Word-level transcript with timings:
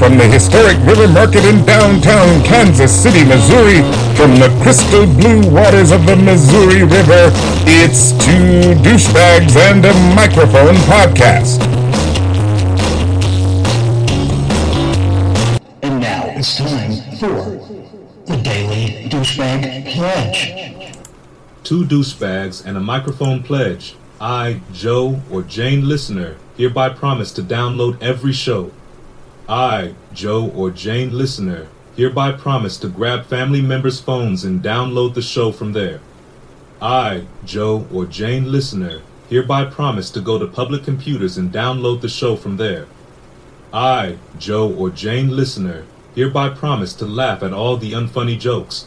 from 0.00 0.16
the 0.16 0.26
historic 0.26 0.78
River 0.86 1.06
Market 1.08 1.44
in 1.44 1.62
downtown 1.66 2.42
Kansas 2.42 2.90
City, 2.90 3.22
Missouri, 3.22 3.82
from 4.16 4.34
the 4.36 4.48
crystal 4.62 5.04
blue 5.04 5.46
waters 5.52 5.92
of 5.92 6.06
the 6.06 6.16
Missouri 6.16 6.84
River, 6.84 7.30
it's 7.66 8.12
Two 8.12 8.72
Douchebags 8.80 9.58
and 9.58 9.84
a 9.84 9.92
Microphone 10.16 10.76
podcast. 10.88 11.60
And 15.82 16.00
now 16.00 16.24
it's 16.28 16.56
time 16.56 16.92
for 17.18 17.60
the 18.24 18.40
Daily 18.42 19.06
Douchebag 19.10 19.92
Pledge. 19.92 20.94
Two 21.62 21.84
douchebags 21.84 22.64
and 22.64 22.78
a 22.78 22.80
microphone 22.80 23.42
pledge. 23.42 23.96
I, 24.18 24.62
Joe, 24.72 25.20
or 25.30 25.42
Jane 25.42 25.86
listener, 25.86 26.38
hereby 26.56 26.88
promise 26.88 27.32
to 27.32 27.42
download 27.42 28.02
every 28.02 28.32
show. 28.32 28.70
I, 29.50 29.96
Joe, 30.14 30.48
or 30.54 30.70
Jane 30.70 31.10
listener, 31.10 31.66
hereby 31.96 32.30
promise 32.30 32.76
to 32.76 32.88
grab 32.88 33.26
family 33.26 33.60
members' 33.60 33.98
phones 33.98 34.44
and 34.44 34.62
download 34.62 35.14
the 35.14 35.22
show 35.22 35.50
from 35.50 35.72
there. 35.72 35.98
I, 36.80 37.24
Joe, 37.44 37.84
or 37.92 38.06
Jane 38.06 38.52
listener, 38.52 39.00
hereby 39.28 39.64
promise 39.64 40.08
to 40.10 40.20
go 40.20 40.38
to 40.38 40.46
public 40.46 40.84
computers 40.84 41.36
and 41.36 41.52
download 41.52 42.00
the 42.00 42.08
show 42.08 42.36
from 42.36 42.58
there. 42.58 42.86
I, 43.72 44.18
Joe, 44.38 44.72
or 44.72 44.88
Jane 44.88 45.36
listener, 45.36 45.84
hereby 46.14 46.50
promise 46.50 46.94
to 46.94 47.04
laugh 47.04 47.42
at 47.42 47.52
all 47.52 47.76
the 47.76 47.90
unfunny 47.90 48.38
jokes. 48.38 48.86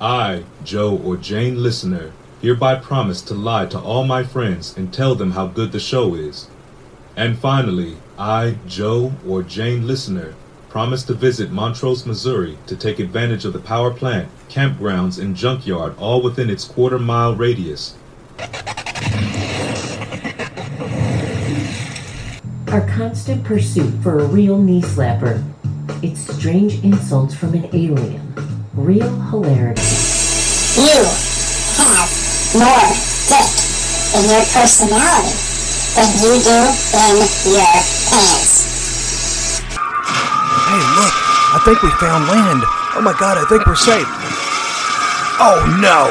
I, 0.00 0.42
Joe, 0.64 0.96
or 0.96 1.16
Jane 1.16 1.62
listener, 1.62 2.10
hereby 2.42 2.74
promise 2.74 3.22
to 3.22 3.34
lie 3.34 3.66
to 3.66 3.78
all 3.78 4.02
my 4.02 4.24
friends 4.24 4.76
and 4.76 4.92
tell 4.92 5.14
them 5.14 5.30
how 5.30 5.46
good 5.46 5.70
the 5.70 5.78
show 5.78 6.16
is. 6.16 6.48
And 7.14 7.38
finally, 7.38 7.98
I, 8.18 8.56
Joe, 8.66 9.12
or 9.28 9.42
Jane 9.42 9.86
listener, 9.86 10.34
promise 10.70 11.02
to 11.04 11.12
visit 11.12 11.50
Montrose, 11.50 12.06
Missouri 12.06 12.56
to 12.66 12.74
take 12.74 12.98
advantage 12.98 13.44
of 13.44 13.52
the 13.52 13.58
power 13.58 13.90
plant, 13.90 14.28
campgrounds, 14.48 15.20
and 15.20 15.36
junkyard 15.36 15.94
all 15.98 16.22
within 16.22 16.48
its 16.48 16.64
quarter 16.64 16.98
mile 16.98 17.34
radius. 17.34 17.94
Our 22.68 22.86
constant 22.88 23.44
pursuit 23.44 23.92
for 24.02 24.18
a 24.18 24.26
real 24.26 24.58
knee 24.58 24.82
slapper. 24.82 25.42
It's 26.02 26.20
strange 26.20 26.82
insults 26.82 27.34
from 27.34 27.52
an 27.54 27.66
alien. 27.74 28.34
Real 28.74 29.10
hilarity. 29.30 29.82
You 30.76 31.04
have 31.76 32.10
more 32.54 32.92
dick 33.28 33.50
in 34.14 34.30
your 34.30 34.44
personality 34.52 35.55
than 35.96 36.12
you 36.20 36.36
do 36.44 36.60
in 36.92 37.16
your 37.50 37.72
pants. 38.12 38.76
Hey, 40.68 40.82
look! 40.94 41.14
I 41.56 41.60
think 41.64 41.82
we 41.82 41.90
found 41.92 42.28
land. 42.28 42.62
Oh 42.94 43.00
my 43.02 43.16
god, 43.18 43.38
I 43.38 43.44
think 43.48 43.66
we're 43.66 43.76
safe. 43.76 44.06
Oh 45.38 45.64
no! 45.80 46.06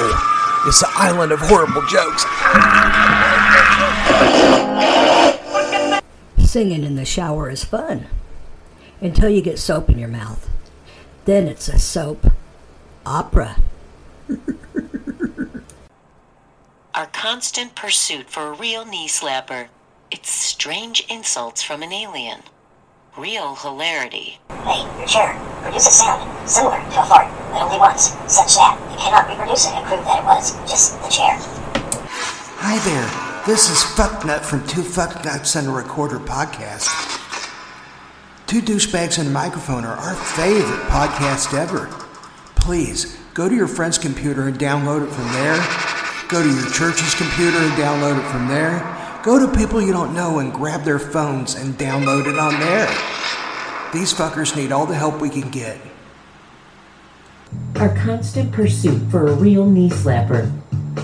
It's 0.68 0.80
the 0.80 0.90
island 0.96 1.32
of 1.32 1.40
horrible 1.40 1.86
jokes. 1.86 2.26
Singing 6.50 6.84
in 6.84 6.96
the 6.96 7.06
shower 7.06 7.50
is 7.50 7.64
fun 7.64 8.08
until 9.02 9.30
you 9.30 9.42
get 9.42 9.60
soap 9.60 9.90
in 9.90 10.00
your 10.00 10.08
mouth. 10.08 10.50
Then 11.26 11.48
it's 11.48 11.68
a 11.68 11.78
soap 11.78 12.32
opera. 13.06 13.58
Our 16.96 17.08
constant 17.08 17.76
pursuit 17.76 18.30
for 18.30 18.48
a 18.48 18.54
real 18.54 18.86
knee 18.86 19.08
slapper. 19.08 19.68
It's 20.16 20.32
strange 20.32 21.06
insults 21.10 21.62
from 21.62 21.84
an 21.84 21.92
alien. 21.92 22.40
Real 23.18 23.54
hilarity. 23.54 24.40
Hey, 24.64 24.88
your 24.98 25.06
chair 25.06 25.38
produces 25.62 25.96
sound 25.96 26.50
similar 26.50 26.78
to 26.78 27.02
a 27.02 27.06
fart, 27.06 27.28
but 27.52 27.64
only 27.64 27.78
once, 27.78 28.12
such 28.32 28.56
that 28.56 28.80
you 28.92 28.98
cannot 28.98 29.28
reproduce 29.28 29.66
it 29.66 29.74
and 29.74 29.86
prove 29.86 30.06
that 30.06 30.20
it 30.20 30.26
was 30.26 30.54
just 30.72 31.04
the 31.04 31.10
chair. 31.10 31.36
Hi 32.64 32.80
there. 32.88 33.44
This 33.46 33.70
is 33.70 33.84
Fucknut 33.84 34.46
from 34.46 34.66
Two 34.66 34.84
Fucknuts 34.84 35.58
and 35.58 35.68
a 35.68 35.72
Recorder 35.72 36.20
podcast. 36.20 36.88
Two 38.48 38.62
douchebags 38.62 39.20
and 39.20 39.28
a 39.28 39.32
microphone 39.32 39.84
are 39.84 39.98
our 39.98 40.16
favorite 40.16 40.88
podcast 40.88 41.54
ever. 41.54 41.88
Please 42.56 43.20
go 43.34 43.50
to 43.50 43.54
your 43.54 43.68
friend's 43.68 43.98
computer 43.98 44.48
and 44.48 44.58
download 44.58 45.06
it 45.06 45.12
from 45.12 45.26
there. 45.34 45.58
Go 46.30 46.42
to 46.42 46.50
your 46.50 46.72
church's 46.72 47.14
computer 47.16 47.58
and 47.58 47.74
download 47.74 48.18
it 48.18 48.32
from 48.32 48.48
there. 48.48 49.05
Go 49.26 49.40
to 49.40 49.58
people 49.58 49.82
you 49.82 49.92
don't 49.92 50.14
know 50.14 50.38
and 50.38 50.54
grab 50.54 50.84
their 50.84 51.00
phones 51.00 51.56
and 51.56 51.74
download 51.80 52.28
it 52.28 52.38
on 52.38 52.60
there. 52.60 52.86
These 53.92 54.14
fuckers 54.14 54.56
need 54.56 54.72
all 54.72 54.86
the 54.86 54.94
help 54.94 55.20
we 55.20 55.32
can 55.32 55.50
get. 55.50 55.80
Our 57.78 57.90
constant 57.96 58.52
pursuit 58.52 59.02
for 59.10 59.26
a 59.26 59.34
real 59.34 59.66
knee 59.66 59.90
slapper. 59.90 60.52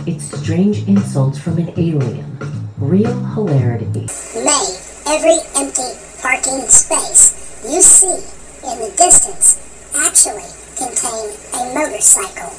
It's 0.05 0.39
strange 0.39 0.87
insults 0.87 1.39
from 1.39 1.57
an 1.57 1.73
alien. 1.79 2.37
Real 2.77 3.11
hilarity. 3.33 4.05
May 4.35 4.77
every 5.07 5.39
empty 5.55 5.89
parking 6.21 6.61
space 6.67 7.65
you 7.67 7.81
see 7.81 8.21
in 8.69 8.79
the 8.81 8.93
distance 8.97 9.57
actually 9.95 10.45
contain 10.77 11.33
a 11.55 11.73
motorcycle. 11.73 12.51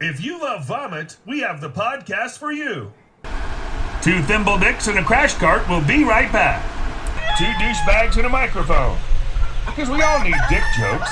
If 0.00 0.24
you 0.24 0.40
love 0.40 0.66
vomit, 0.66 1.18
we 1.24 1.38
have 1.38 1.60
the 1.60 1.70
podcast 1.70 2.38
for 2.38 2.50
you. 2.50 2.92
Two 4.00 4.22
thimble 4.22 4.56
dicks 4.58 4.86
and 4.86 4.96
a 4.96 5.02
crash 5.02 5.34
cart 5.34 5.68
will 5.68 5.80
be 5.80 6.04
right 6.04 6.32
back. 6.32 6.62
Two 7.36 7.44
douchebags 7.44 8.16
and 8.16 8.26
a 8.26 8.28
microphone. 8.28 8.96
Because 9.66 9.90
we 9.90 10.00
all 10.00 10.20
need 10.22 10.36
dick 10.48 10.62
jokes. 10.78 11.10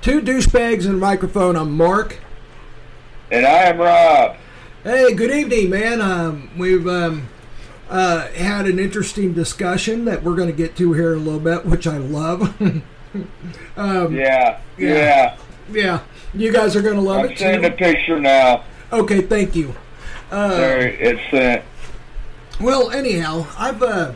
Two 0.00 0.22
douchebags 0.22 0.86
and 0.86 0.94
a 0.94 0.98
microphone. 0.98 1.56
I'm 1.56 1.76
Mark. 1.76 2.20
And 3.30 3.44
I 3.44 3.64
am 3.64 3.78
Rob. 3.78 4.36
Hey, 4.84 5.14
good 5.14 5.30
evening, 5.30 5.70
man. 5.70 6.00
Um, 6.02 6.50
we've 6.58 6.86
um, 6.86 7.28
uh, 7.88 8.28
had 8.28 8.66
an 8.66 8.78
interesting 8.78 9.32
discussion 9.32 10.04
that 10.04 10.22
we're 10.22 10.36
going 10.36 10.48
to 10.50 10.54
get 10.56 10.76
to 10.76 10.92
here 10.92 11.14
in 11.14 11.20
a 11.20 11.22
little 11.22 11.40
bit, 11.40 11.64
which 11.64 11.86
I 11.86 11.96
love. 11.96 12.42
um, 13.76 14.14
Yeah, 14.14 14.60
Yeah. 14.76 14.78
yeah. 14.78 15.36
yeah, 15.72 16.00
you 16.34 16.52
guys 16.52 16.76
are 16.76 16.82
going 16.82 16.96
to 16.96 17.00
love 17.00 17.24
I'm 17.24 17.30
it 17.30 17.38
seeing 17.38 17.62
the 17.62 17.70
too. 17.70 17.76
picture 17.76 18.20
now. 18.20 18.64
Okay, 18.92 19.22
thank 19.22 19.56
you. 19.56 19.74
Uh, 20.30 20.48
there 20.56 20.88
it's 20.88 21.30
sent. 21.30 21.64
Well, 22.60 22.90
anyhow, 22.90 23.46
I've 23.56 23.82
uh, 23.82 24.12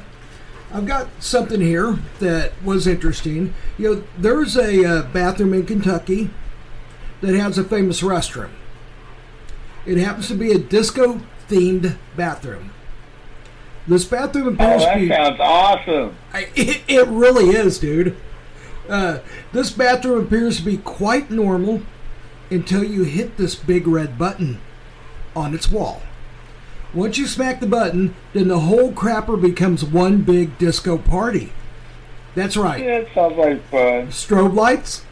I've 0.73 0.87
got 0.87 1.09
something 1.19 1.61
here 1.61 1.99
that 2.21 2.53
was 2.63 2.87
interesting. 2.87 3.55
You 3.79 3.95
know, 3.95 4.05
there's 4.19 4.57
a 4.57 4.85
uh, 4.85 5.03
bathroom 5.13 5.55
in 5.55 5.65
Kentucky 5.65 6.31
that 7.23 7.35
has 7.35 7.57
a 7.59 7.65
famous 7.65 8.03
restroom. 8.03 8.51
It 9.89 9.97
happens 9.97 10.29
to 10.29 10.35
be 10.35 10.53
a 10.53 10.59
disco 10.59 11.19
themed 11.49 11.97
bathroom. 12.15 12.73
This 13.87 14.05
bathroom 14.05 14.49
Oh, 14.49 14.53
appears 14.53 14.83
to 14.83 15.09
that 15.09 15.39
sounds 15.39 15.41
awesome. 15.41 16.17
I, 16.35 16.49
it, 16.55 16.83
it 16.87 17.09
really 17.09 17.57
is, 17.57 17.79
dude. 17.79 18.15
Uh, 18.87 19.21
this 19.53 19.71
bathroom 19.71 20.27
appears 20.27 20.59
to 20.59 20.63
be 20.63 20.77
quite 20.77 21.31
normal 21.31 21.81
until 22.51 22.85
you 22.85 23.05
hit 23.05 23.39
this 23.39 23.55
big 23.55 23.87
red 23.87 24.19
button 24.19 24.61
on 25.35 25.55
its 25.55 25.71
wall. 25.71 26.03
Once 26.93 27.17
you 27.17 27.27
smack 27.27 27.61
the 27.61 27.67
button, 27.67 28.15
then 28.35 28.49
the 28.49 28.61
whole 28.61 28.93
crapper 28.93 29.41
becomes 29.41 29.85
one 29.85 30.21
big 30.21 30.59
disco 30.59 30.99
party. 30.99 31.51
That's 32.35 32.59
right. 32.59 32.85
Yeah, 32.85 32.99
it 32.99 33.09
sounds 33.15 33.37
like 33.39 33.63
fun. 33.71 34.09
Strobe 34.09 34.55
lights, 34.55 35.07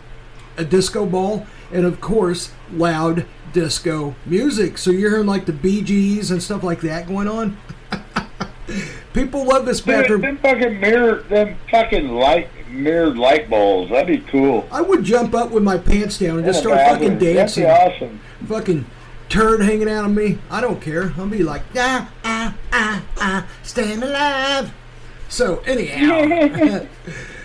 a 0.59 0.65
disco 0.65 1.07
ball, 1.07 1.47
and 1.73 1.87
of 1.87 2.01
course, 2.03 2.51
loud 2.71 3.25
disco 3.57 4.15
music. 4.27 4.77
So 4.77 4.91
you're 4.91 5.09
hearing 5.09 5.27
like 5.27 5.47
the 5.47 5.53
Bee 5.53 5.81
Gees 5.81 6.31
and 6.31 6.43
stuff 6.43 6.63
like 6.63 6.83
that 6.83 7.09
going 7.09 7.27
on. 7.27 7.57
People 9.15 9.47
love 9.47 9.65
this 9.65 9.79
Dude, 9.79 9.87
bathroom. 9.87 10.21
them 10.21 10.37
fucking 10.37 10.79
mirror, 10.79 11.23
them 11.23 11.57
fucking 11.71 12.11
light 12.11 12.51
mirrored 12.69 13.17
light 13.17 13.49
bulbs. 13.49 13.91
That'd 13.91 14.09
be 14.09 14.31
cool. 14.31 14.69
I 14.71 14.83
would 14.83 15.05
jump 15.05 15.35
up 15.35 15.53
with 15.53 15.63
my 15.63 15.79
pants 15.79 16.19
down 16.19 16.37
and 16.37 16.45
just 16.45 16.61
start 16.61 16.79
fucking 16.81 17.19
dancing. 17.19 17.63
That'd 17.63 17.99
be 17.99 18.05
awesome. 18.05 18.21
Fucking 18.47 18.85
turd 19.31 19.63
hanging 19.63 19.89
out 19.89 20.05
of 20.05 20.11
me. 20.11 20.39
I 20.51 20.61
don't 20.61 20.83
care. 20.83 21.15
I'll 21.17 21.27
be 21.27 21.43
like, 21.43 21.63
ah, 21.77 22.13
ah, 22.25 22.55
ah, 22.73 23.03
ah, 23.17 23.47
staying 23.63 24.03
alive. 24.03 24.71
So, 25.31 25.61
anyhow. 25.61 26.87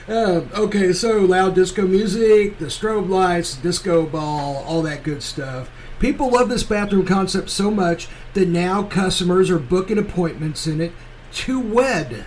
uh, 0.09 0.41
okay, 0.57 0.91
so 0.91 1.19
loud 1.19 1.55
disco 1.55 1.87
music, 1.87 2.59
the 2.59 2.65
strobe 2.65 3.07
lights, 3.07 3.55
disco 3.55 4.05
ball, 4.05 4.57
all 4.67 4.81
that 4.81 5.03
good 5.03 5.23
stuff. 5.23 5.69
People 6.01 6.31
love 6.31 6.49
this 6.49 6.63
bathroom 6.63 7.05
concept 7.05 7.51
so 7.51 7.69
much 7.69 8.07
that 8.33 8.47
now 8.47 8.81
customers 8.81 9.51
are 9.51 9.59
booking 9.59 9.99
appointments 9.99 10.65
in 10.65 10.81
it 10.81 10.93
to 11.31 11.59
wed. 11.59 12.25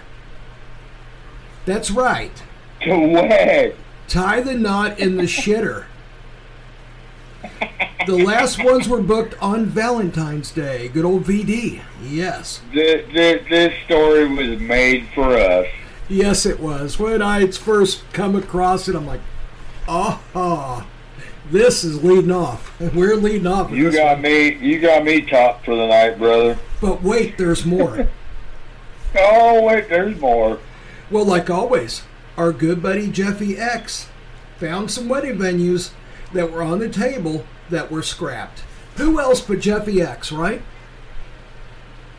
That's 1.67 1.91
right. 1.91 2.41
To 2.82 2.97
wed. 2.97 3.75
Tie 4.06 4.41
the 4.43 4.55
knot 4.55 5.00
in 5.00 5.17
the 5.17 5.25
shitter. 5.25 5.87
The 8.06 8.17
last 8.17 8.62
ones 8.62 8.88
were 8.88 9.03
booked 9.03 9.35
on 9.43 9.67
Valentine's 9.67 10.53
Day. 10.53 10.87
Good 10.87 11.05
old 11.05 11.25
VD. 11.25 11.81
Yes. 12.00 12.61
This, 12.73 13.12
this, 13.12 13.43
this 13.49 13.75
story 13.87 14.29
was 14.29 14.61
made 14.61 15.09
for 15.17 15.37
us. 15.37 15.67
Yes, 16.09 16.47
it 16.47 16.61
was. 16.61 17.00
When 17.00 17.21
I 17.21 17.50
first 17.50 18.05
come 18.12 18.37
across 18.37 18.87
it, 18.87 18.94
I'm 18.94 19.06
like, 19.06 19.23
ah, 19.88 20.87
this 21.50 21.85
is 21.85 22.02
leading 22.02 22.31
off. 22.32 22.79
We're 22.94 23.17
leading 23.17 23.46
off. 23.46 23.70
You 23.70 23.91
got 23.93 24.14
one. 24.14 24.23
me. 24.23 24.55
You 24.56 24.81
got 24.81 25.05
me 25.05 25.23
top 25.23 25.64
for 25.64 25.75
the 25.76 25.87
night, 25.87 26.19
brother. 26.19 26.58
But 26.81 27.02
wait, 27.02 27.37
there's 27.38 27.64
more. 27.64 28.08
Oh 29.17 29.62
wait, 29.62 29.88
there's 29.88 30.19
more. 30.20 30.58
well, 31.08 31.25
like 31.25 31.49
always, 31.49 32.02
our 32.37 32.52
good 32.52 32.82
buddy 32.82 33.08
Jeffy 33.08 33.56
X 33.56 34.08
found 34.58 34.91
some 34.91 35.08
wedding 35.08 35.37
venues 35.38 35.93
that 36.32 36.50
were 36.50 36.64
on 36.64 36.81
the 36.81 36.88
table 36.88 37.47
that 37.70 37.93
were 37.93 38.02
scrapped. 38.02 38.64
Who 38.97 39.20
else 39.20 39.40
but 39.40 39.61
Jeffy 39.61 40.02
X, 40.02 40.32
right? 40.32 40.62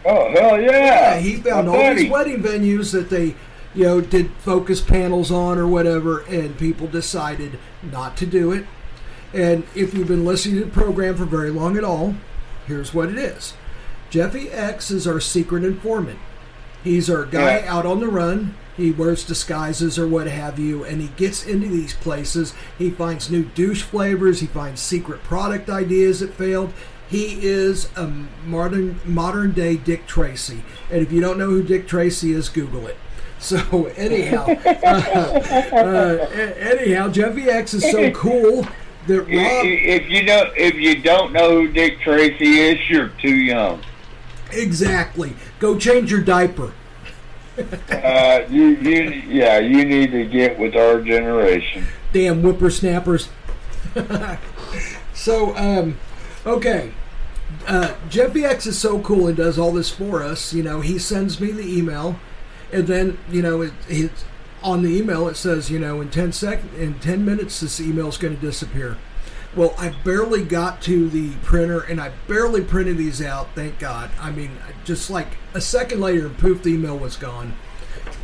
Oh 0.05 0.31
hell 0.31 0.61
yeah! 0.61 1.15
Yeah, 1.15 1.17
he 1.17 1.35
found 1.35 1.67
My 1.67 1.73
all 1.73 1.81
buddy. 1.81 2.03
these 2.03 2.11
wedding 2.11 2.41
venues 2.41 2.91
that 2.93 3.09
they, 3.09 3.35
you 3.73 3.83
know, 3.83 3.99
did 3.99 4.31
focus 4.39 4.79
panels 4.79 5.31
on 5.31 5.57
or 5.57 5.67
whatever, 5.67 6.19
and 6.21 6.57
people 6.57 6.87
decided 6.87 7.59
not 7.83 8.15
to 8.17 8.25
do 8.25 8.53
it. 8.53 8.65
And 9.35 9.63
if 9.75 9.93
you've 9.93 10.07
been 10.07 10.23
listening 10.25 10.55
to 10.59 10.65
the 10.65 10.71
program 10.71 11.17
for 11.17 11.25
very 11.25 11.49
long 11.51 11.77
at 11.77 11.83
all, 11.83 12.15
here's 12.67 12.93
what 12.93 13.09
it 13.09 13.17
is 13.17 13.53
Jeffy 14.09 14.49
X 14.49 14.89
is 14.91 15.05
our 15.05 15.19
secret 15.19 15.63
informant. 15.63 16.19
He's 16.83 17.09
our 17.09 17.25
guy 17.25 17.59
Yeah. 17.59 17.75
out 17.75 17.85
on 17.85 17.99
the 17.99 18.07
run. 18.07 18.55
He 18.77 18.91
wears 18.91 19.23
disguises 19.23 19.97
or 19.99 20.07
what 20.07 20.27
have 20.27 20.57
you, 20.59 20.83
and 20.83 21.01
he 21.01 21.09
gets 21.17 21.45
into 21.45 21.67
these 21.67 21.93
places. 21.93 22.53
He 22.77 22.89
finds 22.89 23.29
new 23.29 23.43
douche 23.43 23.81
flavors. 23.83 24.39
He 24.41 24.47
finds 24.47 24.81
secret 24.81 25.23
product 25.23 25.69
ideas 25.69 26.19
that 26.21 26.33
failed. 26.33 26.71
He 27.07 27.37
is 27.41 27.89
a 27.95 28.09
modern 28.45 28.99
modern 29.05 29.51
day 29.51 29.75
Dick 29.77 30.07
Tracy, 30.07 30.63
and 30.91 31.01
if 31.01 31.11
you 31.11 31.21
don't 31.21 31.37
know 31.37 31.49
who 31.49 31.63
Dick 31.63 31.87
Tracy 31.87 32.31
is, 32.33 32.47
Google 32.49 32.87
it. 32.87 32.97
So 33.37 33.91
anyhow, 33.97 34.45
uh, 34.65 35.75
uh, 35.75 36.27
anyhow, 36.57 37.09
Jeffy 37.09 37.49
X 37.49 37.73
is 37.73 37.83
so 37.91 38.09
cool 38.11 38.65
that 39.07 39.19
Rob 39.21 39.27
If 39.29 40.09
you 40.09 40.23
know, 40.23 40.51
if 40.55 40.75
you 40.75 41.01
don't 41.01 41.31
know 41.33 41.61
who 41.61 41.67
Dick 41.71 41.99
Tracy 42.01 42.59
is, 42.59 42.89
you're 42.89 43.09
too 43.21 43.35
young. 43.35 43.81
exactly 44.51 45.33
go 45.59 45.77
change 45.77 46.11
your 46.11 46.21
diaper. 46.21 46.71
Uh, 47.89 48.45
you, 48.49 48.63
you, 48.63 49.01
yeah, 49.27 49.59
you 49.59 49.85
need 49.85 50.11
to 50.11 50.25
get 50.25 50.59
with 50.59 50.75
our 50.75 51.01
generation. 51.01 51.85
damn 52.11 52.41
whippersnappers. 52.41 53.29
so, 55.13 55.55
um, 55.55 55.97
okay. 56.45 56.91
Uh, 57.65 57.95
Jeffy 58.09 58.43
X 58.43 58.65
is 58.65 58.77
so 58.77 58.99
cool 58.99 59.27
and 59.27 59.37
does 59.37 59.57
all 59.57 59.71
this 59.71 59.89
for 59.89 60.21
us. 60.21 60.53
You 60.53 60.63
know, 60.63 60.81
he 60.81 60.99
sends 60.99 61.39
me 61.39 61.51
the 61.51 61.65
email, 61.65 62.19
and 62.73 62.87
then 62.87 63.17
you 63.31 63.41
know, 63.41 63.61
it, 63.61 63.73
it's 63.87 64.25
on 64.65 64.81
the 64.81 64.89
email 64.97 65.27
it 65.27 65.35
says, 65.37 65.69
you 65.69 65.77
know, 65.79 66.01
in 66.01 66.09
ten 66.09 66.31
sec, 66.31 66.59
in 66.77 66.95
ten 66.99 67.23
minutes, 67.23 67.59
this 67.59 67.79
email's 67.79 68.17
going 68.17 68.35
to 68.35 68.41
disappear. 68.41 68.97
Well, 69.55 69.73
I 69.77 69.89
barely 70.03 70.43
got 70.43 70.81
to 70.81 71.07
the 71.07 71.31
printer, 71.43 71.79
and 71.81 72.01
I 72.01 72.11
barely 72.27 72.61
printed 72.61 72.97
these 72.97 73.21
out. 73.21 73.47
Thank 73.55 73.79
God. 73.79 74.09
I 74.19 74.31
mean, 74.31 74.51
just 74.83 75.09
like 75.09 75.27
a 75.53 75.61
second 75.61 76.01
later, 76.01 76.27
poof, 76.29 76.63
the 76.63 76.71
email 76.73 76.97
was 76.97 77.15
gone. 77.15 77.53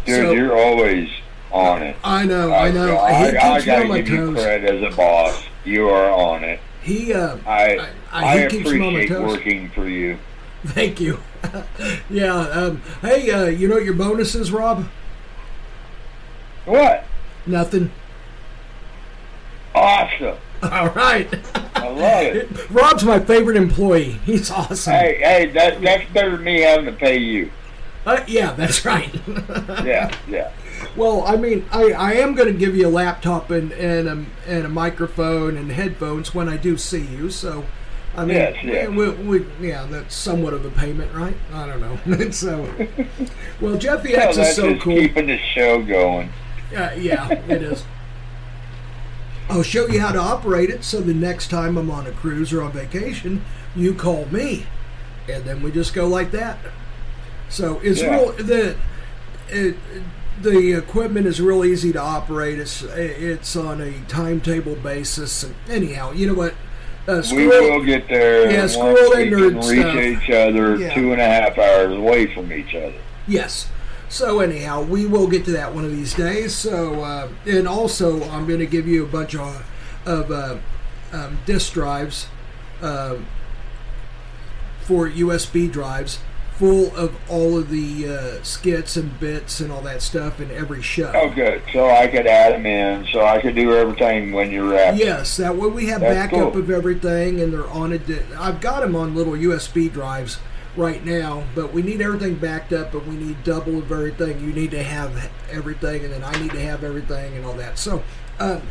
Dude, 0.06 0.16
So- 0.16 0.32
you're 0.32 0.58
always 0.58 1.10
on 1.52 1.84
it. 1.84 1.96
I 2.04 2.26
know, 2.26 2.54
I 2.54 2.72
know. 2.72 2.98
I, 2.98 3.12
he 3.32 3.38
I, 3.38 3.52
I 3.52 3.54
keeps 3.56 3.66
gotta 3.66 3.88
give 4.02 4.10
you 4.10 4.18
toes. 4.18 4.36
credit 4.44 4.84
as 4.84 4.94
a 4.94 4.96
boss. 4.96 5.44
You 5.64 5.90
are 5.90 6.10
on 6.12 6.44
it. 6.44 6.60
He, 6.82 7.14
uh, 7.14 7.38
I, 7.46 7.78
I- 7.78 8.26
I, 8.26 8.42
he 8.42 8.48
keeps 8.48 8.72
me 8.72 8.86
on 8.88 8.94
my 8.94 9.00
appreciate 9.02 9.22
working 9.28 9.70
for 9.70 9.88
you. 9.88 10.18
Thank 10.66 11.00
you. 11.00 11.20
yeah. 12.10 12.34
Um, 12.36 12.82
hey, 13.02 13.30
uh, 13.32 13.46
you 13.46 13.68
know 13.68 13.76
what 13.76 13.86
your 13.86 13.94
bonus 13.94 14.36
is, 14.36 14.52
Rob? 14.52 14.86
What? 16.66 17.06
Nothing. 17.46 17.92
Awesome. 19.74 20.38
All 20.64 20.90
right. 20.90 21.28
I 21.76 21.88
love 21.88 22.36
it. 22.36 22.70
Rob's 22.72 23.04
my 23.04 23.20
favorite 23.20 23.58
employee. 23.58 24.20
He's 24.26 24.52
awesome. 24.52 24.94
Hey, 24.94 25.18
hey, 25.24 25.46
that 25.54 25.82
that's 25.82 26.12
better 26.12 26.32
than 26.32 26.44
me 26.44 26.62
having 26.62 26.86
to 26.86 26.92
pay 26.92 27.18
you. 27.18 27.52
Uh, 28.06 28.24
yeah, 28.28 28.52
that's 28.54 28.86
right. 28.86 29.14
Yeah, 29.86 30.14
yeah. 30.28 30.52
well, 30.96 31.24
I 31.26 31.36
mean, 31.38 31.66
I, 31.72 31.92
I 31.94 32.14
am 32.14 32.34
going 32.36 32.52
to 32.52 32.58
give 32.58 32.76
you 32.76 32.88
a 32.88 32.90
laptop 32.90 33.50
and 33.52 33.72
and 33.74 34.08
a, 34.08 34.26
and 34.48 34.66
a 34.66 34.70
microphone 34.70 35.58
and 35.58 35.72
headphones 35.72 36.34
when 36.36 36.48
I 36.50 36.58
do 36.58 36.78
see 36.78 37.02
you. 37.06 37.30
So, 37.32 37.66
I 38.16 38.26
mean, 38.26 38.38
Yes, 38.38 38.64
yes. 38.64 38.90
We, 38.90 39.10
we, 39.10 39.46
yeah, 39.68 39.86
that's 39.90 40.14
somewhat 40.16 40.54
of 40.54 40.66
a 40.66 40.72
payment, 40.72 41.14
right? 41.14 41.36
I 41.54 41.66
don't 41.68 41.80
know. 42.08 42.30
so, 42.32 42.68
well, 43.60 43.78
Jeffy 43.78 44.14
Well, 44.14 44.28
X 44.28 44.36
that's 44.38 44.50
is 44.50 44.56
so 44.56 44.72
just 44.74 44.84
cool. 44.84 44.96
keeping 44.98 45.28
the 45.28 45.38
show 45.38 45.82
going. 45.84 46.32
Uh, 46.76 46.92
yeah, 46.98 47.30
it 47.32 47.62
is. 47.64 47.84
I'll 49.50 49.64
show 49.64 49.88
you 49.88 50.00
how 50.00 50.12
to 50.14 50.20
operate 50.20 50.70
it 50.70 50.84
so 50.84 51.02
the 51.02 51.14
next 51.14 51.50
time 51.50 51.78
I'm 51.78 51.92
on 51.92 52.08
a 52.08 52.12
cruise 52.12 52.54
or 52.54 52.62
on 52.62 52.72
vacation, 52.72 53.44
you 53.76 53.94
call 53.94 54.26
me. 54.28 54.66
And 55.30 55.44
then 55.44 55.62
we 55.62 55.72
just 55.72 55.94
go 55.94 56.08
like 56.08 56.32
that. 56.32 56.58
So 57.50 57.80
it's 57.84 58.02
Yeah. 58.02 58.12
real 58.16 58.32
the 58.34 58.76
it, 59.50 59.76
the 60.42 60.72
equipment 60.74 61.28
is 61.28 61.42
real 61.42 61.66
easy 61.66 61.92
to 61.92 62.00
operate. 62.02 62.60
It's 62.60 62.82
it's 62.84 63.56
on 63.58 63.82
a 63.82 63.92
timetable 64.08 64.76
basis. 64.76 65.44
And 65.44 65.56
anyhow, 65.70 66.14
you 66.14 66.28
know 66.28 66.34
what? 66.34 66.54
Uh, 67.08 67.22
We 67.34 67.48
will 67.48 67.84
get 67.84 68.08
there 68.08 68.50
Yeah, 68.50 68.60
once 68.62 68.74
squirrel 68.74 69.10
we 69.16 69.24
and 69.24 69.32
can 69.32 69.40
nerd 69.40 69.70
reach 69.70 69.82
stuff. 69.82 69.96
each 70.24 70.30
other 70.30 70.76
Yeah. 70.78 70.94
two 70.94 71.12
and 71.12 71.20
a 71.22 71.26
half 71.26 71.58
hours 71.58 71.98
away 71.98 72.34
from 72.34 72.54
each 72.54 72.74
other. 72.74 72.94
Yes. 73.28 73.68
So 74.12 74.42
anyhow, 74.42 74.84
we 74.84 75.06
will 75.06 75.28
get 75.28 75.46
to 75.46 75.52
that 75.54 75.74
one 75.74 75.86
of 75.86 75.92
these 75.92 76.14
days. 76.14 76.54
So 76.54 77.02
uh, 77.02 77.30
and 77.46 77.66
also, 77.66 78.22
I'm 78.30 78.46
going 78.46 78.60
to 78.60 78.66
give 78.66 78.86
you 78.86 79.04
a 79.06 79.08
bunch 79.08 79.36
of 79.36 79.66
of 80.06 80.30
uh, 80.32 80.58
um, 81.14 81.40
disk 81.46 81.74
drives 81.74 82.28
um 82.82 83.26
for 84.82 85.08
USB 85.08 85.72
drives, 85.72 86.20
full 86.58 86.94
of 86.96 87.16
all 87.30 87.58
of 87.58 87.70
the 87.70 88.08
uh, 88.10 88.44
skits 88.44 88.98
and 88.98 89.18
bits 89.20 89.62
and 89.62 89.72
all 89.72 89.82
that 89.84 90.02
stuff 90.02 90.42
in 90.42 90.50
every 90.52 90.82
show. 90.82 91.12
Oh, 91.16 91.30
good. 91.30 91.62
So 91.72 91.88
I 91.90 92.08
could 92.08 92.26
add 92.28 92.54
them 92.54 92.66
in, 92.66 93.08
so 93.14 93.24
I 93.24 93.40
could 93.40 93.56
do 93.56 93.74
everything 93.78 94.34
when 94.34 94.52
you're 94.52 94.68
wrapped. 94.70 94.98
Yes, 94.98 95.38
that 95.38 95.56
way 95.56 95.70
we 95.70 95.86
have 95.86 96.02
That's 96.02 96.32
backup 96.32 96.54
cool. 96.54 96.62
of 96.62 96.70
everything, 96.70 97.40
and 97.40 97.54
they're 97.54 97.70
on 97.70 97.94
a. 97.94 98.00
Di- 98.00 98.24
I've 98.38 98.60
got 98.60 98.82
them 98.82 98.96
on 98.96 99.16
little 99.16 99.34
USB 99.34 99.90
drives 99.94 100.40
right 100.76 101.04
now, 101.04 101.44
but 101.54 101.74
we 101.74 101.82
need 101.82 102.02
everything 102.02 102.36
backed 102.36 102.74
up, 102.74 102.94
and 102.94 103.06
we 103.08 103.16
need 103.16 103.44
double 103.44 103.80
of 103.80 103.92
everything. 103.92 104.40
You 104.40 104.54
need 104.54 104.72
to 104.72 104.84
have 104.84 105.30
everything, 105.52 106.04
and 106.04 106.14
then 106.14 106.24
I 106.24 106.32
need 106.42 106.52
to 106.52 106.62
have 106.62 106.84
everything, 106.84 107.36
and 107.36 107.46
all 107.46 107.54
that. 107.54 107.78
So, 107.78 108.04
um, 108.40 108.62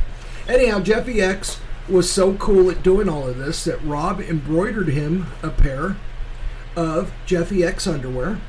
anyhow, 0.49 0.81
Jeffy 0.81 1.21
X 1.21 1.61
was 1.89 2.11
so 2.11 2.35
cool 2.35 2.71
at 2.71 2.83
doing 2.83 3.09
all 3.09 3.29
of 3.29 3.37
this 3.37 3.65
that 3.65 3.83
Rob 3.83 4.21
embroidered 4.21 4.89
him 4.89 5.27
a 5.43 5.51
pair 5.51 5.97
of 6.77 7.13
Jeffy 7.27 7.65
X 7.65 7.87
underwear. 7.87 8.41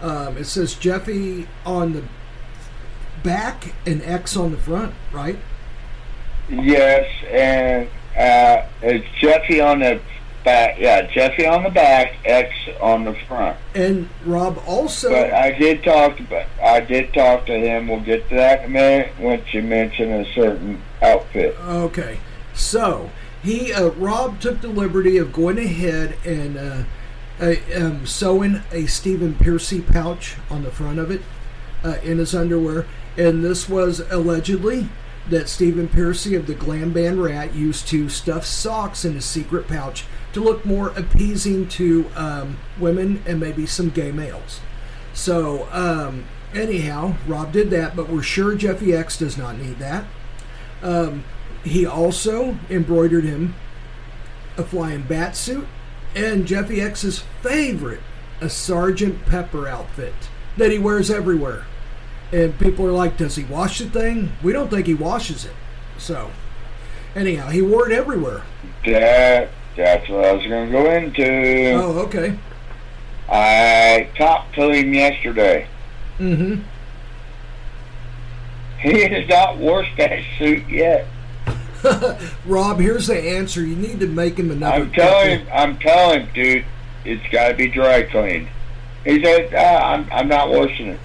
Um, 0.00 0.36
it 0.36 0.44
says 0.44 0.74
Jeffy 0.74 1.46
on 1.64 1.92
the 1.92 2.02
back 3.22 3.74
and 3.86 4.02
X 4.02 4.36
on 4.36 4.50
the 4.50 4.56
front, 4.56 4.94
right? 5.12 5.38
Yes, 6.48 7.06
and 7.30 7.88
uh, 8.16 8.66
it's 8.82 9.06
Jeffy 9.20 9.60
on 9.60 9.78
the 9.78 10.00
back. 10.44 10.78
Yeah, 10.78 11.02
Jeffy 11.02 11.46
on 11.46 11.62
the 11.62 11.70
back, 11.70 12.16
X 12.24 12.54
on 12.80 13.04
the 13.04 13.14
front. 13.26 13.56
And 13.74 14.08
Rob 14.24 14.62
also. 14.66 15.10
But 15.10 15.32
I 15.32 15.52
did 15.52 15.82
talk 15.82 16.16
to, 16.16 16.46
I 16.62 16.80
did 16.80 17.12
talk 17.12 17.46
to 17.46 17.52
him. 17.52 17.88
We'll 17.88 18.00
get 18.00 18.28
to 18.28 18.34
that 18.36 18.60
in 18.60 18.66
a 18.66 18.68
minute 18.68 19.12
once 19.18 19.52
you 19.52 19.62
mention 19.62 20.12
a 20.12 20.32
certain 20.34 20.82
outfit. 21.00 21.56
okay, 21.60 22.18
so 22.54 23.10
he 23.42 23.72
uh, 23.72 23.90
Rob 23.90 24.40
took 24.40 24.60
the 24.60 24.68
liberty 24.68 25.16
of 25.18 25.32
going 25.32 25.58
ahead 25.58 26.16
and 26.24 26.56
uh, 26.56 26.82
uh, 27.40 27.54
um, 27.76 28.06
sewing 28.06 28.62
a 28.70 28.86
Stephen 28.86 29.34
Pearcy 29.34 29.80
pouch 29.80 30.36
on 30.48 30.62
the 30.62 30.70
front 30.70 30.98
of 30.98 31.10
it 31.10 31.22
uh, 31.84 31.96
in 32.02 32.18
his 32.18 32.34
underwear, 32.34 32.86
and 33.16 33.44
this 33.44 33.68
was 33.68 34.00
allegedly 34.10 34.88
that 35.28 35.48
Stephen 35.48 35.88
Pearcy 35.88 36.36
of 36.36 36.46
the 36.46 36.54
Glam 36.54 36.92
Band 36.92 37.22
Ratt 37.22 37.54
used 37.54 37.86
to 37.88 38.08
stuff 38.08 38.44
socks 38.44 39.04
in 39.04 39.14
his 39.14 39.24
secret 39.24 39.68
pouch 39.68 40.04
to 40.32 40.40
look 40.40 40.64
more 40.64 40.88
appeasing 40.90 41.68
to 41.68 42.06
um, 42.16 42.58
women 42.78 43.22
and 43.26 43.38
maybe 43.38 43.66
some 43.66 43.90
gay 43.90 44.12
males. 44.12 44.60
So, 45.14 45.68
um, 45.72 46.24
anyhow, 46.54 47.16
Rob 47.26 47.52
did 47.52 47.70
that, 47.70 47.94
but 47.94 48.08
we're 48.08 48.22
sure 48.22 48.54
Jeffy 48.54 48.94
X 48.94 49.18
does 49.18 49.36
not 49.36 49.58
need 49.58 49.78
that. 49.78 50.04
Um, 50.82 51.24
he 51.64 51.86
also 51.86 52.58
embroidered 52.70 53.24
him 53.24 53.54
a 54.56 54.64
flying 54.64 55.02
bat 55.02 55.36
suit 55.36 55.66
and 56.14 56.46
Jeffy 56.46 56.80
X's 56.80 57.24
favorite, 57.40 58.00
a 58.40 58.48
Sergeant 58.48 59.24
Pepper 59.26 59.66
outfit 59.66 60.14
that 60.56 60.70
he 60.70 60.78
wears 60.78 61.10
everywhere. 61.10 61.64
And 62.32 62.58
people 62.58 62.86
are 62.86 62.92
like, 62.92 63.16
does 63.16 63.36
he 63.36 63.44
wash 63.44 63.78
the 63.78 63.90
thing? 63.90 64.32
We 64.42 64.52
don't 64.52 64.70
think 64.70 64.86
he 64.86 64.94
washes 64.94 65.44
it. 65.44 65.52
So, 65.98 66.30
anyhow, 67.14 67.48
he 67.48 67.62
wore 67.62 67.90
it 67.90 67.92
everywhere. 67.92 68.42
That 68.84 69.50
that's 69.76 70.08
what 70.08 70.24
I 70.24 70.32
was 70.32 70.46
going 70.46 70.66
to 70.66 70.72
go 70.72 70.90
into. 70.90 71.72
Oh, 71.72 71.98
okay. 72.06 72.38
I 73.28 74.10
talked 74.16 74.54
to 74.56 74.70
him 74.70 74.92
yesterday. 74.92 75.66
Mm-hmm. 76.18 76.62
He 78.80 79.02
has 79.02 79.28
not 79.28 79.58
washed 79.58 79.96
that 79.96 80.20
suit 80.38 80.68
yet. 80.68 81.06
Rob, 82.46 82.78
here's 82.78 83.06
the 83.06 83.18
answer. 83.18 83.64
You 83.64 83.76
need 83.76 84.00
to 84.00 84.06
make 84.06 84.38
him 84.38 84.50
another. 84.50 84.84
I'm 84.84 84.92
telling 84.92 85.38
him, 85.40 85.48
I'm 85.52 85.78
telling 85.78 86.26
him, 86.26 86.34
dude, 86.34 86.64
it's 87.04 87.32
got 87.32 87.48
to 87.48 87.54
be 87.54 87.68
dry 87.68 88.02
cleaned. 88.02 88.48
He 89.04 89.22
said, 89.24 89.52
ah, 89.54 89.92
I'm, 89.92 90.08
I'm 90.12 90.28
not 90.28 90.50
washing 90.50 90.88
it. 90.88 91.00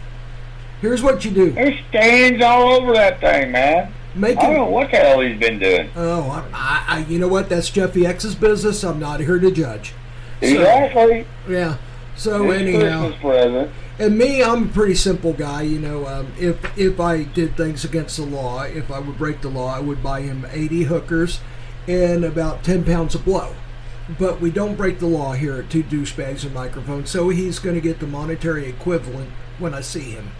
Here's 0.82 1.02
what 1.02 1.26
you 1.26 1.32
do. 1.32 1.52
There's 1.52 1.80
stains 1.90 2.44
all 2.44 2.74
over 2.74 2.94
that 2.94 3.20
thing, 3.20 3.52
man. 3.52 3.92
Make 4.18 4.38
I 4.40 4.44
don't 4.44 4.56
know 4.56 4.66
what 4.66 4.90
the 4.90 4.98
hell 4.98 5.22
he's 5.22 5.40
been 5.40 5.60
doing. 5.60 5.92
Oh, 5.96 6.46
I, 6.54 6.86
I, 6.88 7.06
you 7.08 7.20
know 7.20 7.28
what? 7.28 7.50
That's 7.50 7.70
Jeffy 7.70 8.06
X's 8.06 8.36
business. 8.36 8.84
I'm 8.84 9.00
not 9.00 9.20
here 9.20 9.38
to 9.40 9.52
judge. 9.52 9.94
So, 10.42 10.48
Exactly. 10.48 11.28
yeah. 11.48 11.78
So 12.16 12.50
It's 12.50 12.62
anyhow, 12.62 13.12
and 14.00 14.18
me, 14.18 14.44
I'm 14.44 14.64
a 14.64 14.68
pretty 14.68 14.96
simple 14.96 15.34
guy. 15.34 15.62
You 15.64 15.80
know, 15.80 16.08
um, 16.08 16.32
if 16.40 16.58
if 16.78 17.00
I 17.00 17.24
did 17.24 17.56
things 17.56 17.86
against 17.86 18.18
the 18.18 18.26
law, 18.26 18.64
if 18.64 18.90
I 18.90 19.00
would 19.00 19.18
break 19.20 19.42
the 19.42 19.50
law, 19.50 19.76
I 19.76 19.80
would 19.80 20.02
buy 20.02 20.22
him 20.22 20.46
80 20.50 20.84
hookers 20.84 21.40
and 21.88 22.24
about 22.24 22.64
10 22.64 22.84
pounds 22.86 23.14
of 23.16 23.24
blow. 23.24 23.54
But 24.18 24.40
we 24.42 24.52
don't 24.52 24.76
break 24.76 25.00
the 25.00 25.08
law 25.08 25.34
here 25.34 25.58
at 25.58 25.70
Two 25.70 25.84
Douchebags 25.84 26.44
and 26.44 26.54
Microphones, 26.54 27.10
so 27.10 27.30
he's 27.30 27.60
going 27.60 27.76
to 27.76 27.82
get 27.82 28.00
the 28.00 28.08
monetary 28.08 28.68
equivalent 28.68 29.30
when 29.60 29.74
I 29.74 29.82
see 29.82 30.12
him. 30.12 30.32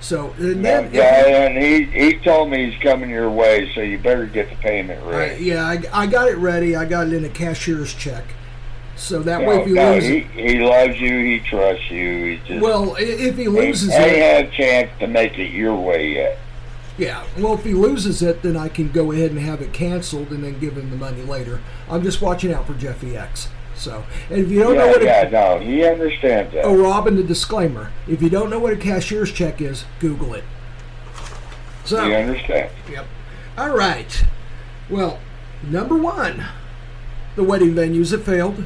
So 0.00 0.32
and 0.38 0.64
then, 0.64 0.90
Yeah, 0.92 1.46
and 1.46 1.58
he 1.62 1.84
he 1.84 2.18
told 2.20 2.50
me 2.50 2.70
he's 2.70 2.80
coming 2.82 3.10
your 3.10 3.30
way, 3.30 3.70
so 3.74 3.80
you 3.80 3.98
better 3.98 4.26
get 4.26 4.48
the 4.48 4.56
payment 4.56 5.02
I, 5.04 5.10
ready. 5.10 5.44
yeah, 5.44 5.64
I, 5.66 5.82
I 6.02 6.06
got 6.06 6.28
it 6.28 6.36
ready. 6.36 6.76
I 6.76 6.84
got 6.84 7.08
it 7.08 7.12
in 7.14 7.24
a 7.24 7.28
cashier's 7.28 7.92
check, 7.94 8.24
so 8.94 9.20
that 9.22 9.44
way 9.44 9.60
if 9.60 9.66
he 9.66 9.72
no, 9.72 9.94
loses, 9.94 10.08
he, 10.08 10.20
he 10.20 10.58
loves 10.60 11.00
you. 11.00 11.18
He 11.24 11.40
trusts 11.40 11.90
you. 11.90 12.24
He 12.24 12.40
just 12.46 12.62
well, 12.62 12.94
if 12.98 13.36
he 13.36 13.48
loses 13.48 13.90
ain't 13.90 14.12
it, 14.16 14.22
had 14.22 14.44
a 14.46 14.50
chance 14.56 14.90
to 15.00 15.08
make 15.08 15.36
it 15.38 15.50
your 15.50 15.74
way 15.74 16.12
yet. 16.14 16.38
yeah, 16.96 17.24
well, 17.36 17.54
if 17.54 17.64
he 17.64 17.74
loses 17.74 18.22
it, 18.22 18.42
then 18.42 18.56
I 18.56 18.68
can 18.68 18.90
go 18.92 19.10
ahead 19.12 19.32
and 19.32 19.40
have 19.40 19.60
it 19.62 19.72
canceled 19.72 20.30
and 20.30 20.44
then 20.44 20.60
give 20.60 20.76
him 20.76 20.90
the 20.90 20.96
money 20.96 21.22
later. 21.22 21.60
I'm 21.88 22.02
just 22.04 22.20
watching 22.22 22.52
out 22.52 22.66
for 22.68 22.74
Jeffy 22.74 23.16
X. 23.16 23.48
So, 23.78 24.04
and 24.28 24.40
if 24.40 24.50
you 24.50 24.60
don't 24.60 24.76
know 24.76 24.86
yeah, 24.86 24.90
what, 24.90 25.02
yeah, 25.02 25.26
a, 25.26 25.30
no, 25.30 25.58
he 25.60 25.84
understands 25.84 26.52
that. 26.52 26.64
oh, 26.64 26.76
Robin, 26.76 27.14
the 27.16 27.22
disclaimer: 27.22 27.92
if 28.08 28.20
you 28.20 28.28
don't 28.28 28.50
know 28.50 28.58
what 28.58 28.72
a 28.72 28.76
cashier's 28.76 29.32
check 29.32 29.60
is, 29.60 29.84
Google 30.00 30.34
it. 30.34 30.44
So, 31.84 32.04
He 32.04 32.14
understands. 32.14 32.74
Yep. 32.90 33.06
All 33.56 33.74
right. 33.74 34.24
Well, 34.90 35.20
number 35.62 35.96
one, 35.96 36.44
the 37.36 37.44
wedding 37.44 37.74
venues 37.74 38.10
that 38.10 38.24
failed. 38.24 38.64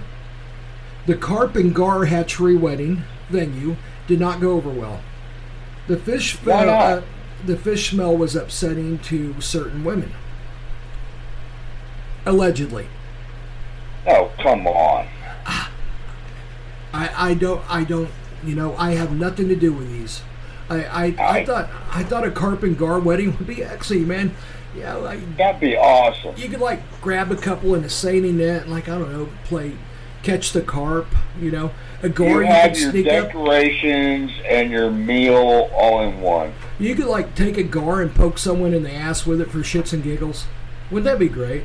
The 1.07 1.17
Carp 1.17 1.57
and 1.57 1.75
Gar 1.75 2.07
Hatchery 2.07 2.57
wedding 2.57 3.03
venue 3.29 3.77
did 4.07 4.19
not 4.19 4.41
go 4.41 4.53
over 4.53 4.71
well. 4.71 5.01
The 5.89 5.97
fish 5.97 6.37
Why 6.43 6.65
not? 6.65 6.75
uh, 6.75 7.03
the 7.45 7.57
fish 7.57 7.91
smell 7.91 8.17
was 8.17 8.35
upsetting 8.35 8.99
to 9.01 9.41
certain 9.41 9.85
women. 9.85 10.13
Allegedly. 12.25 12.87
Oh, 14.07 14.31
come 14.43 14.67
on. 14.67 15.07
I, 16.95 17.31
I 17.31 17.35
don't 17.35 17.63
I 17.71 17.85
don't 17.85 18.11
you 18.45 18.55
know 18.55 18.77
I 18.77 18.93
have 18.93 19.13
nothing 19.13 19.49
to 19.49 19.57
do 19.57 19.73
with 19.73 19.89
these. 19.91 20.23
I 20.69 20.85
I, 20.85 21.05
I, 21.19 21.29
I- 21.39 21.45
thought 21.45 21.71
I 21.91 22.03
thought 22.03 22.27
a 22.27 22.31
carp 22.31 22.63
and 22.63 22.77
gar 22.77 22.99
wedding 22.99 23.37
would 23.39 23.47
be 23.47 23.63
actually 23.65 24.01
man. 24.01 24.35
Yeah, 24.75 24.95
like 24.95 25.37
That'd 25.37 25.61
be 25.61 25.77
awesome. 25.77 26.35
you 26.37 26.49
could 26.49 26.61
like 26.61 26.81
grab 27.03 27.31
a 27.31 27.37
couple 27.37 27.75
in 27.75 27.85
a 27.85 27.91
seining 27.91 28.39
net 28.39 28.63
and 28.63 28.71
like 28.71 28.89
I 28.89 28.99
don't 28.99 29.13
know 29.13 29.29
play 29.45 29.77
catch 30.23 30.53
the 30.53 30.63
carp. 30.63 31.07
You 31.41 31.51
know 31.51 31.71
a 32.03 32.09
gar 32.09 32.29
You 32.29 32.39
you, 32.41 32.47
have 32.47 32.79
your 32.79 32.91
sneak 32.91 33.07
up. 33.07 33.27
decorations 33.29 34.31
and 34.47 34.71
your 34.71 34.91
meal 34.91 35.71
all 35.75 36.03
in 36.03 36.21
one. 36.21 36.53
You 36.79 36.95
could 36.95 37.07
like 37.07 37.35
take 37.35 37.57
a 37.59 37.63
gar 37.63 38.01
and 38.03 38.15
poke 38.15 38.39
someone 38.39 38.73
in 38.75 38.83
the 38.83 38.93
ass 38.93 39.27
with 39.27 39.41
it 39.41 39.51
for 39.51 39.59
shits 39.59 39.93
and 39.93 40.03
giggles. 40.03 40.47
Wouldn't 40.91 41.05
that 41.05 41.19
be 41.19 41.29
great? 41.29 41.65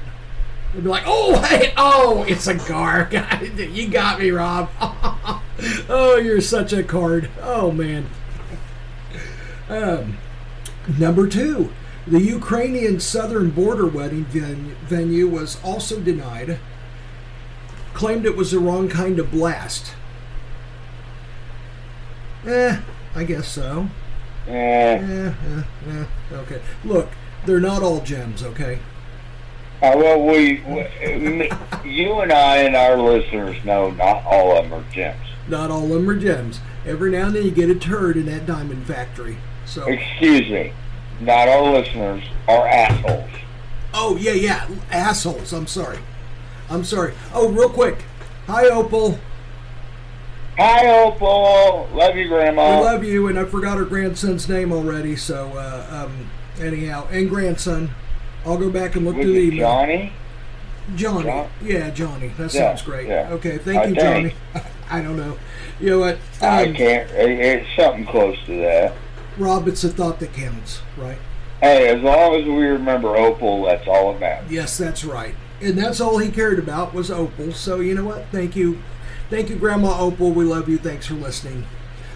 They'd 0.74 0.84
be 0.84 0.90
like, 0.90 1.04
oh, 1.06 1.42
hey, 1.42 1.74
oh, 1.78 2.24
it's 2.28 2.48
a 2.48 2.56
gar. 2.56 3.10
you 3.56 3.88
got 3.90 4.20
me, 4.20 4.32
Rob. 4.32 4.70
oh, 5.90 6.20
you're 6.22 6.42
such 6.42 6.74
a 6.74 6.84
card. 6.84 7.30
Oh, 7.42 7.72
man. 7.72 8.08
Um, 9.70 10.18
number 11.00 11.28
two, 11.28 11.72
the 12.06 12.22
Ukrainian 12.22 13.00
southern 13.00 13.50
border 13.50 13.88
wedding 13.88 14.26
ven- 14.26 14.76
venue 14.86 15.28
was 15.28 15.58
also 15.64 16.00
denied. 16.00 16.60
Claimed 17.94 18.26
it 18.26 18.38
was 18.38 18.52
the 18.52 18.60
wrong 18.60 18.88
kind 18.88 19.20
of 19.20 19.32
blast. 19.32 19.94
Eh, 22.46 22.80
I 23.16 23.24
guess 23.24 23.48
so. 23.48 23.90
Eh, 24.48 24.52
Yeah, 25.00 25.34
yeah, 25.48 25.64
yeah. 25.88 26.06
Okay. 26.32 26.62
Look, 26.86 27.10
they're 27.46 27.60
not 27.60 27.84
all 27.84 28.02
gems, 28.02 28.44
okay? 28.44 28.80
Uh, 29.82 29.94
well, 29.96 30.22
we, 30.26 30.62
we, 30.68 31.52
you 31.86 32.20
and 32.22 32.32
I 32.32 32.58
and 32.58 32.76
our 32.76 32.98
listeners 32.98 33.64
know 33.64 33.92
not 33.92 34.24
all 34.26 34.58
of 34.58 34.64
them 34.70 34.74
are 34.74 34.92
gems. 34.92 35.28
Not 35.48 35.70
all 35.72 35.84
of 35.84 35.90
them 35.90 36.10
are 36.10 36.18
gems. 36.20 36.60
Every 36.86 37.12
now 37.12 37.28
and 37.28 37.36
then 37.36 37.44
you 37.44 37.52
get 37.52 37.70
a 37.70 37.76
turd 37.76 38.18
in 38.18 38.26
that 38.28 38.46
diamond 38.46 38.86
factory. 38.88 39.38
So, 39.66 39.86
Excuse 39.86 40.50
me, 40.50 40.74
not 41.20 41.48
our 41.48 41.72
listeners 41.74 42.24
are 42.48 42.68
assholes. 42.68 43.30
oh 43.94 44.16
yeah, 44.18 44.32
yeah, 44.34 44.68
assholes. 44.92 45.54
I'm 45.54 45.68
sorry. 45.68 46.00
I'm 46.70 46.84
sorry. 46.84 47.14
Oh, 47.34 47.50
real 47.50 47.70
quick. 47.70 48.04
Hi, 48.48 48.68
Opal. 48.68 49.20
Hi, 50.58 50.88
Opal. 51.02 51.88
Love 51.94 52.16
you, 52.16 52.28
Grandma. 52.30 52.80
We 52.80 52.86
love 52.86 53.04
you, 53.04 53.28
and 53.28 53.38
I 53.38 53.46
forgot 53.46 53.78
her 53.78 53.86
grandson's 53.86 54.50
name 54.50 54.72
already. 54.72 55.16
So, 55.16 55.50
uh, 55.56 56.06
um, 56.08 56.30
anyhow, 56.60 57.08
and 57.12 57.30
grandson. 57.30 57.92
I'll 58.48 58.58
go 58.58 58.70
back 58.70 58.96
and 58.96 59.06
look 59.06 59.16
Was 59.16 59.26
through 59.26 59.34
the 59.34 59.48
it 59.48 59.54
email. 59.54 59.60
Johnny? 59.68 60.14
Johnny. 60.96 61.24
John- 61.26 61.50
Yeah, 61.62 61.90
Johnny. 61.90 62.30
That 62.38 62.54
Yeah, 62.54 62.62
sounds 62.70 62.82
great. 62.82 63.08
yeah. 63.08 63.30
Okay, 63.32 63.58
thank 63.58 63.78
I 63.78 63.86
you, 63.86 63.96
think. 63.96 64.34
Johnny. 64.54 64.64
I 64.90 65.02
don't 65.02 65.18
know. 65.18 65.38
You 65.82 65.90
know 65.92 66.00
what? 66.00 66.18
I 66.42 66.68
Um, 66.68 66.74
can't. 66.74 67.10
It's 67.12 67.68
something 67.76 68.06
close 68.06 68.38
to 68.46 68.58
that. 68.62 68.94
Rob, 69.38 69.68
it's 69.68 69.82
the 69.82 69.90
thought 69.90 70.20
that 70.22 70.34
counts, 70.34 70.80
right? 70.98 71.18
Hey, 71.62 71.88
as 71.90 72.02
long 72.02 72.36
as 72.36 72.46
we 72.46 72.66
remember 72.66 73.16
Opal, 73.18 73.66
that's 73.66 73.88
all 73.88 74.14
that 74.14 74.20
matters. 74.22 74.52
Yes, 74.52 74.78
that's 74.78 75.04
right. 75.04 75.36
And 75.62 75.78
that's 75.78 76.00
all 76.00 76.20
he 76.20 76.30
cared 76.32 76.58
about 76.60 76.94
was 76.94 77.12
Opal. 77.12 77.52
So 77.52 77.80
you 77.82 77.94
know 77.96 78.06
what? 78.06 78.26
Thank 78.32 78.56
you, 78.56 78.80
thank 79.30 79.50
you, 79.50 79.56
Grandma 79.58 80.00
Opal. 80.00 80.32
We 80.32 80.46
love 80.46 80.70
you. 80.70 80.78
Thanks 80.78 81.08
for 81.08 81.16
listening. 81.16 81.66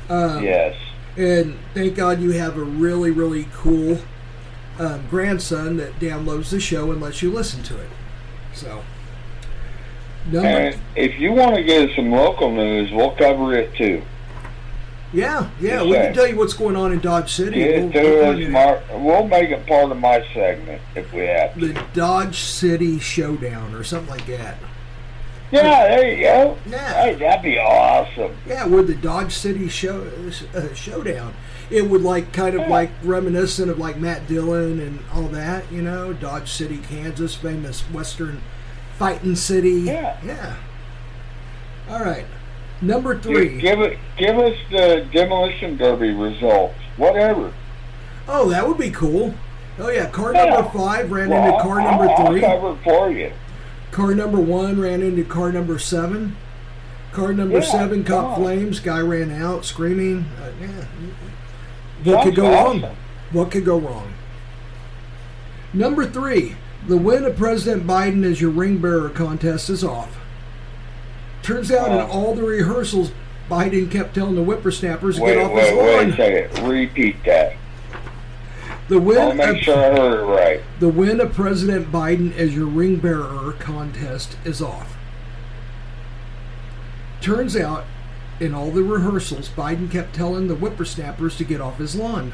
Um, 0.10 0.44
Yes. 0.44 0.76
And 1.18 1.58
thank 1.74 1.96
God 1.96 2.22
you 2.22 2.32
have 2.32 2.56
a 2.58 2.64
really, 2.64 3.12
really 3.12 3.48
cool 3.54 4.00
um, 4.80 5.06
grandson 5.10 5.78
that 5.78 6.00
downloads 6.00 6.50
the 6.50 6.60
show 6.60 6.92
and 6.92 7.01
lets 7.01 7.22
you 7.22 7.32
listen 7.32 7.62
to 7.63 7.80
it. 7.80 7.90
So, 8.54 8.84
number, 10.32 10.48
And 10.48 10.80
if 10.96 11.20
you 11.20 11.32
want 11.34 11.56
to 11.56 11.63
get 11.63 11.96
some 11.96 12.12
local 12.12 12.51
news, 12.51 12.92
we'll 12.92 13.12
cover 13.12 13.54
it 13.54 13.74
too. 13.75 14.01
yeah, 15.13 15.50
yeah, 15.60 15.82
Yes, 15.82 15.86
we 15.86 15.94
can 15.94 16.13
tell 16.13 16.28
you 16.28 16.38
what's 16.38 16.54
going 16.54 16.75
on 16.75 16.92
in 16.94 17.00
Dodge 17.00 17.32
City. 17.32 17.60
Get 17.60 17.94
We'll- 17.94 18.04
we'll 18.04 18.20
us, 18.22 18.25
find 18.28 18.42
it. 18.42 18.50
Mark. 18.50 18.82
We'll 18.94 19.28
make 19.28 19.50
it 19.50 19.66
part 19.68 19.92
of 19.92 19.98
my 20.00 20.24
segment 20.34 20.82
if 20.96 21.12
we 21.13 21.22
have 21.28 21.54
to. 21.56 21.68
the 21.74 21.84
Dodge 21.94 22.40
City 22.40 23.00
Showdown 23.00 23.74
or 23.75 23.84
something 23.84 24.10
like 24.10 24.25
that. 24.28 24.56
Yeah, 25.51 25.88
there 25.90 26.10
you 26.16 26.24
go. 26.24 26.58
Yeah. 26.66 26.94
Hey, 27.04 27.16
that'd 27.16 27.44
be 27.44 27.58
awesome. 27.60 28.32
Yeah, 28.48 28.68
we're 28.68 28.84
the 28.84 28.96
Dodge 28.96 29.34
City 29.34 29.68
show 29.68 30.10
uh, 30.56 30.74
showdown, 30.74 31.34
it 31.72 31.90
would 31.90 32.01
like 32.01 32.34
kind 32.34 32.56
of 32.60 32.68
like 32.68 32.92
reminiscent 33.04 33.70
of 33.72 33.80
like 33.80 33.98
Matt 33.98 34.28
Dillon 34.28 34.80
and 34.80 35.00
all 35.13 35.24
that, 35.30 35.72
you 35.72 35.82
know, 35.82 36.13
Dodge 36.13 36.51
City, 36.51 36.78
Kansas, 36.78 37.34
famous 37.36 37.82
Western 37.92 38.42
fighting 38.98 39.36
city. 39.36 39.72
Yeah. 39.82 40.18
yeah. 40.24 40.56
All 41.90 42.04
right, 42.04 42.25
number 42.82 43.18
three. 43.20 43.60
give 43.60 43.80
it. 43.82 43.98
Give 44.18 44.38
us 44.38 44.56
the 44.70 45.08
demolition 45.12 45.78
derby 45.78 46.12
results. 46.12 46.75
Whatever. 46.98 47.54
Oh, 48.28 48.50
that 48.50 48.68
would 48.68 48.78
be 48.78 48.92
cool. 48.92 49.34
Oh 49.80 49.90
yeah, 49.90 50.08
car 50.10 50.34
Yeah. 50.34 50.46
number 50.46 50.70
five 50.78 51.12
ran 51.12 51.30
Well, 51.30 51.46
into 51.46 51.62
car 51.63 51.82
I'll- 51.82 51.90
number 51.90 52.10
I'll, 52.10 52.28
three. 52.28 52.44
I'll 52.44 52.56
cover 52.60 52.72
it 52.74 52.84
for 52.84 53.12
you. 53.12 53.32
Car 53.92 54.13
number 54.16 54.40
one 54.40 54.80
ran 54.80 55.01
into 55.01 55.24
car 55.24 55.51
number 55.51 55.80
seven. 55.80 56.36
Car 57.12 57.34
number 57.34 57.60
Yeah, 57.60 57.66
seven 57.66 58.04
caught 58.06 58.38
flames. 58.38 58.80
Guy 58.80 59.00
ran 59.01 59.32
out 59.32 59.66
screaming. 59.66 60.25
Uh, 60.42 60.50
yeah. 60.62 60.68
What 62.03 62.24
could 62.24 62.36
go 62.36 62.51
wrong? 62.51 62.96
What 63.31 63.51
could 63.51 63.65
go 63.65 63.77
wrong? 63.79 64.13
Number 65.74 66.05
three, 66.05 66.55
the 66.88 66.98
win 66.98 67.24
of 67.25 67.36
President 67.38 67.86
Biden 67.88 68.24
as 68.25 68.41
your 68.41 68.50
ring 68.51 68.79
bearer 68.79 69.10
contest 69.10 69.70
is 69.70 69.84
off. 69.84 70.17
Turns 71.43 71.72
out 71.72 71.91
in 71.91 71.98
Oh. 71.98 72.08
all 72.12 72.36
the 72.36 72.43
rehearsals, 72.43 73.12
Biden 73.50 73.89
kept 73.89 74.13
telling 74.15 74.36
the 74.36 74.43
whippersnappers 74.43 75.15
to 75.17 75.22
Wait, 75.24 75.36
get 75.36 75.43
off 75.46 75.51
wait, 75.53 75.70
his 75.70 75.77
wait 75.77 76.10
a 76.10 76.50
second. 76.51 76.67
Repeat 76.70 77.24
that. 77.25 77.53
The 78.88 79.00
win. 79.00 79.17
I'll 79.17 79.34
make 79.34 79.58
of- 79.58 79.63
sure 79.63 79.77
I 79.77 79.96
heard 79.98 80.20
it 80.20 80.24
right. 80.25 80.62
The 80.79 80.89
win 80.89 81.20
of 81.22 81.34
President 81.34 81.91
Biden 81.91 82.36
as 82.38 82.55
your 82.55 82.65
ring 82.65 82.98
bearer 82.98 83.53
contest 83.60 84.36
is 84.43 84.62
off. 84.62 84.98
Turns 87.22 87.55
out, 87.55 87.86
in 88.41 88.55
all 88.55 88.71
the 88.71 88.83
rehearsals, 88.83 89.50
Biden 89.50 89.89
kept 89.89 90.15
telling 90.15 90.48
the 90.48 90.55
whippersnappers 90.55 91.38
to 91.38 91.43
get 91.43 91.62
off 91.62 91.77
his 91.77 91.95
lawn. 91.95 92.33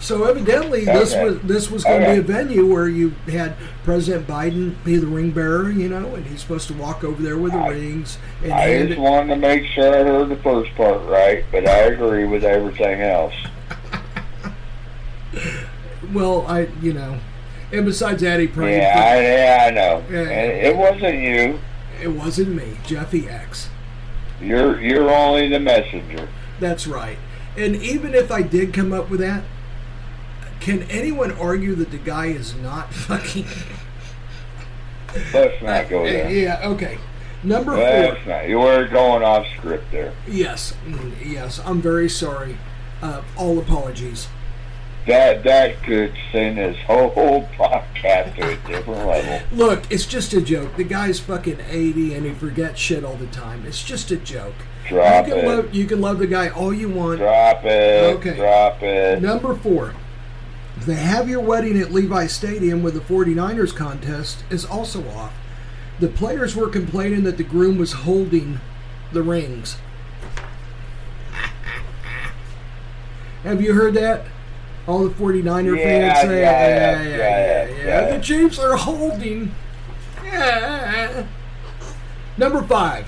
So 0.00 0.24
evidently, 0.24 0.86
this 0.86 1.14
was 1.14 1.40
this 1.42 1.70
was 1.70 1.84
going 1.84 2.00
to 2.00 2.12
be 2.14 2.18
a 2.18 2.22
venue 2.22 2.72
where 2.72 2.88
you 2.88 3.10
had 3.28 3.54
President 3.84 4.26
Biden 4.26 4.82
be 4.82 4.96
the 4.96 5.06
ring 5.06 5.30
bearer, 5.30 5.70
you 5.70 5.90
know, 5.90 6.14
and 6.14 6.26
he's 6.26 6.40
supposed 6.40 6.68
to 6.68 6.74
walk 6.74 7.04
over 7.04 7.22
there 7.22 7.36
with 7.36 7.52
the 7.52 7.58
rings 7.58 8.16
and 8.42 8.50
I 8.50 8.86
just 8.86 8.92
it. 8.92 8.98
wanted 8.98 9.34
to 9.34 9.40
make 9.40 9.66
sure 9.66 9.94
I 9.94 10.02
heard 10.02 10.30
the 10.30 10.36
first 10.36 10.74
part 10.74 11.06
right, 11.06 11.44
but 11.52 11.68
I 11.68 11.80
agree 11.80 12.24
with 12.24 12.44
everything 12.44 13.02
else. 13.02 13.34
Well, 16.12 16.44
I, 16.48 16.66
you 16.82 16.92
know, 16.92 17.20
and 17.70 17.86
besides 17.86 18.22
that, 18.22 18.40
he. 18.40 18.46
Yeah, 18.46 18.94
I, 18.96 19.20
yeah, 19.20 19.66
I 19.68 19.70
know. 19.70 19.98
And 20.08 20.50
it 20.66 20.76
wasn't 20.76 21.18
you. 21.18 21.60
it 22.02 22.08
wasn't 22.08 22.48
me, 22.48 22.78
Jeffy 22.84 23.28
X. 23.28 23.68
You're 24.40 24.80
you're 24.80 25.10
only 25.10 25.48
the 25.48 25.60
messenger. 25.60 26.28
That's 26.58 26.86
right. 26.86 27.18
And 27.56 27.76
even 27.76 28.14
if 28.14 28.30
I 28.30 28.42
did 28.42 28.72
come 28.72 28.92
up 28.92 29.10
with 29.10 29.20
that, 29.20 29.44
can 30.60 30.82
anyone 30.84 31.32
argue 31.32 31.74
that 31.76 31.90
the 31.90 31.98
guy 31.98 32.26
is 32.26 32.54
not 32.54 32.92
fucking? 32.94 33.46
Let's 35.34 35.62
not 35.62 35.88
go 35.88 36.04
there. 36.04 36.30
Yeah. 36.30 36.60
Okay. 36.70 36.98
Number 37.42 37.74
Let's 37.74 38.18
four. 38.22 38.32
not. 38.32 38.48
You 38.48 38.58
were 38.60 38.86
going 38.86 39.22
off 39.22 39.46
script 39.58 39.90
there. 39.90 40.12
Yes. 40.28 40.74
Mm, 40.86 41.14
Yes. 41.24 41.60
I'm 41.64 41.80
very 41.82 42.08
sorry. 42.08 42.56
Uh, 43.02 43.22
all 43.36 43.58
apologies. 43.58 44.28
That 45.06 45.42
that 45.44 45.82
could 45.82 46.12
send 46.30 46.58
this 46.58 46.76
whole 46.86 47.48
podcast 47.56 48.36
to 48.36 48.52
a 48.52 48.56
different 48.68 49.06
level. 49.06 49.40
Look, 49.50 49.90
it's 49.90 50.06
just 50.06 50.32
a 50.34 50.40
joke. 50.40 50.76
The 50.76 50.84
guy's 50.84 51.18
fucking 51.18 51.60
80 51.68 52.14
and 52.14 52.26
he 52.26 52.32
forgets 52.32 52.78
shit 52.78 53.04
all 53.04 53.16
the 53.16 53.26
time. 53.28 53.64
It's 53.66 53.82
just 53.82 54.10
a 54.10 54.16
joke. 54.16 54.54
Drop 54.86 55.26
you 55.26 55.34
can 55.34 55.44
it. 55.44 55.48
love 55.48 55.74
you 55.74 55.86
can 55.86 56.00
love 56.00 56.18
the 56.18 56.26
guy 56.26 56.48
all 56.48 56.72
you 56.72 56.88
want. 56.88 57.18
Drop 57.18 57.64
it. 57.64 58.16
Okay. 58.16 58.36
Drop 58.36 58.82
it. 58.82 59.22
Number 59.22 59.54
four. 59.54 59.94
The 60.84 60.94
Have 60.94 61.28
Your 61.28 61.40
Wedding 61.40 61.78
at 61.78 61.92
Levi 61.92 62.26
Stadium 62.26 62.82
with 62.82 62.94
the 62.94 63.00
49ers 63.00 63.74
contest 63.74 64.44
is 64.48 64.64
also 64.64 65.06
off. 65.10 65.32
The 65.98 66.08
players 66.08 66.56
were 66.56 66.68
complaining 66.68 67.24
that 67.24 67.36
the 67.36 67.44
groom 67.44 67.76
was 67.76 67.92
holding 67.92 68.60
the 69.12 69.22
rings. 69.22 69.76
Have 73.42 73.60
you 73.60 73.74
heard 73.74 73.94
that? 73.94 74.24
All 74.90 75.04
the 75.06 75.14
49er 75.14 75.78
Yeah, 75.78 75.84
fans 75.84 76.28
say, 76.28 76.40
yeah, 76.40 76.50
yeah, 76.50 77.02
yeah, 77.02 77.02
yeah, 77.02 77.16
yeah, 77.16 77.76
yeah, 77.76 77.84
yeah. 78.10 78.16
The 78.16 78.22
Chiefs 78.24 78.58
are 78.58 78.76
holding. 78.76 79.54
Yeah. 80.24 81.26
Number 82.36 82.60
five. 82.64 83.06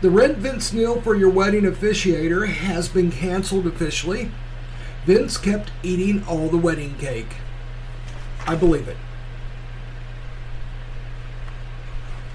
The 0.00 0.08
Red 0.08 0.38
Vince 0.38 0.72
Neil 0.72 0.98
for 1.02 1.14
Your 1.14 1.28
Wedding 1.28 1.64
Officiator 1.64 2.48
has 2.48 2.88
been 2.88 3.10
canceled 3.10 3.66
officially. 3.66 4.30
Vince 5.04 5.36
kept 5.36 5.70
eating 5.82 6.24
all 6.26 6.48
the 6.48 6.56
wedding 6.56 6.94
cake. 6.96 7.34
I 8.46 8.54
believe 8.54 8.88
it. 8.88 8.96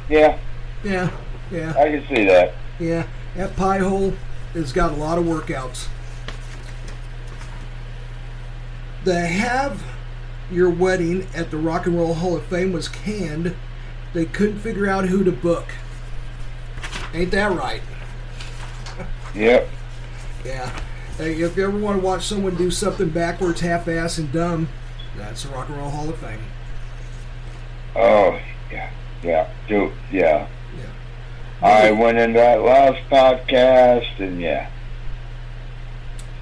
Yeah, 0.10 0.38
Yeah, 0.84 1.10
yeah, 1.52 1.74
I 1.76 1.90
can 1.90 2.08
see 2.08 2.26
that. 2.26 2.54
yeah. 2.80 3.08
That 3.36 3.56
pie 3.56 3.80
hole 3.80 4.14
has 4.54 4.74
got 4.74 4.92
a 4.92 4.96
lot 4.96 5.18
of 5.18 5.26
workouts. 5.26 5.88
The 9.04 9.28
Have 9.28 9.84
Your 10.52 10.70
Wedding 10.70 11.28
at 11.34 11.52
the 11.52 11.58
Rock 11.58 11.86
and 11.86 11.98
Roll 11.98 12.16
Hall 12.16 12.36
of 12.36 12.46
Fame 12.46 12.74
was 12.74 12.88
canned. 12.88 13.56
They 14.14 14.26
couldn't 14.26 14.60
figure 14.60 14.88
out 14.88 15.06
who 15.06 15.24
to 15.24 15.32
book. 15.32 15.70
Ain't 17.14 17.32
that 17.32 17.52
right? 17.52 17.82
Yep. 19.34 19.70
Yeah. 20.44 20.80
Hey, 21.18 21.42
if 21.42 21.56
you 21.58 21.66
ever 21.66 21.78
want 21.78 22.00
to 22.00 22.06
watch 22.06 22.26
someone 22.26 22.56
do 22.56 22.72
something 22.72 23.10
backwards, 23.10 23.62
half-ass, 23.62 24.18
and 24.18 24.32
dumb, 24.32 24.70
that's 25.18 25.44
the 25.44 25.50
Rock 25.50 25.70
and 25.70 25.78
Roll 25.78 25.90
Hall 25.90 26.10
of 26.10 26.18
Fame. 26.18 26.40
Oh, 27.96 28.40
yeah, 28.72 28.92
yeah, 29.24 29.50
do 29.68 29.92
yeah. 30.12 30.48
Yeah. 30.78 31.68
I 31.68 31.92
went 31.92 32.18
in 32.18 32.34
that 32.34 32.62
last 32.62 33.00
podcast, 33.10 34.20
and 34.20 34.40
yeah, 34.40 34.70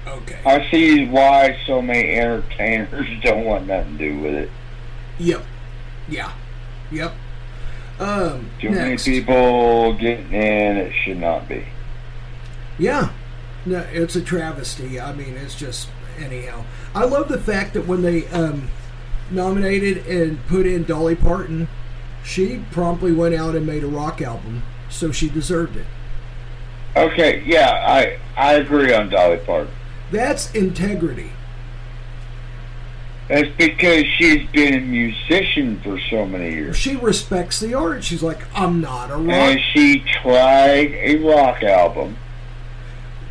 Okay. 0.08 0.38
I 0.44 0.70
see 0.70 1.06
why 1.06 1.58
so 1.66 1.82
many 1.82 2.14
entertainers 2.14 3.06
don't 3.22 3.44
want 3.44 3.66
nothing 3.66 3.98
to 3.98 4.10
do 4.10 4.20
with 4.20 4.34
it. 4.34 4.50
Yep. 5.18 5.44
Yeah. 6.08 6.32
Yep. 6.90 7.14
Um. 7.98 8.50
Too 8.60 8.70
next. 8.70 9.06
many 9.06 9.20
people 9.20 9.94
getting 9.94 10.32
in, 10.32 10.76
it 10.76 10.92
should 11.04 11.18
not 11.18 11.48
be. 11.48 11.66
Yeah. 12.78 13.12
No, 13.66 13.80
it's 13.92 14.16
a 14.16 14.22
travesty. 14.22 15.00
I 15.00 15.12
mean, 15.12 15.34
it's 15.34 15.54
just 15.54 15.88
anyhow. 16.18 16.64
I 16.94 17.04
love 17.04 17.28
the 17.28 17.40
fact 17.40 17.74
that 17.74 17.86
when 17.86 18.02
they 18.02 18.26
um, 18.28 18.68
nominated 19.30 20.06
and 20.06 20.44
put 20.46 20.66
in 20.66 20.84
Dolly 20.84 21.16
Parton, 21.16 21.68
she 22.24 22.64
promptly 22.70 23.12
went 23.12 23.34
out 23.34 23.54
and 23.54 23.66
made 23.66 23.84
a 23.84 23.88
rock 23.88 24.22
album, 24.22 24.62
so 24.88 25.10
she 25.12 25.28
deserved 25.28 25.76
it. 25.76 25.86
Okay, 26.96 27.42
yeah, 27.46 27.84
I 27.86 28.18
I 28.36 28.54
agree 28.54 28.92
on 28.92 29.08
Dolly 29.08 29.38
Parton. 29.38 29.72
That's 30.10 30.50
integrity. 30.54 31.32
That's 33.28 33.48
because 33.58 34.04
she's 34.16 34.48
been 34.50 34.74
a 34.74 34.80
musician 34.80 35.80
for 35.82 36.00
so 36.08 36.24
many 36.24 36.50
years. 36.54 36.76
She 36.76 36.96
respects 36.96 37.60
the 37.60 37.74
art. 37.74 38.02
She's 38.02 38.22
like, 38.22 38.40
I'm 38.54 38.80
not 38.80 39.10
a 39.10 39.16
rock, 39.16 39.28
And 39.34 39.60
she 39.74 40.02
tried 40.22 40.92
a 40.94 41.16
rock 41.16 41.62
album. 41.62 42.16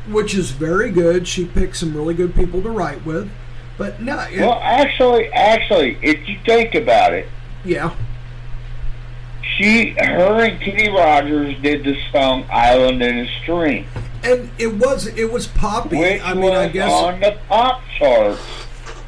which 0.08 0.36
is 0.36 0.52
very 0.52 0.92
good. 0.92 1.28
She 1.28 1.46
picked 1.46 1.78
some 1.78 1.96
really 1.98 2.14
good 2.14 2.36
people 2.36 2.62
to 2.62 2.70
write 2.70 3.04
with, 3.06 3.30
but 3.78 4.00
no, 4.02 4.20
it, 4.32 4.40
Well, 4.40 4.60
actually, 4.62 5.28
actually, 5.34 5.98
if 6.04 6.30
you 6.30 6.38
think 6.46 6.76
about 6.76 7.14
it, 7.14 7.28
yeah, 7.66 7.94
she, 9.58 9.96
her 10.00 10.44
and 10.46 10.62
Kenny 10.62 10.90
Rogers 10.90 11.56
did 11.62 11.84
the 11.84 11.98
song 12.12 12.46
"Island 12.52 13.02
in 13.02 13.18
a 13.20 13.28
Stream," 13.42 13.86
and 14.28 14.50
it 14.58 14.76
was 14.76 15.08
it 15.08 15.32
was 15.32 15.48
poppy. 15.48 15.98
which 15.98 16.22
I 16.22 16.34
mean, 16.34 16.54
I 16.54 16.68
guess 16.68 16.92
on 16.92 17.20
the 17.20 17.38
pop 17.48 17.82
charts 17.98 18.42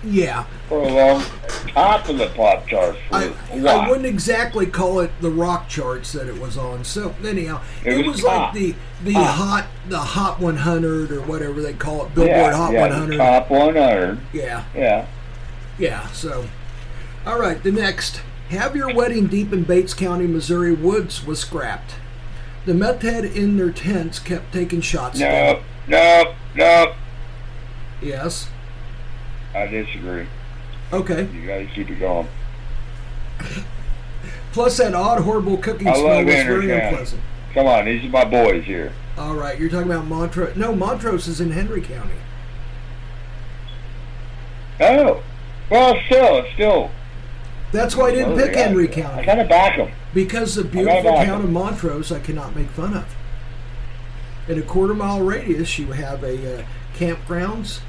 yeah. 0.03 0.45
for 0.67 0.79
a 0.79 0.87
long, 0.87 1.23
top 1.67 2.07
of 2.07 2.17
the 2.17 2.27
pop 2.29 2.65
charts 2.67 2.97
for 3.09 3.15
I, 3.15 3.33
I 3.51 3.89
wouldn't 3.89 4.05
exactly 4.05 4.65
call 4.65 4.99
it 4.99 5.11
the 5.21 5.29
rock 5.29 5.67
charts 5.67 6.13
that 6.13 6.27
it 6.27 6.39
was 6.39 6.57
on. 6.57 6.83
So 6.83 7.13
anyhow, 7.25 7.61
It 7.83 7.93
it, 7.93 8.07
was 8.07 8.17
was, 8.17 8.23
like 8.23 8.53
the 8.53 8.75
the 9.03 9.13
Top. 9.13 9.35
hot 9.35 9.67
the 9.87 9.99
hot 9.99 10.39
100 10.39 11.11
or 11.11 11.21
whatever 11.21 11.61
they 11.61 11.73
call 11.73 12.05
it, 12.05 12.15
Billboard 12.15 12.35
yeah, 12.35 12.55
Hot 12.55 12.73
yeah, 12.73 12.81
100. 12.81 13.11
the 13.13 13.17
top 13.17 13.49
100. 13.49 14.19
Yeah, 14.33 14.63
Yeah. 14.75 15.07
yeah. 15.77 16.07
So, 16.11 16.45
all 17.25 17.39
right, 17.39 17.61
the 17.61 17.71
next. 17.71 18.21
Have 18.49 18.75
Your 18.75 18.91
Wedding 18.91 19.27
Deep 19.27 19.53
in 19.53 19.63
Bates 19.63 19.93
County, 19.93 20.25
Missouri 20.25 20.73
Woods 20.73 21.23
was 21.23 21.39
scrapped. 21.39 21.95
The 22.65 22.73
meth 22.73 23.01
head 23.01 23.25
in 23.25 23.57
their 23.57 23.71
tents 23.71 24.19
kept 24.19 24.51
taking 24.53 24.81
shots. 24.81 25.19
No, 25.19 25.61
no, 25.87 26.35
no. 26.55 26.93
Yes. 28.01 28.49
I 29.55 29.65
disagree. 29.67 30.27
Okay. 30.93 31.27
You 31.33 31.47
got 31.47 31.57
to 31.59 31.67
keep 31.67 31.89
it 31.89 31.99
going. 31.99 32.27
Plus, 34.51 34.77
that 34.77 34.93
odd, 34.93 35.21
horrible 35.21 35.57
cooking 35.57 35.87
I 35.87 35.93
smell 35.93 36.25
was 36.25 36.33
very 36.35 36.67
Intercam. 36.67 36.89
unpleasant. 36.89 37.21
Come 37.53 37.67
on, 37.67 37.85
these 37.85 38.03
are 38.05 38.09
my 38.09 38.25
boys 38.25 38.63
here. 38.65 38.91
All 39.17 39.35
right, 39.35 39.59
you're 39.59 39.69
talking 39.69 39.91
about 39.91 40.05
Montrose. 40.07 40.55
No, 40.55 40.73
Montrose 40.75 41.27
is 41.27 41.39
in 41.41 41.51
Henry 41.51 41.81
County. 41.81 42.13
Oh, 44.79 45.21
well, 45.69 45.99
still, 46.05 46.45
still. 46.53 46.91
That's 47.71 47.95
why 47.95 48.07
I 48.07 48.11
didn't 48.11 48.37
pick 48.37 48.55
I- 48.55 48.61
Henry 48.61 48.87
I 48.87 48.91
County. 48.91 49.25
kind 49.25 49.41
of 49.41 49.49
back 49.49 49.77
them. 49.77 49.91
Because 50.13 50.55
the 50.55 50.63
beautiful 50.63 51.13
town 51.13 51.41
of 51.43 51.49
Montrose, 51.51 52.11
I 52.11 52.19
cannot 52.19 52.55
make 52.55 52.69
fun 52.69 52.95
of. 52.95 53.15
In 54.47 54.57
a 54.57 54.63
quarter 54.63 54.93
mile 54.95 55.21
radius, 55.21 55.77
you 55.77 55.91
have 55.91 56.23
a 56.23 56.61
uh, 56.61 56.65
campgrounds, 56.95 57.81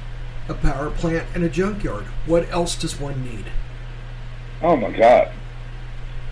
a 0.47 0.53
power 0.53 0.91
plant, 0.91 1.25
and 1.33 1.43
a 1.43 1.49
junkyard. 1.49 2.05
What 2.27 2.47
else 2.51 2.75
does 2.75 2.99
one 2.99 3.23
need? 3.23 3.45
Oh 4.61 4.75
my 4.75 4.91
God. 4.91 5.31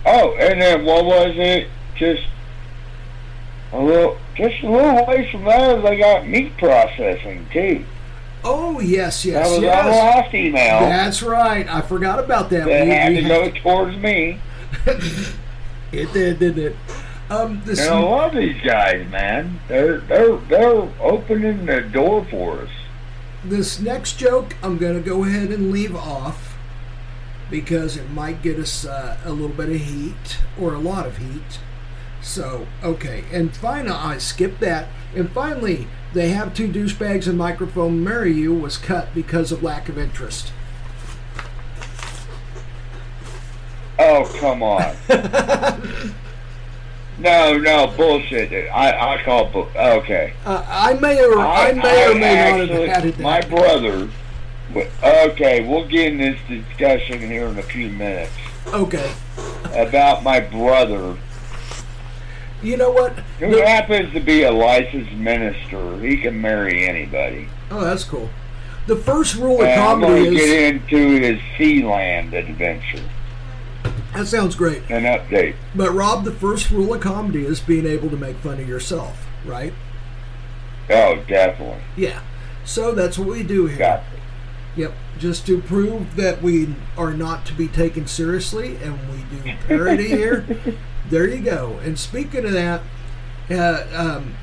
Oh, 0.06 0.36
and 0.36 0.62
then 0.62 0.84
what 0.84 1.04
was 1.04 1.32
it? 1.36 1.68
Just 1.96 2.22
a 3.72 3.80
little, 3.82 4.18
just 4.36 4.62
a 4.62 4.70
little 4.70 5.04
ways 5.06 5.30
from 5.30 5.44
there, 5.44 5.80
they 5.82 5.98
got 5.98 6.26
meat 6.28 6.56
processing 6.56 7.46
too. 7.52 7.84
Oh 8.42 8.80
yes, 8.80 9.24
yes, 9.24 9.48
that 9.48 9.52
was 9.54 9.62
yes. 9.62 9.84
our 9.84 9.90
last 9.90 10.34
email. 10.34 10.80
That's 10.80 11.22
right. 11.22 11.68
I 11.68 11.80
forgot 11.82 12.18
about 12.20 12.48
that. 12.50 12.66
that 12.66 12.84
We- 12.86 12.90
had 12.90 13.12
we 13.12 13.20
to 13.20 13.22
have- 13.24 13.54
go 13.54 13.60
towards 13.60 13.96
me. 13.96 14.38
It 15.92 16.12
did, 16.12 16.38
didn't 16.38 16.64
it? 16.66 16.76
Um, 17.28 17.62
the 17.64 17.72
And 17.72 17.80
I 17.80 17.84
sm- 17.84 18.04
love 18.04 18.34
these 18.34 18.60
guys, 18.62 19.08
man. 19.10 19.60
They're 19.68 19.98
they're 19.98 20.36
they're 20.36 20.88
opening 21.00 21.66
the 21.66 21.80
door 21.80 22.24
for 22.30 22.60
us. 22.62 22.70
this 23.44 23.80
next 23.80 24.18
joke 24.18 24.56
I'm 24.62 24.78
going 24.78 24.94
to 25.02 25.08
go 25.08 25.24
ahead 25.24 25.50
and 25.50 25.70
leave 25.70 25.94
off 25.96 26.56
because 27.50 27.96
it 27.96 28.10
might 28.10 28.42
get 28.42 28.58
us 28.58 28.84
uh, 28.84 29.16
a 29.24 29.30
little 29.30 29.48
bit 29.48 29.68
of 29.70 29.76
heat 29.80 30.38
or 30.60 30.74
a 30.74 30.78
lot 30.78 31.06
of 31.06 31.16
heat. 31.18 31.58
So, 32.22 32.66
okay. 32.84 33.24
And 33.32 33.56
finally, 33.56 33.96
I 33.96 34.18
skipped 34.18 34.60
that. 34.60 34.88
And 35.16 35.30
finally, 35.32 35.88
they 36.12 36.28
have 36.30 36.54
two 36.54 36.68
douchebags 36.68 37.26
and 37.26 37.38
microphone 37.38 38.04
marry 38.04 38.32
you 38.32 38.52
was 38.54 38.76
cut 38.76 39.14
because 39.14 39.50
of 39.50 39.62
lack 39.62 39.88
of 39.88 39.98
interest. 39.98 40.52
Oh, 44.12 44.24
come 44.40 44.62
on. 44.62 44.96
no, 47.18 47.56
no, 47.58 47.86
bullshit. 47.96 48.52
I, 48.70 49.14
I 49.16 49.22
call 49.22 49.46
bu- 49.50 49.68
Okay. 49.78 50.32
Uh, 50.44 50.64
I 50.68 50.94
may 50.94 51.22
or 51.24 51.38
I, 51.38 51.72
may 51.72 52.06
or 52.10 52.14
may 52.14 52.20
not 52.20 52.60
actually- 52.60 52.86
have 52.88 52.96
added 52.98 53.14
that. 53.14 53.22
My 53.22 53.40
brother. 53.42 54.08
Okay, 55.02 55.66
we'll 55.66 55.86
get 55.86 56.12
in 56.12 56.18
this 56.18 56.38
discussion 56.48 57.20
here 57.20 57.46
in 57.46 57.58
a 57.58 57.62
few 57.62 57.88
minutes 57.90 58.30
Okay. 58.68 59.12
about 59.74 60.22
my 60.22 60.38
brother, 60.38 61.16
You 62.62 62.76
know 62.76 62.90
what? 62.92 63.18
who 63.40 63.56
happens 63.62 64.12
to 64.14 64.20
be 64.20 64.42
a 64.44 64.52
licensed 64.52 65.12
minister. 65.12 65.98
He 66.00 66.16
can 66.18 66.40
marry 66.40 66.86
anybody. 66.86 67.48
Oh, 67.70 67.80
that's 67.80 68.04
cool. 68.04 68.30
The 68.86 68.94
first 68.96 69.34
rule 69.34 69.60
of 69.60 69.66
And 69.66 69.80
I'm 69.80 70.00
comedy 70.02 70.30
to 70.30 70.36
is 70.36 70.40
get 70.46 70.74
into 70.74 71.20
his 71.20 71.40
Sealand 71.58 72.32
adventure. 72.32 73.02
That 74.14 74.26
sounds 74.26 74.54
great. 74.54 74.82
An 74.90 75.04
update. 75.04 75.56
But 75.74 75.92
Rob, 75.92 76.24
the 76.24 76.32
first 76.32 76.70
rule 76.70 76.94
of 76.94 77.00
comedy 77.00 77.44
is 77.44 77.60
being 77.60 77.86
able 77.86 78.10
to 78.10 78.16
make 78.16 78.36
fun 78.36 78.60
of 78.60 78.68
yourself, 78.68 79.26
right? 79.44 79.72
Oh, 80.88 81.22
definitely. 81.28 81.82
Yeah. 81.96 82.20
So 82.64 82.92
that's 82.94 83.18
what 83.18 83.28
we 83.28 83.42
do 83.42 83.66
here. 83.66 83.78
Got 83.78 84.02
Yep. 84.76 84.94
Just 85.18 85.46
to 85.46 85.60
prove 85.60 86.16
that 86.16 86.42
we 86.42 86.74
are 86.96 87.12
not 87.12 87.44
to 87.46 87.52
be 87.52 87.68
taken 87.68 88.06
seriously 88.06 88.76
and 88.76 88.98
we 89.10 89.24
do 89.36 89.56
parody 89.66 90.08
here. 90.08 90.46
There 91.08 91.26
you 91.26 91.42
go. 91.42 91.78
And 91.82 91.98
speaking 91.98 92.44
of 92.44 92.52
that, 92.52 92.82
uh, 93.50 93.84
um, 93.92 94.34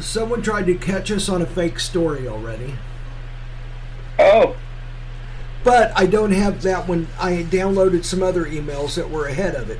someone 0.00 0.42
tried 0.42 0.66
to 0.66 0.74
catch 0.74 1.10
us 1.10 1.28
on 1.28 1.42
a 1.42 1.46
fake 1.46 1.78
story 1.78 2.26
already. 2.26 2.74
Oh. 4.18 4.56
But 5.62 5.92
I 5.94 6.06
don't 6.06 6.32
have 6.32 6.62
that 6.62 6.88
one. 6.88 7.08
I 7.18 7.46
downloaded 7.48 8.04
some 8.04 8.22
other 8.22 8.46
emails 8.46 8.94
that 8.94 9.10
were 9.10 9.26
ahead 9.26 9.54
of 9.54 9.68
it. 9.70 9.78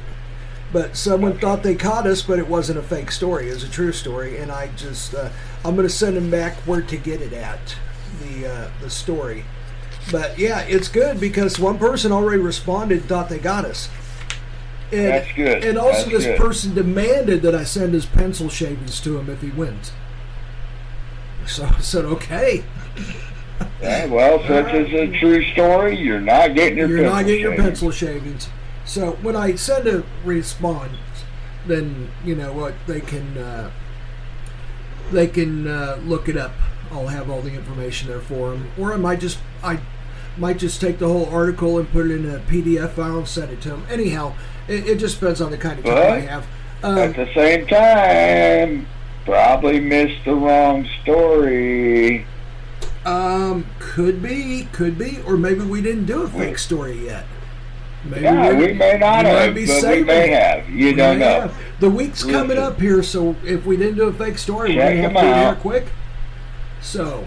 But 0.73 0.97
someone 0.97 1.39
thought 1.39 1.63
they 1.63 1.75
caught 1.75 2.07
us, 2.07 2.23
but 2.23 2.39
it 2.39 2.47
wasn't 2.47 2.79
a 2.79 2.83
fake 2.83 3.11
story. 3.11 3.49
It 3.49 3.55
was 3.55 3.65
a 3.65 3.69
true 3.69 3.93
story. 3.93 4.37
And 4.37 4.53
I 4.53 4.69
just, 4.77 5.15
uh, 5.15 5.31
I'm 5.65 5.75
going 5.75 5.89
to 5.89 5.93
send 5.93 6.17
them 6.17 6.31
back 6.31 6.57
where 6.59 6.83
to 6.83 6.97
get 6.97 7.21
it 7.21 7.33
at, 7.33 7.77
the, 8.23 8.47
uh, 8.47 8.71
the 8.81 8.91
story. 8.91 9.45
But 10.13 10.39
yeah, 10.39 10.61
it's 10.61 10.89
good 10.89 11.19
because 11.19 11.59
one 11.59 11.79
person 11.79 12.13
already 12.13 12.41
responded, 12.41 13.05
thought 13.05 13.29
they 13.29 13.39
got 13.39 13.65
us. 13.65 13.89
And, 14.93 15.07
That's 15.07 15.33
good. 15.33 15.65
And 15.65 15.79
also, 15.79 15.99
That's 15.99 16.11
this 16.11 16.25
good. 16.25 16.39
person 16.39 16.75
demanded 16.75 17.43
that 17.43 17.55
I 17.55 17.65
send 17.65 17.95
his 17.95 18.07
pencil 18.07 18.49
shavings 18.49 19.01
to 19.01 19.19
him 19.19 19.31
if 19.31 19.41
he 19.41 19.51
wins. 19.51 19.93
So 21.47 21.65
I 21.65 21.81
said, 21.81 22.05
okay. 22.05 22.65
Yeah, 23.83 24.07
well, 24.07 24.39
such 24.47 24.73
is 24.75 24.93
a 24.93 25.19
true 25.19 25.43
story. 25.53 25.97
You're 25.99 26.21
not 26.21 26.55
getting 26.55 26.79
your 26.79 26.89
You're 26.89 26.99
pencil 26.99 27.15
not 27.15 27.25
getting 27.27 27.41
your 27.41 27.53
shaved. 27.53 27.63
pencil 27.63 27.91
shavings. 27.91 28.49
So 28.85 29.13
when 29.23 29.37
I 29.37 29.55
send 29.55 29.87
a 29.87 30.05
response, 30.25 30.93
then 31.67 32.11
you 32.25 32.35
know 32.35 32.53
what 32.53 32.75
they 32.87 33.01
can 33.01 33.39
uh, 33.39 33.71
they 35.13 35.27
can 35.27 35.67
uh, 35.67 35.99
look 36.05 36.29
it 36.29 36.37
up. 36.37 36.53
I'll 36.91 37.07
have 37.09 37.31
all 37.31 37.41
the 37.41 37.53
information 37.55 38.09
there 38.09 38.21
for 38.21 38.51
them, 38.51 38.71
or 38.79 38.93
I 38.93 38.97
might 38.97 39.21
just 39.21 39.39
I 39.63 39.81
might 40.37 40.59
just 40.59 40.81
take 40.81 40.99
the 40.99 41.09
whole 41.09 41.27
article 41.27 41.79
and 41.79 41.89
put 41.91 42.07
it 42.07 42.13
in 42.13 42.29
a 42.29 42.39
PDF 42.41 42.91
file 42.93 43.19
and 43.19 43.29
send 43.29 43.51
it 43.53 43.61
to 43.63 43.71
them. 43.71 43.87
Anyhow, 43.91 44.35
it, 44.69 44.87
it 44.89 44.97
just 44.99 45.21
depends 45.21 45.41
on 45.41 45.51
the 45.51 45.59
kind 45.59 45.79
of 45.79 45.85
time 45.85 45.97
I 45.97 46.21
have. 46.21 46.47
At 46.83 46.85
Um, 46.85 47.13
the 47.13 47.29
same 47.35 47.67
time, 47.67 48.87
probably 49.25 49.81
missed 49.81 50.25
the 50.25 50.35
wrong 50.35 50.89
story. 51.03 52.27
Um, 53.05 53.67
could 53.79 54.23
be, 54.23 54.69
could 54.73 54.99
be, 54.99 55.19
or 55.27 55.37
maybe 55.37 55.61
we 55.61 55.81
didn't 55.81 56.07
do 56.07 56.23
a 56.23 56.29
fake 56.29 56.59
story 56.59 57.07
yet. 57.07 57.25
Maybe 58.05 58.23
Yeah, 58.23 58.49
we're- 58.49 58.67
we 58.69 58.73
may 58.75 58.99
not 58.99 59.25
we 59.25 59.31
have, 59.31 59.55
but 59.83 59.91
we 59.97 60.03
may 60.05 60.29
have. 60.29 60.69
You 60.71 60.87
We 60.87 60.93
don't 60.95 61.19
know. 61.19 61.41
have. 61.43 61.55
The 61.81 61.91
week's 61.91 62.23
coming 62.25 62.59
up 62.59 62.81
here, 62.81 63.03
so 63.03 63.37
if 63.45 63.65
we 63.67 63.77
didn't 63.77 63.97
do 63.97 64.05
a 64.05 64.13
fake 64.13 64.39
story, 64.39 64.77
we're 64.77 64.83
gonna 64.97 65.03
have 65.03 65.13
to 65.15 65.21
here 65.35 65.55
quick. 65.61 65.87
So, 66.81 67.27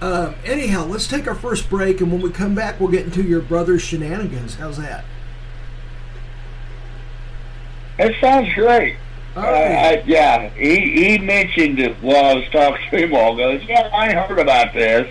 um, 0.00 0.34
anyhow, 0.44 0.86
let's 0.86 1.06
take 1.06 1.28
our 1.28 1.34
first 1.34 1.70
break, 1.70 2.00
and 2.00 2.10
when 2.10 2.20
we 2.20 2.30
come 2.30 2.54
back, 2.54 2.80
we'll 2.80 2.90
get 2.90 3.04
into 3.04 3.22
your 3.22 3.40
brother's 3.40 3.82
shenanigans. 3.82 4.56
How's 4.56 4.78
that? 4.78 5.04
It 7.98 8.14
sounds 8.20 8.52
great. 8.54 8.96
All 9.36 9.44
Uh. 9.44 9.46
I, 9.46 10.02
yeah, 10.06 10.48
he, 10.50 11.04
he 11.04 11.18
mentioned 11.18 11.78
it 11.78 11.96
while 12.02 12.24
I 12.24 12.34
was 12.34 12.48
talking 12.50 12.84
to 12.90 12.96
him. 12.98 13.14
All 13.14 13.36
goes, 13.36 13.62
yeah, 13.64 13.88
I 13.92 14.12
heard 14.12 14.38
about 14.38 14.72
this. 14.74 15.08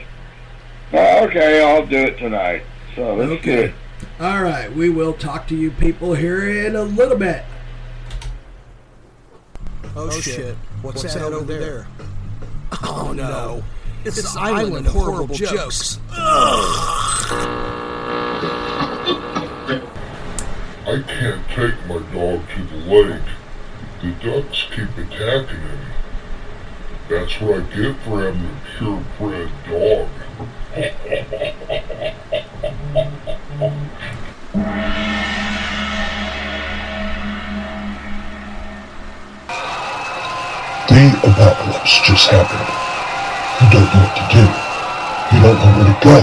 Uh, 0.91 1.21
okay, 1.23 1.63
I'll 1.63 1.85
do 1.85 1.97
it 1.97 2.17
tonight. 2.17 2.63
So 2.95 3.17
that's 3.17 3.31
Okay. 3.31 3.41
good. 3.41 3.73
All 4.19 4.43
right, 4.43 4.71
we 4.73 4.89
will 4.89 5.13
talk 5.13 5.47
to 5.47 5.55
you 5.55 5.71
people 5.71 6.13
here 6.13 6.49
in 6.49 6.75
a 6.75 6.83
little 6.83 7.17
bit. 7.17 7.43
Oh, 9.95 10.09
shit. 10.09 10.55
What's, 10.81 11.03
that, 11.03 11.21
over 11.21 11.57
there? 11.57 11.87
Oh 12.83 13.13
no. 13.13 13.63
It's, 14.05 14.19
an 14.35 14.41
island, 14.41 14.87
of 14.87 14.93
horrible, 14.93 15.35
jokes. 15.35 15.99
I 16.11 16.15
can't 21.05 21.45
take 21.49 21.75
my 21.87 21.99
dog 22.13 22.41
to 22.55 22.63
the 22.63 22.77
lake. 22.87 23.21
The 24.01 24.11
ducks 24.23 24.59
keep 24.73 24.97
attacking 24.97 25.59
him. 25.59 25.79
That's 27.09 27.41
what 27.41 27.55
I 27.55 27.61
get 27.75 27.95
for 27.97 28.23
having 28.23 28.45
a 28.45 28.47
purebred 28.77 29.51
dog. 29.67 30.07
The 40.87 41.03
apocalypse 41.27 41.95
just 42.07 42.27
happened. 42.29 42.69
You 43.59 43.67
don't 43.69 43.83
know 43.83 43.99
what 43.99 44.15
to 44.15 44.23
do. 44.31 44.43
You 45.35 45.39
don't 45.43 45.59
know 45.59 45.71
where 45.75 45.89
to 45.91 45.97
go. 46.01 46.17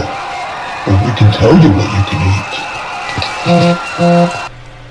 But 0.87 0.97
we 1.05 1.11
can 1.19 1.31
tell 1.35 1.55
you 1.61 1.71
what 1.77 1.89
you 1.93 2.03
can 2.09 2.21
eat. 2.33 2.55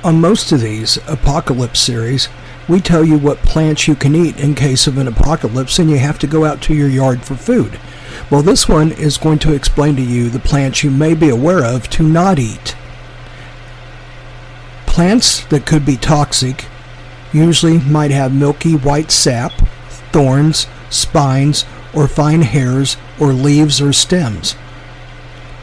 On 0.05 0.15
most 0.21 0.51
of 0.51 0.59
these 0.59 0.99
apocalypse 1.07 1.79
series, 1.79 2.29
we 2.67 2.79
tell 2.79 3.03
you 3.03 3.17
what 3.17 3.37
plants 3.39 3.87
you 3.87 3.95
can 3.95 4.15
eat 4.15 4.39
in 4.39 4.55
case 4.55 4.87
of 4.87 4.97
an 4.97 5.07
apocalypse 5.07 5.77
and 5.77 5.89
you 5.89 5.97
have 5.97 6.17
to 6.19 6.27
go 6.27 6.45
out 6.45 6.61
to 6.63 6.73
your 6.73 6.89
yard 6.89 7.23
for 7.23 7.35
food. 7.35 7.79
Well, 8.31 8.41
this 8.41 8.67
one 8.67 8.91
is 8.91 9.17
going 9.17 9.39
to 9.39 9.53
explain 9.53 9.95
to 9.97 10.01
you 10.01 10.29
the 10.29 10.39
plants 10.39 10.83
you 10.83 10.89
may 10.89 11.13
be 11.13 11.29
aware 11.29 11.63
of 11.63 11.89
to 11.91 12.03
not 12.03 12.39
eat. 12.39 12.75
Plants 14.87 15.45
that 15.45 15.65
could 15.65 15.85
be 15.85 15.97
toxic 15.97 16.65
usually 17.33 17.79
might 17.79 18.11
have 18.11 18.33
milky 18.33 18.75
white 18.75 19.11
sap, 19.11 19.51
thorns, 20.11 20.67
spines, 20.89 21.65
or 21.93 22.07
fine 22.07 22.41
hairs, 22.41 22.97
or 23.19 23.33
leaves 23.33 23.81
or 23.81 23.93
stems. 23.93 24.55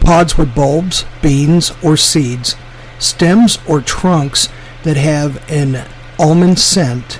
Pods 0.01 0.37
with 0.37 0.55
bulbs, 0.55 1.05
beans, 1.23 1.73
or 1.83 1.97
seeds, 1.97 2.57
stems 2.99 3.59
or 3.67 3.81
trunks 3.81 4.49
that 4.83 4.97
have 4.97 5.43
an 5.51 5.87
almond 6.23 6.57
scent, 6.57 7.19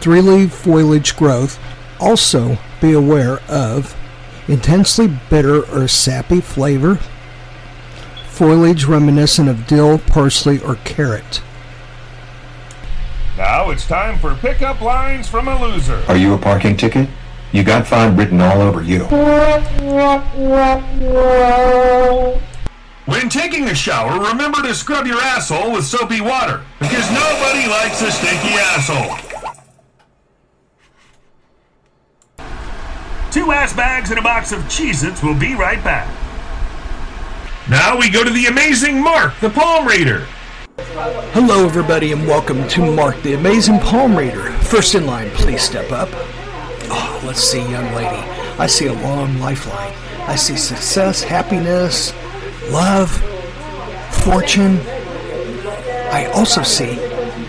three 0.00 0.20
leaf 0.20 0.52
foliage 0.52 1.16
growth. 1.16 1.58
Also, 2.00 2.58
be 2.80 2.92
aware 2.92 3.38
of 3.48 3.96
intensely 4.48 5.06
bitter 5.30 5.64
or 5.70 5.86
sappy 5.86 6.40
flavor, 6.40 6.98
foliage 8.26 8.84
reminiscent 8.84 9.48
of 9.48 9.66
dill, 9.68 9.98
parsley, 9.98 10.58
or 10.60 10.74
carrot. 10.84 11.40
Now 13.36 13.70
it's 13.70 13.86
time 13.86 14.18
for 14.18 14.34
pickup 14.34 14.80
lines 14.80 15.28
from 15.28 15.46
a 15.46 15.60
loser. 15.60 16.02
Are 16.08 16.16
you 16.16 16.34
a 16.34 16.38
parking 16.38 16.76
ticket? 16.76 17.08
You 17.52 17.62
got 17.62 17.86
fine 17.86 18.16
written 18.16 18.40
all 18.40 18.60
over 18.60 18.82
you. 18.82 19.04
When 23.06 23.28
taking 23.28 23.64
a 23.64 23.74
shower, 23.74 24.18
remember 24.18 24.62
to 24.62 24.74
scrub 24.74 25.06
your 25.06 25.20
asshole 25.20 25.72
with 25.72 25.84
soapy 25.84 26.22
water, 26.22 26.64
because 26.80 27.06
nobody 27.10 27.68
likes 27.68 28.00
a 28.00 28.10
stinky 28.10 28.54
asshole. 28.56 29.18
Two 33.30 33.52
ass 33.52 33.74
bags 33.74 34.08
and 34.08 34.18
a 34.18 34.22
box 34.22 34.52
of 34.52 34.60
Cheez-Its 34.60 35.22
will 35.22 35.38
be 35.38 35.54
right 35.54 35.84
back. 35.84 36.08
Now 37.68 37.98
we 37.98 38.08
go 38.08 38.24
to 38.24 38.30
the 38.30 38.46
amazing 38.46 39.02
Mark, 39.02 39.38
the 39.40 39.50
palm 39.50 39.86
reader. 39.86 40.26
Hello, 41.34 41.66
everybody, 41.66 42.12
and 42.12 42.26
welcome 42.26 42.66
to 42.68 42.90
Mark 42.90 43.20
the 43.22 43.34
Amazing 43.34 43.80
Palm 43.80 44.16
Reader. 44.16 44.50
First 44.62 44.94
in 44.94 45.04
line, 45.04 45.28
please 45.32 45.60
step 45.60 45.92
up. 45.92 46.08
Oh, 46.90 47.22
let's 47.26 47.40
see, 47.40 47.60
young 47.70 47.92
lady. 47.94 48.16
I 48.58 48.66
see 48.66 48.86
a 48.86 48.94
long 48.94 49.38
lifeline. 49.40 49.92
I 50.26 50.36
see 50.36 50.56
success, 50.56 51.22
happiness, 51.22 52.14
love, 52.70 53.10
fortune. 54.22 54.80
I 56.10 56.30
also 56.34 56.62
see 56.62 56.98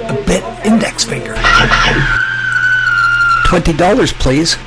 a 0.03 0.13
bit 0.25 0.43
index 0.65 1.03
finger. 1.05 1.35
$20, 3.45 4.13
please. 4.19 4.57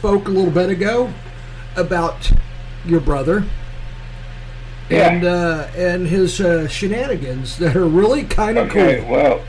Spoke 0.00 0.28
a 0.28 0.30
little 0.30 0.50
bit 0.50 0.70
ago 0.70 1.12
about 1.76 2.32
your 2.86 3.00
brother 3.00 3.44
and 4.88 5.26
uh, 5.26 5.68
and 5.76 6.06
his 6.06 6.40
uh, 6.40 6.66
shenanigans 6.66 7.58
that 7.58 7.76
are 7.76 7.84
really 7.84 8.24
kind 8.24 8.56
of 8.56 8.70
Okay, 8.70 9.00
cool. 9.02 9.10
well, 9.10 9.44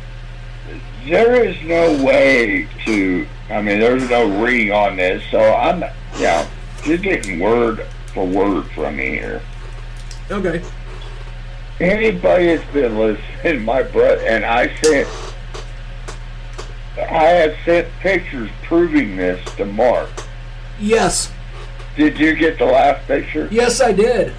there 1.08 1.42
is 1.46 1.56
no 1.64 2.04
way 2.04 2.68
to. 2.86 3.26
I 3.50 3.62
mean, 3.62 3.80
there's 3.80 4.10
no 4.10 4.44
reading 4.44 4.74
on 4.74 4.98
this, 4.98 5.24
so 5.32 5.40
I'm. 5.40 5.86
Yeah, 6.20 6.46
you're 6.84 6.98
getting 6.98 7.40
word 7.40 7.86
for 8.14 8.28
word 8.28 8.66
from 8.72 8.98
me 8.98 9.12
here. 9.12 9.42
Okay. 10.30 10.62
Anybody 11.80 12.58
that's 12.58 12.74
been 12.74 12.98
listening, 12.98 13.64
my 13.64 13.84
brother, 13.84 14.22
and 14.28 14.44
I 14.44 14.76
sent. 14.82 15.08
I 16.98 17.24
have 17.24 17.56
sent 17.64 17.88
pictures 18.02 18.50
proving 18.64 19.16
this 19.16 19.42
to 19.56 19.64
Mark. 19.64 20.10
Yes, 20.82 21.32
Did 21.96 22.18
you 22.20 22.34
get 22.36 22.58
the 22.58 22.66
last 22.66 23.06
picture? 23.08 23.48
yes, 23.52 23.80
I 23.82 23.92
did. 23.92 24.34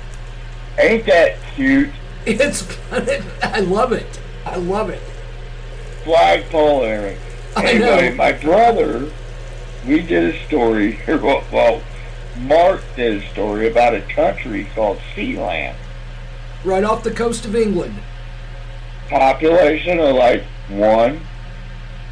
Ain't 0.78 1.06
that 1.06 1.36
cute? 1.54 1.90
It's 2.26 2.66
I 2.90 3.60
love 3.60 3.92
it. 3.92 4.20
I 4.44 4.56
love 4.56 4.90
it. 4.90 5.00
flagpole 6.04 6.82
and 6.84 6.92
everything. 6.92 7.18
I 7.56 7.72
know. 7.78 7.92
Anyway, 7.92 8.16
my 8.16 8.32
brother, 8.32 9.10
we 9.86 10.00
did 10.02 10.34
a 10.34 10.46
story. 10.46 10.98
Well, 11.52 11.82
Mark 12.38 12.82
did 12.96 13.22
a 13.22 13.28
story 13.30 13.70
about 13.70 13.94
a 13.94 14.00
country 14.00 14.66
called 14.74 14.98
Sealand. 15.14 15.76
Right 16.64 16.82
off 16.82 17.04
the 17.04 17.10
coast 17.10 17.44
of 17.44 17.54
England. 17.54 17.94
Population 19.08 20.00
of 20.00 20.16
like 20.16 20.42
one 20.68 21.20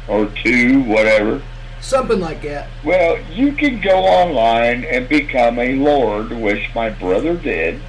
or 0.07 0.27
two, 0.43 0.83
whatever. 0.83 1.41
Something 1.81 2.19
like 2.19 2.43
that. 2.43 2.69
Well, 2.83 3.19
you 3.31 3.53
can 3.53 3.81
go 3.81 4.03
online 4.03 4.85
and 4.85 5.09
become 5.09 5.57
a 5.57 5.73
lord, 5.75 6.31
which 6.31 6.69
my 6.75 6.89
brother 6.91 7.35
did. 7.35 7.81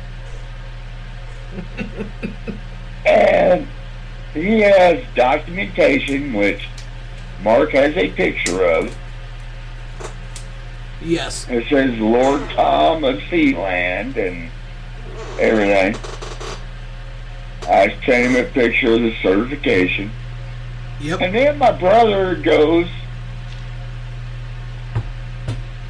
and 3.06 3.68
he 4.32 4.60
has 4.60 5.04
documentation, 5.14 6.32
which 6.32 6.66
Mark 7.42 7.72
has 7.72 7.94
a 7.96 8.10
picture 8.10 8.64
of. 8.64 8.96
Yes. 11.02 11.46
It 11.50 11.68
says 11.68 11.98
Lord 11.98 12.48
Tom 12.50 13.04
of 13.04 13.16
Sealand 13.22 14.16
and 14.16 14.50
everything. 15.38 15.96
I 17.68 17.88
sent 18.06 18.34
him 18.34 18.36
a 18.36 18.48
picture 18.48 18.94
of 18.94 19.02
the 19.02 19.14
certification. 19.22 20.10
Yep. 21.00 21.20
And 21.20 21.34
then 21.34 21.58
my 21.58 21.72
brother 21.72 22.36
goes 22.36 22.86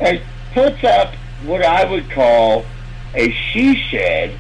and 0.02 0.20
puts 0.52 0.82
up 0.84 1.14
what 1.44 1.64
I 1.64 1.88
would 1.88 2.10
call 2.10 2.64
a 3.14 3.30
she 3.30 3.76
shed 3.76 4.38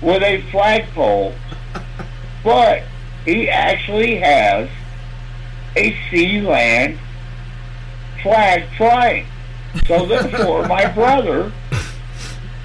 with 0.00 0.22
a 0.22 0.42
flagpole, 0.50 1.34
but 2.44 2.82
he 3.24 3.48
actually 3.50 4.16
has 4.16 4.68
a 5.74 5.92
Sealand 6.10 6.98
flag 8.22 8.64
flying. 8.76 9.26
So 9.86 10.06
therefore, 10.06 10.66
my 10.68 10.86
brother 10.92 11.52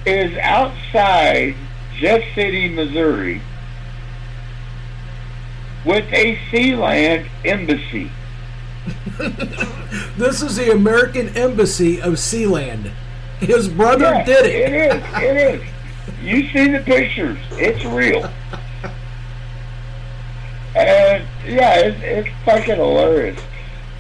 is 0.06 0.38
outside 0.38 1.56
Jeff 1.98 2.22
City, 2.36 2.70
Missouri, 2.70 3.42
with 5.86 6.06
a 6.14 6.38
Sealand 6.52 7.28
embassy. 7.44 8.12
This 10.18 10.42
is 10.42 10.56
the 10.58 10.72
American 10.72 11.30
Embassy 11.36 12.02
of 12.02 12.14
Sealand. 12.14 12.92
His 13.40 13.68
brother 13.68 14.06
Yeah, 14.06 14.24
did 14.26 14.46
it. 14.46 14.56
It 14.56 14.74
is. 14.74 15.04
It 15.24 15.38
is. 15.38 15.64
You 16.22 16.48
see 16.50 16.72
the 16.72 16.80
pictures. 16.80 17.38
It's 17.52 17.84
real. 17.86 18.30
And 20.76 21.26
yeah, 21.46 21.80
it's, 21.80 22.00
it's 22.02 22.30
fucking 22.46 22.76
hilarious. 22.76 23.40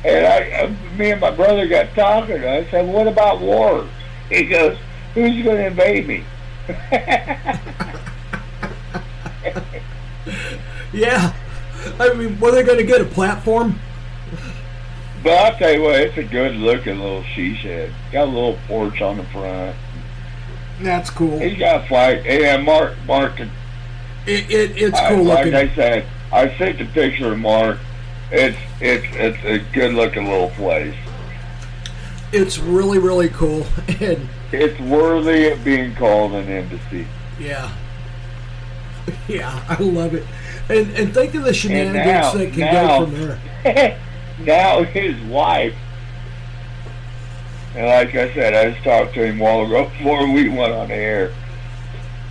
And 0.05 0.25
I, 0.25 0.51
uh, 0.63 0.73
me 0.97 1.11
and 1.11 1.21
my 1.21 1.31
brother 1.31 1.67
got 1.67 1.93
talking. 1.95 2.43
I 2.43 2.69
said, 2.69 2.87
"What 2.87 3.07
about 3.07 3.41
war?" 3.41 3.87
He 4.29 4.45
goes, 4.45 4.77
"Who's 5.13 5.43
going 5.43 5.57
to 5.57 5.67
invade 5.67 6.07
me?" 6.07 6.23
Yeah. 10.93 11.33
I 11.99 12.13
mean, 12.13 12.39
were 12.39 12.51
they 12.51 12.63
going 12.63 12.77
to 12.77 12.83
get 12.83 13.01
a 13.01 13.05
platform? 13.05 13.79
But 15.23 15.33
I'll 15.33 15.57
tell 15.57 15.71
you 15.71 15.81
what, 15.83 15.95
it's 15.99 16.17
a 16.17 16.23
good 16.23 16.55
looking 16.55 16.99
little 16.99 17.23
she 17.35 17.55
shed. 17.55 17.93
Got 18.11 18.23
a 18.27 18.31
little 18.31 18.57
porch 18.67 19.01
on 19.01 19.17
the 19.17 19.23
front. 19.25 19.75
That's 20.81 21.09
cool. 21.11 21.37
He's 21.39 21.59
got 21.59 21.83
a 21.85 21.87
flag. 21.87 22.25
Yeah, 22.25 22.57
Mark, 22.57 22.93
Mark. 23.05 23.39
It, 23.39 23.49
it, 24.25 24.77
it's 24.81 24.97
I- 24.97 25.13
cool 25.15 25.23
like 25.25 25.45
looking. 25.45 25.55
I 25.55 25.75
said, 25.75 26.05
I 26.31 26.57
sent 26.57 26.79
the 26.79 26.85
picture 26.85 27.33
of 27.33 27.39
Mark. 27.39 27.77
It's 28.31 28.57
it's 28.79 29.05
it's 29.11 29.43
a 29.43 29.59
good 29.73 29.93
looking 29.93 30.25
little 30.25 30.49
place. 30.51 30.95
It's 32.31 32.57
really, 32.57 32.97
really 32.97 33.29
cool. 33.29 33.65
And 33.99 34.27
It's 34.53 34.79
worthy 34.79 35.49
of 35.49 35.63
being 35.63 35.93
called 35.95 36.31
an 36.33 36.47
embassy. 36.47 37.05
yeah. 37.39 37.71
Yeah, 39.27 39.63
I 39.67 39.81
love 39.81 40.13
it. 40.13 40.25
And 40.69 40.89
and 40.95 41.13
think 41.13 41.35
of 41.35 41.43
the 41.43 41.53
shenanigans 41.53 42.05
now, 42.05 42.31
that 42.33 42.51
can 42.53 42.59
now, 42.59 42.99
go 42.99 43.05
from 43.05 43.13
there. 43.63 43.99
now 44.45 44.83
his 44.83 45.19
wife. 45.21 45.75
And 47.75 47.87
like 47.87 48.09
I 48.15 48.33
said, 48.33 48.53
I 48.53 48.71
just 48.71 48.83
talked 48.83 49.13
to 49.13 49.25
him 49.25 49.39
a 49.39 49.43
while 49.43 49.65
ago 49.65 49.89
before 49.89 50.29
we 50.29 50.49
went 50.49 50.73
on 50.73 50.89
the 50.89 50.95
air. 50.95 51.33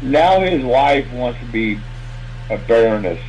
Now 0.03 0.41
his 0.41 0.63
wife 0.63 1.11
wants 1.13 1.41
to 1.41 1.47
be 1.47 1.79
a 2.51 2.59
baroness. 2.59 3.21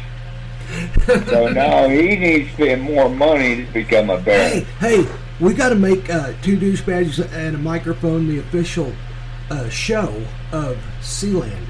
so 1.27 1.47
now 1.53 1.87
he 1.87 2.15
needs 2.15 2.49
to 2.49 2.55
spend 2.55 2.81
more 2.81 3.09
money 3.09 3.65
to 3.65 3.71
become 3.71 4.09
a 4.09 4.19
baron. 4.19 4.65
Hey, 4.79 5.07
we 5.39 5.53
got 5.53 5.69
to 5.69 5.75
make 5.75 6.09
uh, 6.09 6.33
two 6.41 6.57
douchebags 6.57 7.19
and 7.33 7.55
a 7.55 7.59
microphone 7.59 8.27
the 8.27 8.39
official 8.39 8.93
uh, 9.49 9.69
show 9.69 10.23
of 10.51 10.77
Sealand. 11.01 11.67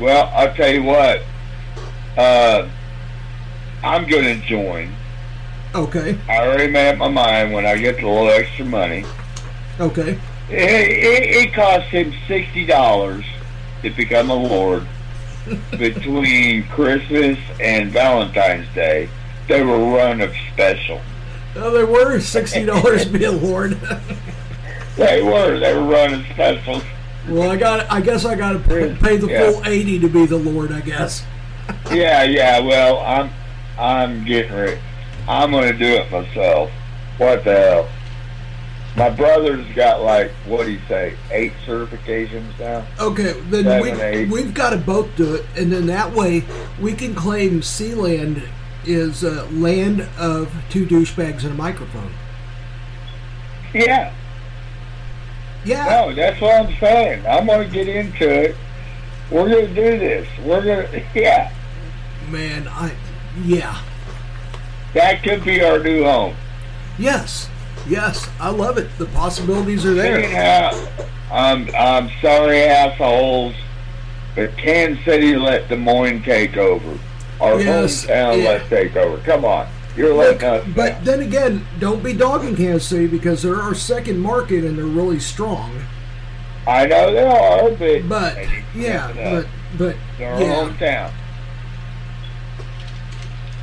Well, 0.00 0.30
I'll 0.34 0.54
tell 0.54 0.72
you 0.72 0.82
what. 0.82 1.22
Uh, 2.16 2.68
I'm 3.82 4.08
going 4.08 4.40
to 4.40 4.46
join. 4.46 4.94
Okay. 5.74 6.18
I 6.28 6.38
already 6.46 6.70
made 6.70 6.90
up 6.90 6.98
my 6.98 7.08
mind 7.08 7.52
when 7.52 7.64
I 7.66 7.76
get 7.76 8.02
a 8.02 8.08
little 8.08 8.28
extra 8.28 8.64
money. 8.64 9.04
Okay. 9.78 10.18
It, 10.48 10.52
it, 10.58 11.46
it 11.46 11.54
cost 11.54 11.86
him 11.86 12.12
sixty 12.26 12.66
dollars 12.66 13.24
to 13.82 13.90
become 13.90 14.30
a 14.30 14.34
lord 14.34 14.84
between 15.78 16.64
Christmas 16.68 17.38
and 17.60 17.90
Valentine's 17.92 18.66
Day. 18.74 19.08
They 19.48 19.62
were 19.62 19.78
run 19.78 20.20
of 20.20 20.32
special. 20.52 21.00
Oh, 21.56 21.70
they 21.72 21.84
were 21.84 22.18
sixty 22.20 22.64
dollars 22.64 23.04
to 23.04 23.10
be 23.10 23.24
a 23.24 23.32
lord. 23.32 23.78
They 24.96 25.22
were. 25.22 25.58
They 25.58 25.72
were 25.74 25.84
running 25.84 26.24
specials. 26.32 26.82
well, 27.28 27.50
I 27.50 27.56
got. 27.56 27.90
I 27.90 28.00
guess 28.00 28.24
I 28.24 28.34
got 28.34 28.52
to 28.52 28.58
pay, 28.58 28.94
pay 29.00 29.16
the 29.16 29.28
Yeah. 29.28 29.50
full 29.52 29.64
eighty 29.66 29.98
to 30.00 30.08
be 30.08 30.26
the 30.26 30.36
lord. 30.36 30.72
I 30.72 30.80
guess. 30.80 31.24
Yeah, 31.92 32.24
yeah. 32.24 32.58
Well, 32.58 32.98
I'm 32.98 33.30
I'm 33.78 34.24
getting 34.24 34.52
ready. 34.52 34.80
I'm 35.30 35.52
going 35.52 35.70
to 35.70 35.78
do 35.78 35.86
it 35.86 36.10
myself. 36.10 36.72
What 37.18 37.44
the 37.44 37.54
hell? 37.54 37.88
My 38.96 39.08
brother's 39.08 39.64
got 39.76 40.02
like 40.02 40.32
what 40.46 40.66
do 40.66 40.72
you 40.72 40.80
say, 40.88 41.16
eight 41.30 41.52
certifications 41.64 42.58
now. 42.58 42.84
Okay, 42.98 43.40
then 43.42 43.62
Seven, 43.62 44.28
we, 44.28 44.42
we've 44.42 44.52
got 44.52 44.70
to 44.70 44.76
both 44.76 45.14
do 45.14 45.36
it, 45.36 45.46
and 45.56 45.70
then 45.70 45.86
that 45.86 46.12
way 46.12 46.42
we 46.80 46.94
can 46.94 47.14
claim 47.14 47.60
Sealand 47.60 48.48
is 48.84 49.22
uh, 49.22 49.46
land 49.52 50.08
of 50.18 50.52
two 50.68 50.84
douchebags 50.84 51.44
and 51.44 51.52
a 51.52 51.54
microphone. 51.54 52.10
Yeah. 53.72 54.12
Yeah. 55.64 55.84
No, 55.84 56.12
that's 56.12 56.40
what 56.40 56.66
I'm 56.66 56.76
saying. 56.80 57.24
I'm 57.24 57.46
gonna 57.46 57.68
get 57.68 57.86
into 57.86 58.28
it. 58.28 58.56
We're 59.30 59.48
gonna 59.48 59.68
do 59.68 59.74
this. 59.74 60.26
We're 60.44 60.64
gonna 60.64 61.04
yeah. 61.14 61.52
Man, 62.28 62.66
I 62.66 62.92
yeah. 63.44 63.80
That 64.94 65.22
could 65.22 65.44
be 65.44 65.62
our 65.62 65.78
new 65.78 66.04
home. 66.04 66.34
Yes, 66.98 67.48
yes, 67.88 68.28
I 68.40 68.50
love 68.50 68.76
it. 68.78 68.88
The 68.98 69.06
possibilities 69.06 69.86
are 69.86 69.94
there. 69.94 70.20
Seeing 70.22 70.34
how 70.34 70.70
uh, 70.72 71.06
I'm 71.32 71.68
I'm 71.74 72.10
sorry 72.20 72.62
assholes, 72.62 73.54
but 74.34 74.56
Kansas 74.56 75.04
City 75.04 75.36
let 75.36 75.68
Des 75.68 75.76
Moines 75.76 76.22
take 76.22 76.56
over. 76.56 76.98
Our 77.40 77.60
Yes, 77.60 78.04
hometown 78.04 78.42
yeah. 78.42 78.48
let 78.50 78.68
take 78.68 78.96
over. 78.96 79.16
Come 79.22 79.44
on. 79.44 79.66
You're 79.96 80.14
letting 80.14 80.44
us 80.44 80.66
But 80.74 81.04
then 81.04 81.20
again, 81.20 81.66
don't 81.78 82.02
be 82.02 82.12
dogging 82.12 82.54
Kansas 82.54 82.86
City 82.86 83.06
because 83.06 83.42
they're 83.42 83.60
our 83.60 83.74
second 83.74 84.18
market 84.20 84.64
and 84.64 84.76
they're 84.78 84.84
really 84.84 85.18
strong. 85.20 85.72
I 86.66 86.86
know 86.86 87.12
they 87.12 87.24
are, 87.24 87.70
but 87.70 88.08
But 88.08 88.48
yeah, 88.74 89.10
but 89.14 89.46
but 89.78 89.96
they're 90.18 90.34
our 90.34 90.40
yeah, 90.42 90.54
hometown. 90.54 91.12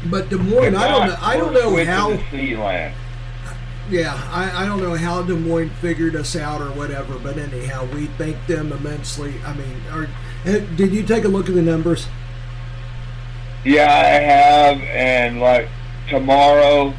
But 0.09 0.29
Des 0.29 0.37
Moines, 0.37 0.75
I 0.75 0.87
don't 0.87 1.07
know. 1.07 1.17
I 1.21 1.37
don't 1.37 1.53
know 1.53 1.85
how. 1.85 2.11
Yeah, 3.89 4.13
I, 4.31 4.63
I 4.63 4.65
don't 4.65 4.81
know 4.81 4.95
how 4.95 5.21
Des 5.21 5.35
Moines 5.35 5.71
figured 5.79 6.15
us 6.15 6.35
out 6.35 6.61
or 6.61 6.71
whatever, 6.71 7.17
but 7.19 7.37
anyhow, 7.37 7.87
we 7.93 8.07
thank 8.17 8.45
them 8.45 8.73
immensely. 8.73 9.35
I 9.45 9.53
mean, 9.53 9.81
are, 9.91 10.09
eh, 10.45 10.65
did 10.75 10.93
you 10.93 11.03
take 11.03 11.23
a 11.23 11.29
look 11.29 11.47
at 11.47 11.55
the 11.55 11.61
numbers? 11.61 12.05
Yeah, 13.63 13.89
I 13.89 14.19
have, 14.19 14.81
and 14.81 15.39
like 15.39 15.69
tomorrow, 16.09 16.93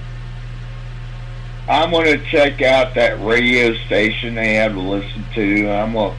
I'm 1.69 1.91
gonna 1.91 2.19
check 2.31 2.63
out 2.63 2.95
that 2.95 3.23
radio 3.23 3.75
station 3.85 4.35
they 4.35 4.55
have 4.55 4.73
to 4.73 4.81
listen 4.81 5.25
to. 5.35 5.69
I'm 5.69 5.93
gonna, 5.93 6.17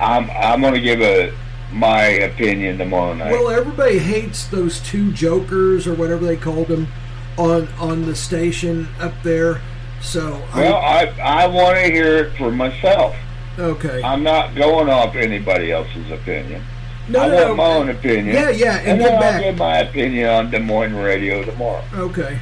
I'm, 0.00 0.30
I'm 0.30 0.62
gonna 0.62 0.80
give 0.80 1.02
a 1.02 1.34
my 1.72 2.02
opinion 2.04 2.78
tomorrow 2.78 3.14
night. 3.14 3.32
Well, 3.32 3.50
everybody 3.50 3.98
hates 3.98 4.46
those 4.46 4.80
two 4.80 5.12
jokers 5.12 5.86
or 5.86 5.94
whatever 5.94 6.24
they 6.24 6.36
called 6.36 6.68
them 6.68 6.88
on 7.36 7.68
on 7.78 8.06
the 8.06 8.14
station 8.16 8.88
up 9.00 9.14
there. 9.22 9.60
So 10.00 10.42
Well, 10.54 10.76
I, 10.76 11.12
I 11.22 11.46
want 11.48 11.76
to 11.76 11.84
hear 11.84 12.16
it 12.24 12.36
for 12.38 12.50
myself. 12.50 13.16
Okay. 13.58 14.00
I'm 14.02 14.22
not 14.22 14.54
going 14.54 14.88
off 14.88 15.16
anybody 15.16 15.72
else's 15.72 16.10
opinion. 16.12 16.62
No, 17.08 17.20
I 17.22 17.28
no, 17.28 17.34
want 17.34 17.48
no. 17.48 17.54
my 17.56 17.64
own 17.74 17.88
opinion. 17.90 18.28
Yeah, 18.34 18.50
yeah, 18.50 18.78
and 18.78 18.88
and 18.90 19.00
get 19.00 19.08
then 19.08 19.20
back. 19.20 19.34
I'll 19.34 19.42
give 19.42 19.58
my 19.58 19.78
opinion 19.78 20.28
on 20.28 20.50
Des 20.50 20.60
Moines 20.60 20.94
radio 20.94 21.42
tomorrow. 21.44 21.82
okay. 21.94 22.38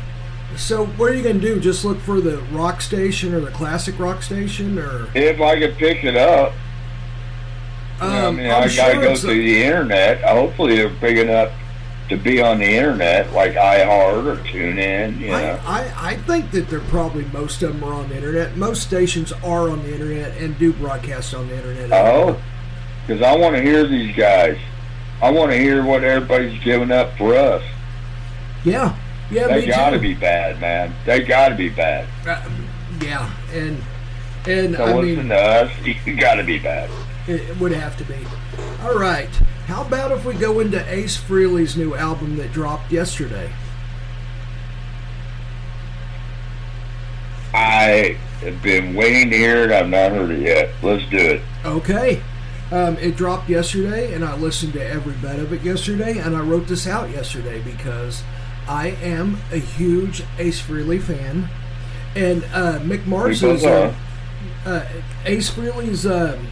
So 0.56 0.86
what 0.86 1.10
are 1.10 1.14
you 1.14 1.22
gonna 1.22 1.38
do? 1.38 1.60
Just 1.60 1.84
look 1.84 1.98
for 1.98 2.20
the 2.20 2.38
rock 2.52 2.80
station 2.80 3.34
or 3.34 3.40
the 3.40 3.50
classic 3.50 3.98
rock 3.98 4.22
station 4.22 4.78
or? 4.78 5.08
If 5.14 5.40
I 5.40 5.58
could 5.58 5.76
pick 5.76 6.04
it 6.04 6.16
up. 6.16 6.52
Know, 8.00 8.06
I 8.06 8.18
Um, 8.26 8.36
mean, 8.36 8.46
I'm 8.50 8.62
I 8.64 8.68
gotta 8.74 8.94
go 8.94 9.12
it's 9.12 9.22
a- 9.24 9.26
through 9.26 9.42
the 9.42 9.62
internet. 9.64 10.22
Hopefully, 10.22 10.76
they're 10.76 10.88
big 10.88 11.18
enough 11.18 11.50
to 12.08 12.16
be 12.16 12.40
on 12.40 12.58
the 12.58 12.64
internet, 12.66 13.32
like 13.32 13.54
iHeart 13.54 14.26
or 14.26 14.36
TuneIn. 14.44 15.18
You 15.18 15.28
know, 15.28 15.58
I, 15.66 15.80
I, 15.80 15.92
I 16.10 16.16
think 16.18 16.50
that 16.52 16.68
they're 16.68 16.80
probably 16.80 17.24
most 17.32 17.62
of 17.62 17.72
them 17.72 17.82
are 17.84 17.94
on 17.94 18.08
the 18.10 18.16
internet. 18.16 18.56
Most 18.56 18.82
stations 18.82 19.32
are 19.44 19.68
on 19.70 19.82
the 19.82 19.92
internet 19.92 20.36
and 20.38 20.56
do 20.58 20.72
broadcast 20.74 21.34
on 21.34 21.48
the 21.48 21.56
internet. 21.56 21.90
oh, 21.92 22.36
because 23.06 23.22
I 23.22 23.34
want 23.36 23.56
to 23.56 23.62
hear 23.62 23.86
these 23.86 24.14
guys. 24.14 24.58
I 25.22 25.30
want 25.30 25.50
to 25.50 25.58
hear 25.58 25.82
what 25.82 26.04
everybody's 26.04 26.62
giving 26.62 26.90
up 26.92 27.16
for 27.16 27.34
us. 27.34 27.62
Yeah, 28.64 28.94
yeah, 29.30 29.46
they 29.46 29.66
gotta 29.66 29.98
be 29.98 30.12
bad, 30.14 30.60
man. 30.60 30.92
They 31.06 31.20
gotta 31.20 31.54
be 31.54 31.70
bad. 31.70 32.06
Uh, 32.26 32.40
yeah, 33.02 33.30
and 33.54 33.82
and 34.46 34.76
So 34.76 34.84
I 34.84 34.92
listen 34.94 35.16
mean, 35.16 35.28
to 35.28 35.36
us. 35.36 35.70
You 36.06 36.16
gotta 36.16 36.44
be 36.44 36.58
bad. 36.58 36.90
It, 37.26 37.56
would 37.58 37.72
have 37.72 37.96
to 37.98 38.04
be. 38.04 38.18
All 38.82 38.98
right. 38.98 39.30
How 39.66 39.84
about 39.84 40.12
if 40.12 40.24
we 40.24 40.34
go 40.34 40.60
into 40.60 40.82
Ace 40.92 41.16
Frehley's 41.16 41.76
new 41.76 41.94
album 41.94 42.36
that 42.36 42.52
dropped 42.52 42.92
yesterday? 42.92 43.52
I 47.52 48.18
have 48.40 48.62
been 48.62 48.94
waiting 48.94 49.30
to 49.30 49.36
hear 49.36 49.64
it. 49.64 49.72
I've 49.72 49.88
not 49.88 50.12
heard 50.12 50.30
it 50.30 50.40
yet. 50.40 50.70
Let's 50.82 51.08
do 51.10 51.16
it. 51.16 51.42
Okay. 51.64 52.22
Um, 52.70 52.96
it 52.98 53.16
dropped 53.16 53.48
yesterday, 53.48 54.12
and 54.12 54.24
I 54.24 54.36
listened 54.36 54.72
to 54.74 54.84
every 54.84 55.14
bit 55.14 55.38
of 55.38 55.52
it 55.52 55.62
yesterday, 55.62 56.18
and 56.18 56.36
I 56.36 56.40
wrote 56.40 56.66
this 56.66 56.86
out 56.86 57.10
yesterday 57.10 57.60
because 57.62 58.22
I 58.68 58.88
am 59.02 59.38
a 59.52 59.58
huge 59.58 60.22
Ace 60.38 60.60
Frehley 60.60 61.00
fan. 61.00 61.48
And 62.14 62.44
uh, 62.52 62.80
Mick 62.80 63.06
Mars 63.06 63.42
is 63.42 63.64
uh, 63.64 63.94
uh, 64.64 64.84
Ace 65.24 65.50
Frehley's 65.50 66.06
um 66.06 66.48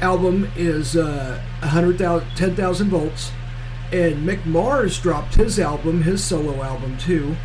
album 0.00 0.50
is 0.56 0.96
uh, 0.96 1.42
100,000 1.60 2.28
10,000 2.36 2.88
volts, 2.88 3.32
and 3.92 4.26
Mick 4.26 4.44
Mars 4.44 4.98
dropped 5.00 5.34
his 5.34 5.58
album, 5.58 6.02
his 6.02 6.22
solo 6.22 6.62
album 6.62 6.96
too. 6.98 7.36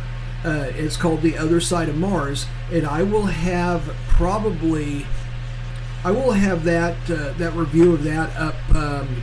Uh, 0.44 0.70
it's 0.74 0.96
called 0.96 1.22
The 1.22 1.38
Other 1.38 1.60
Side 1.60 1.88
of 1.88 1.96
Mars, 1.96 2.46
and 2.70 2.86
I 2.86 3.02
will 3.02 3.26
have 3.26 3.82
probably, 4.08 5.06
I 6.04 6.10
will 6.10 6.32
have 6.32 6.64
that 6.64 6.96
uh, 7.10 7.32
that 7.38 7.54
review 7.54 7.94
of 7.94 8.04
that 8.04 8.36
up. 8.36 8.54
Um, 8.74 9.22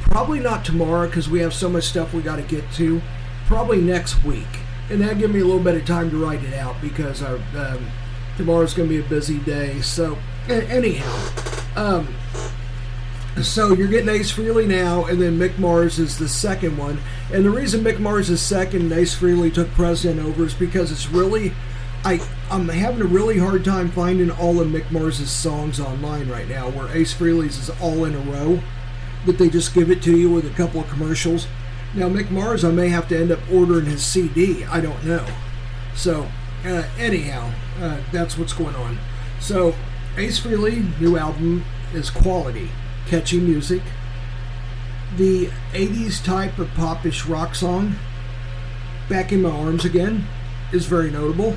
probably 0.00 0.40
not 0.40 0.64
tomorrow 0.64 1.06
because 1.06 1.28
we 1.30 1.38
have 1.40 1.54
so 1.54 1.68
much 1.68 1.84
stuff 1.84 2.12
we 2.12 2.22
got 2.22 2.36
to 2.36 2.42
get 2.42 2.70
to. 2.72 3.00
Probably 3.46 3.80
next 3.80 4.24
week, 4.24 4.48
and 4.90 5.00
that 5.00 5.18
give 5.18 5.30
me 5.30 5.40
a 5.40 5.44
little 5.44 5.62
bit 5.62 5.76
of 5.76 5.84
time 5.84 6.10
to 6.10 6.16
write 6.16 6.42
it 6.42 6.54
out 6.54 6.80
because 6.80 7.22
I, 7.22 7.34
um, 7.56 7.86
tomorrow's 8.36 8.74
going 8.74 8.88
to 8.88 9.00
be 9.00 9.04
a 9.04 9.08
busy 9.08 9.38
day. 9.38 9.80
So 9.82 10.18
anyhow, 10.48 11.30
um, 11.76 12.08
so 13.42 13.72
you're 13.72 13.88
getting 13.88 14.08
Ace 14.08 14.32
Frehley 14.32 14.66
now, 14.66 15.04
and 15.04 15.22
then 15.22 15.38
Mick 15.38 15.58
Mars 15.58 15.98
is 15.98 16.18
the 16.18 16.28
second 16.28 16.76
one. 16.76 16.98
And 17.32 17.44
the 17.44 17.50
reason 17.50 17.82
Mick 17.82 17.98
Mars 17.98 18.28
is 18.28 18.42
second 18.42 18.82
and 18.82 18.92
Ace 18.92 19.14
Frehley 19.14 19.52
took 19.52 19.70
precedent 19.70 20.20
over 20.20 20.44
is 20.44 20.52
because 20.52 20.90
it's 20.90 21.08
really, 21.08 21.52
I 22.04 22.20
I'm 22.50 22.68
having 22.68 23.00
a 23.00 23.06
really 23.06 23.38
hard 23.38 23.64
time 23.64 23.90
finding 23.90 24.30
all 24.30 24.60
of 24.60 24.68
Mick 24.68 24.90
Mars's 24.90 25.30
songs 25.30 25.78
online 25.80 26.28
right 26.28 26.48
now. 26.48 26.68
Where 26.68 26.94
Ace 26.94 27.14
Frehley's 27.14 27.56
is 27.56 27.70
all 27.80 28.04
in 28.04 28.14
a 28.14 28.18
row, 28.18 28.60
that 29.26 29.38
they 29.38 29.48
just 29.48 29.74
give 29.74 29.90
it 29.90 30.02
to 30.02 30.16
you 30.16 30.28
with 30.28 30.44
a 30.44 30.54
couple 30.54 30.80
of 30.80 30.88
commercials. 30.90 31.46
Now 31.94 32.08
Mick 32.08 32.30
Mars, 32.30 32.64
I 32.64 32.72
may 32.72 32.88
have 32.88 33.08
to 33.08 33.18
end 33.18 33.30
up 33.30 33.40
ordering 33.50 33.86
his 33.86 34.04
CD. 34.04 34.64
I 34.64 34.80
don't 34.80 35.04
know. 35.04 35.26
So 35.94 36.28
uh, 36.64 36.84
anyhow, 36.98 37.52
uh, 37.80 38.00
that's 38.12 38.36
what's 38.36 38.52
going 38.52 38.74
on. 38.74 38.98
So 39.38 39.74
Ace 40.16 40.40
Frehley 40.40 41.00
new 41.00 41.16
album 41.16 41.64
is 41.94 42.10
quality 42.10 42.70
catchy 43.10 43.40
music. 43.40 43.82
The 45.16 45.46
80s 45.72 46.24
type 46.24 46.60
of 46.60 46.72
popish 46.74 47.26
rock 47.26 47.56
song, 47.56 47.96
Back 49.08 49.32
in 49.32 49.42
My 49.42 49.50
Arms 49.50 49.84
Again, 49.84 50.28
is 50.72 50.86
very 50.86 51.10
notable. 51.10 51.56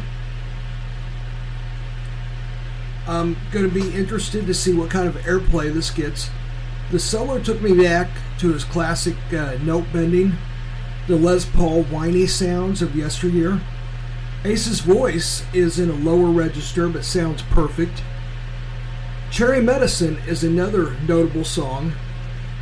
I'm 3.07 3.37
going 3.51 3.69
to 3.69 3.73
be 3.73 3.93
interested 3.93 4.47
to 4.47 4.53
see 4.55 4.73
what 4.73 4.89
kind 4.89 5.07
of 5.07 5.15
airplay 5.17 5.71
this 5.71 5.91
gets. 5.91 6.31
The 6.89 6.99
solo 6.99 7.39
took 7.39 7.61
me 7.61 7.77
back 7.77 8.09
to 8.39 8.51
his 8.51 8.63
classic 8.63 9.15
uh, 9.31 9.59
note 9.61 9.85
bending, 9.93 10.33
the 11.07 11.17
Les 11.17 11.45
Paul 11.45 11.83
whiny 11.83 12.25
sounds 12.25 12.81
of 12.81 12.95
yesteryear. 12.95 13.61
Ace's 14.43 14.79
voice 14.79 15.43
is 15.53 15.77
in 15.77 15.91
a 15.91 15.93
lower 15.93 16.31
register 16.31 16.89
but 16.89 17.05
sounds 17.05 17.43
perfect. 17.43 18.01
Cherry 19.33 19.61
Medicine 19.63 20.19
is 20.27 20.43
another 20.43 20.95
notable 21.07 21.43
song. 21.43 21.93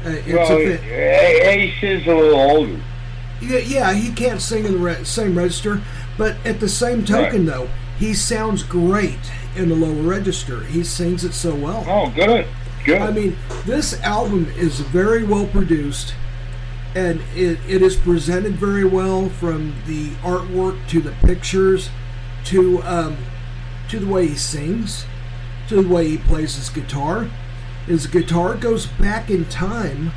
Uh, 0.05 0.11
it's 0.25 0.49
well, 0.49 0.57
Ace 0.57 1.83
is 1.83 2.07
a 2.07 2.15
little 2.15 2.39
older. 2.39 2.79
yeah, 3.41 3.57
yeah, 3.57 3.93
he 3.93 4.13
can't 4.13 4.41
sing 4.41 4.63
in 4.63 4.71
the 4.71 4.77
re- 4.77 5.03
same 5.03 5.37
register, 5.37 5.81
but 6.17 6.37
at 6.45 6.61
the 6.61 6.69
same 6.69 7.03
token, 7.03 7.45
though, 7.45 7.67
he 7.99 8.13
sounds 8.13 8.63
great 8.63 9.19
in 9.57 9.67
the 9.67 9.75
lower 9.75 10.01
register. 10.01 10.63
He 10.63 10.85
sings 10.85 11.25
it 11.25 11.33
so 11.33 11.53
well. 11.53 11.83
Oh, 11.89 12.09
good, 12.09 12.47
good. 12.85 13.01
I 13.01 13.11
mean, 13.11 13.35
this 13.65 13.99
album 13.99 14.47
is 14.55 14.79
very 14.79 15.25
well 15.25 15.47
produced, 15.47 16.13
and 16.95 17.19
it, 17.35 17.59
it 17.67 17.81
is 17.81 17.97
presented 17.97 18.53
very 18.53 18.85
well 18.85 19.27
from 19.27 19.75
the 19.87 20.11
artwork 20.21 20.87
to 20.87 21.01
the 21.01 21.11
pictures 21.25 21.89
to 22.45 22.81
um, 22.83 23.17
to 23.89 23.99
the 23.99 24.07
way 24.07 24.27
he 24.27 24.35
sings 24.35 25.03
to 25.71 25.81
the 25.81 25.87
way 25.87 26.07
he 26.07 26.17
plays 26.17 26.55
his 26.55 26.69
guitar. 26.69 27.29
His 27.85 28.05
guitar 28.05 28.55
goes 28.55 28.85
back 28.85 29.29
in 29.29 29.45
time. 29.45 30.11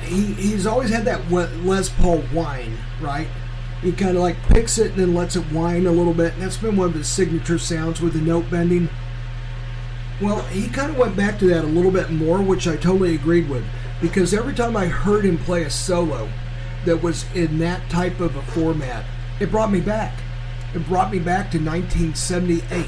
He, 0.00 0.32
he's 0.32 0.66
always 0.66 0.90
had 0.90 1.04
that 1.04 1.30
Les 1.30 1.88
Paul 1.90 2.22
whine, 2.32 2.78
right? 3.00 3.28
He 3.82 3.92
kind 3.92 4.16
of 4.16 4.22
like 4.22 4.36
picks 4.48 4.78
it 4.78 4.92
and 4.92 5.00
then 5.00 5.14
lets 5.14 5.36
it 5.36 5.42
whine 5.44 5.86
a 5.86 5.92
little 5.92 6.14
bit. 6.14 6.32
And 6.32 6.42
that's 6.42 6.56
been 6.56 6.76
one 6.76 6.88
of 6.88 6.94
his 6.94 7.08
signature 7.08 7.58
sounds 7.58 8.00
with 8.00 8.14
the 8.14 8.20
note 8.20 8.50
bending. 8.50 8.88
Well, 10.20 10.40
he 10.44 10.68
kind 10.68 10.90
of 10.90 10.96
went 10.96 11.16
back 11.16 11.38
to 11.40 11.48
that 11.48 11.64
a 11.64 11.68
little 11.68 11.90
bit 11.90 12.10
more, 12.10 12.40
which 12.40 12.66
I 12.66 12.76
totally 12.76 13.14
agreed 13.14 13.48
with. 13.48 13.64
Because 14.00 14.32
every 14.32 14.54
time 14.54 14.76
I 14.76 14.86
heard 14.86 15.26
him 15.26 15.36
play 15.36 15.64
a 15.64 15.70
solo 15.70 16.30
that 16.86 17.02
was 17.02 17.26
in 17.34 17.58
that 17.58 17.90
type 17.90 18.20
of 18.20 18.36
a 18.36 18.42
format, 18.42 19.04
it 19.40 19.50
brought 19.50 19.70
me 19.70 19.80
back. 19.80 20.18
It 20.74 20.86
brought 20.86 21.12
me 21.12 21.18
back 21.18 21.50
to 21.50 21.58
1978 21.58 22.86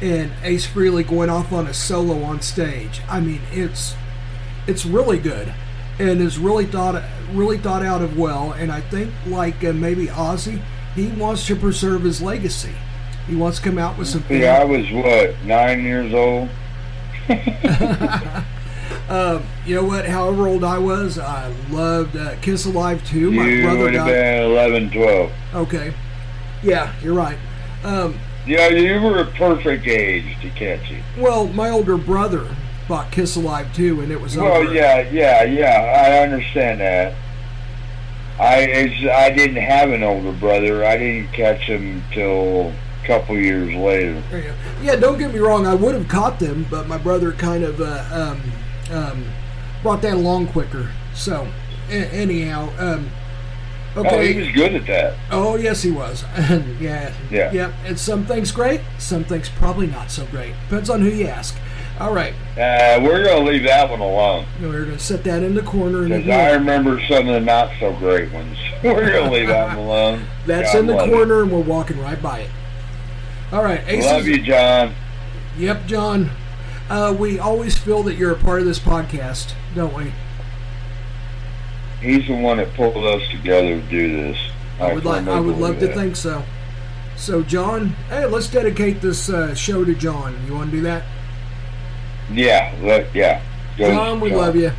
and 0.00 0.32
Ace 0.42 0.66
Frehley 0.66 1.06
going 1.06 1.30
off 1.30 1.52
on 1.52 1.66
a 1.66 1.74
solo 1.74 2.22
on 2.22 2.40
stage. 2.40 3.00
I 3.08 3.20
mean, 3.20 3.40
it's 3.50 3.94
it's 4.66 4.84
really 4.84 5.18
good 5.18 5.52
and 5.98 6.20
is 6.20 6.38
really 6.38 6.66
thought 6.66 7.02
really 7.32 7.58
thought 7.58 7.84
out 7.84 8.02
of 8.02 8.16
well. 8.18 8.52
And 8.52 8.70
I 8.70 8.80
think 8.80 9.12
like 9.26 9.64
uh, 9.64 9.72
maybe 9.72 10.06
Ozzy, 10.06 10.62
he 10.94 11.08
wants 11.08 11.46
to 11.48 11.56
preserve 11.56 12.02
his 12.02 12.22
legacy. 12.22 12.74
He 13.26 13.36
wants 13.36 13.58
to 13.58 13.64
come 13.64 13.78
out 13.78 13.98
with 13.98 14.08
some. 14.08 14.24
Yeah, 14.28 14.60
I 14.60 14.64
was 14.64 14.90
what 14.90 15.36
nine 15.44 15.82
years 15.82 16.14
old. 16.14 16.48
Uh, 19.08 19.42
you 19.66 19.74
know 19.74 19.84
what? 19.84 20.06
However 20.06 20.48
old 20.48 20.64
I 20.64 20.78
was, 20.78 21.18
I 21.18 21.52
loved 21.70 22.16
uh, 22.16 22.36
Kiss 22.40 22.64
Alive 22.64 23.06
too. 23.06 23.30
My 23.30 23.46
you 23.46 23.62
brother 23.62 23.80
would 23.80 23.94
have 23.94 24.06
died. 24.06 24.12
been 24.12 24.50
11, 24.50 24.90
12. 24.92 25.32
Okay, 25.54 25.94
yeah, 26.62 26.94
you're 27.02 27.14
right. 27.14 27.38
Um, 27.84 28.18
Yeah, 28.48 28.68
you 28.68 29.00
were 29.02 29.18
a 29.18 29.26
perfect 29.26 29.86
age 29.86 30.24
to 30.40 30.48
catch 30.50 30.90
it. 30.90 31.02
well, 31.18 31.46
my 31.48 31.68
older 31.70 31.98
brother 31.98 32.48
bought 32.88 33.12
Kiss 33.12 33.36
Alive 33.36 33.74
too, 33.74 34.00
and 34.00 34.10
it 34.10 34.18
was 34.20 34.36
Well, 34.36 34.50
over. 34.62 34.72
yeah, 34.72 35.08
yeah, 35.10 35.42
yeah. 35.44 36.06
I 36.08 36.22
understand 36.22 36.80
that. 36.80 37.14
I 38.40 38.90
I 39.12 39.30
didn't 39.30 39.56
have 39.62 39.90
an 39.90 40.02
older 40.02 40.32
brother. 40.32 40.84
I 40.84 40.96
didn't 40.96 41.32
catch 41.32 41.60
him 41.62 42.02
till 42.12 42.72
a 43.02 43.06
couple 43.06 43.36
years 43.36 43.74
later. 43.74 44.22
Go. 44.30 44.54
Yeah, 44.82 44.96
don't 44.96 45.18
get 45.18 45.32
me 45.34 45.40
wrong. 45.40 45.66
I 45.66 45.74
would 45.74 45.94
have 45.94 46.08
caught 46.08 46.38
them, 46.38 46.66
but 46.70 46.86
my 46.86 46.98
brother 46.98 47.32
kind 47.32 47.64
of 47.64 47.80
uh, 47.80 48.04
um, 48.12 48.96
um, 48.96 49.24
brought 49.82 50.02
that 50.02 50.14
along 50.14 50.46
quicker. 50.48 50.90
So, 51.14 51.48
a- 51.90 51.92
anyhow, 52.14 52.70
um, 52.78 53.10
okay. 53.98 54.16
Oh, 54.16 54.32
he 54.32 54.38
was 54.40 54.50
good 54.52 54.74
at 54.74 54.86
that. 54.86 55.16
Oh, 55.30 55.56
yes, 55.56 55.82
he 55.82 55.90
was. 55.90 56.24
yeah. 56.80 57.12
Yeah. 57.30 57.52
Yeah. 57.52 57.72
And 57.84 57.98
some 57.98 58.24
things 58.26 58.50
great, 58.50 58.80
some 58.98 59.24
things 59.24 59.48
probably 59.48 59.86
not 59.86 60.10
so 60.10 60.26
great. 60.26 60.54
Depends 60.68 60.90
on 60.90 61.00
who 61.00 61.08
you 61.08 61.26
ask. 61.26 61.56
All 62.00 62.12
right. 62.14 62.32
Uh, 62.56 63.00
we're 63.02 63.24
gonna 63.24 63.44
leave 63.44 63.64
that 63.64 63.90
one 63.90 63.98
alone 63.98 64.46
We're 64.60 64.84
going 64.84 64.96
to 64.96 65.02
set 65.02 65.24
that 65.24 65.42
in 65.42 65.56
the 65.56 65.62
corner. 65.62 66.08
Because 66.08 66.28
I 66.28 66.52
remember 66.52 67.00
some 67.08 67.26
of 67.28 67.34
the 67.34 67.40
not 67.40 67.72
so 67.80 67.92
great 67.96 68.30
ones. 68.32 68.56
we're 68.84 69.12
gonna 69.12 69.32
leave 69.32 69.48
that 69.48 69.76
one 69.76 69.84
alone. 69.84 70.26
That's 70.46 70.72
God 70.72 70.78
in 70.78 70.86
the 70.86 70.96
corner, 70.96 71.42
and 71.42 71.50
we're 71.50 71.58
walking 71.60 72.00
right 72.00 72.20
by 72.22 72.40
it. 72.40 72.50
All 73.50 73.64
right. 73.64 73.82
Aces- 73.88 74.06
Love 74.06 74.26
you, 74.26 74.40
John. 74.40 74.94
Yep, 75.58 75.86
John. 75.86 76.30
Uh, 76.88 77.14
we 77.18 77.38
always 77.38 77.76
feel 77.76 78.04
that 78.04 78.14
you're 78.14 78.32
a 78.32 78.38
part 78.38 78.60
of 78.60 78.66
this 78.66 78.78
podcast, 78.78 79.54
don't 79.74 79.92
we? 79.92 80.12
He's 82.00 82.26
the 82.26 82.34
one 82.34 82.58
that 82.58 82.72
pulled 82.74 82.96
us 83.04 83.28
together 83.30 83.80
to 83.80 83.82
do 83.88 84.12
this. 84.12 84.38
I 84.80 84.92
would 84.92 85.04
like. 85.04 85.26
I 85.26 85.40
would 85.40 85.56
love 85.58 85.78
believe 85.78 85.90
to 85.94 85.94
think 86.00 86.16
so. 86.16 86.44
So, 87.16 87.42
John, 87.42 87.88
hey, 88.08 88.26
let's 88.26 88.48
dedicate 88.48 89.00
this 89.00 89.28
uh, 89.28 89.52
show 89.54 89.84
to 89.84 89.94
John. 89.94 90.36
You 90.46 90.54
want 90.54 90.70
to 90.70 90.76
do 90.76 90.82
that? 90.84 91.02
Yeah, 92.32 92.72
let, 92.82 93.12
yeah. 93.14 93.42
Go 93.76 93.90
John, 93.90 94.20
we 94.20 94.30
John. 94.30 94.38
love 94.38 94.56
you. 94.56 94.70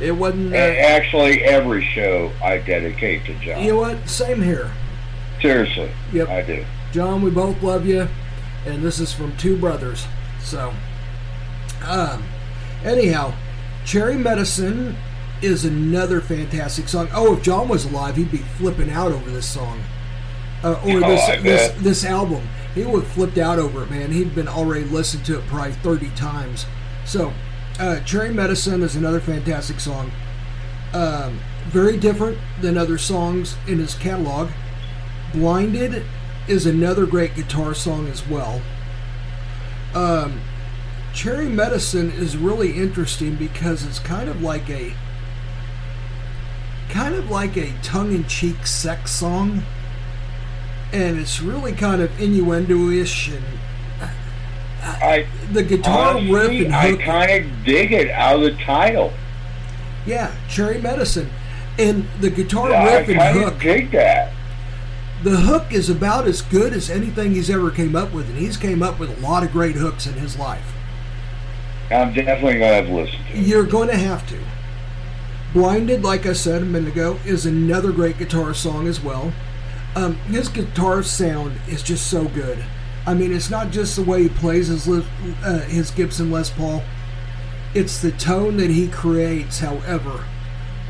It 0.00 0.12
wasn't. 0.12 0.52
Uh, 0.54 0.56
Actually, 0.56 1.42
every 1.42 1.84
show 1.84 2.30
I 2.42 2.58
dedicate 2.58 3.24
to 3.26 3.34
John. 3.40 3.62
you 3.64 3.72
know 3.72 3.78
what? 3.78 4.08
Same 4.08 4.40
here. 4.42 4.70
Seriously, 5.42 5.90
Yep. 6.12 6.28
I 6.28 6.42
do. 6.42 6.64
John, 6.92 7.22
we 7.22 7.30
both 7.30 7.60
love 7.62 7.84
you, 7.86 8.08
and 8.66 8.82
this 8.82 9.00
is 9.00 9.12
from 9.12 9.36
two 9.36 9.56
brothers. 9.56 10.06
So, 10.40 10.72
um, 11.84 12.22
anyhow, 12.84 13.34
Cherry 13.84 14.16
Medicine 14.16 14.96
is 15.42 15.64
another 15.64 16.20
fantastic 16.20 16.88
song. 16.88 17.08
Oh, 17.12 17.36
if 17.36 17.42
John 17.42 17.68
was 17.68 17.84
alive, 17.84 18.16
he'd 18.16 18.30
be 18.30 18.38
flipping 18.38 18.90
out 18.90 19.12
over 19.12 19.30
this 19.30 19.46
song, 19.46 19.82
uh, 20.62 20.72
or 20.84 20.96
Oh, 20.96 21.00
this 21.00 21.42
this 21.42 21.82
this 21.82 22.04
album. 22.04 22.48
He 22.74 22.84
would 22.84 23.02
have 23.04 23.12
flipped 23.12 23.38
out 23.38 23.58
over 23.58 23.82
it, 23.82 23.90
man. 23.90 24.12
He'd 24.12 24.34
been 24.34 24.48
already 24.48 24.84
listened 24.84 25.24
to 25.26 25.38
it 25.38 25.46
probably 25.46 25.72
thirty 25.72 26.10
times. 26.10 26.66
So, 27.04 27.32
uh, 27.78 28.00
Cherry 28.00 28.32
Medicine 28.32 28.82
is 28.82 28.96
another 28.96 29.20
fantastic 29.20 29.80
song. 29.80 30.10
Um, 30.92 31.40
very 31.66 31.96
different 31.96 32.38
than 32.60 32.76
other 32.78 32.98
songs 32.98 33.56
in 33.66 33.78
his 33.78 33.94
catalog. 33.94 34.50
Blinded 35.32 36.04
is 36.46 36.66
another 36.66 37.04
great 37.06 37.34
guitar 37.34 37.74
song 37.74 38.08
as 38.08 38.26
well. 38.26 38.62
Um, 39.94 40.40
Cherry 41.12 41.48
Medicine 41.48 42.10
is 42.10 42.36
really 42.36 42.72
interesting 42.76 43.34
because 43.34 43.84
it's 43.84 43.98
kind 43.98 44.28
of 44.28 44.42
like 44.42 44.68
a 44.70 44.94
kind 46.88 47.14
of 47.14 47.30
like 47.30 47.56
a 47.56 47.72
tongue-in-cheek 47.82 48.66
sex 48.66 49.10
song, 49.10 49.62
and 50.92 51.18
it's 51.18 51.40
really 51.40 51.72
kind 51.72 52.00
of 52.02 52.20
innuendo-ish 52.20 53.28
and 53.28 53.44
uh, 54.00 54.04
uh, 54.82 54.98
I 55.02 55.26
the 55.52 55.62
guitar 55.62 56.16
honestly, 56.16 56.32
riff 56.32 56.66
and 56.66 56.74
I 56.74 56.96
kind 56.96 57.44
of 57.44 57.64
dig 57.64 57.92
it 57.92 58.10
out 58.10 58.36
of 58.36 58.42
the 58.42 58.52
title. 58.64 59.12
Yeah, 60.06 60.34
Cherry 60.48 60.80
Medicine, 60.80 61.28
and 61.78 62.06
the 62.20 62.30
guitar 62.30 62.70
Yeah, 62.70 62.82
I 62.82 62.96
riff 62.98 63.08
and 63.08 63.18
kind 63.18 63.38
hook. 63.38 63.58
dig 63.60 63.90
that. 63.92 64.32
the 65.22 65.36
hook 65.36 65.72
is 65.72 65.90
about 65.90 66.26
as 66.26 66.40
good 66.42 66.72
as 66.72 66.88
anything 66.88 67.32
he's 67.34 67.50
ever 67.50 67.70
came 67.70 67.94
up 67.96 68.12
with, 68.12 68.28
and 68.28 68.38
he's 68.38 68.56
came 68.56 68.82
up 68.82 68.98
with 68.98 69.16
a 69.16 69.20
lot 69.20 69.42
of 69.42 69.52
great 69.52 69.76
hooks 69.76 70.06
in 70.06 70.14
his 70.14 70.38
life. 70.38 70.72
I'm 71.90 72.12
definitely 72.14 72.54
gonna 72.54 72.74
have 72.74 72.86
to 72.86 72.94
listen 72.94 73.18
to 73.24 73.32
it. 73.32 73.46
You're 73.46 73.64
going 73.64 73.88
to 73.88 73.96
have 73.96 74.26
to. 74.28 74.38
Blinded, 75.54 76.02
like 76.02 76.26
I 76.26 76.34
said 76.34 76.62
a 76.62 76.66
minute 76.66 76.92
ago, 76.92 77.18
is 77.24 77.46
another 77.46 77.90
great 77.90 78.18
guitar 78.18 78.52
song 78.52 78.86
as 78.86 79.00
well. 79.00 79.32
Um, 79.96 80.16
his 80.16 80.48
guitar 80.48 81.02
sound 81.02 81.58
is 81.66 81.82
just 81.82 82.08
so 82.08 82.28
good. 82.28 82.62
I 83.06 83.14
mean, 83.14 83.32
it's 83.32 83.48
not 83.48 83.70
just 83.70 83.96
the 83.96 84.02
way 84.02 84.24
he 84.24 84.28
plays 84.28 84.68
his 84.68 84.86
uh, 84.86 85.64
his 85.68 85.90
Gibson 85.90 86.30
Les 86.30 86.50
Paul. 86.50 86.82
It's 87.74 88.02
the 88.02 88.12
tone 88.12 88.58
that 88.58 88.68
he 88.68 88.88
creates. 88.88 89.60
However, 89.60 90.24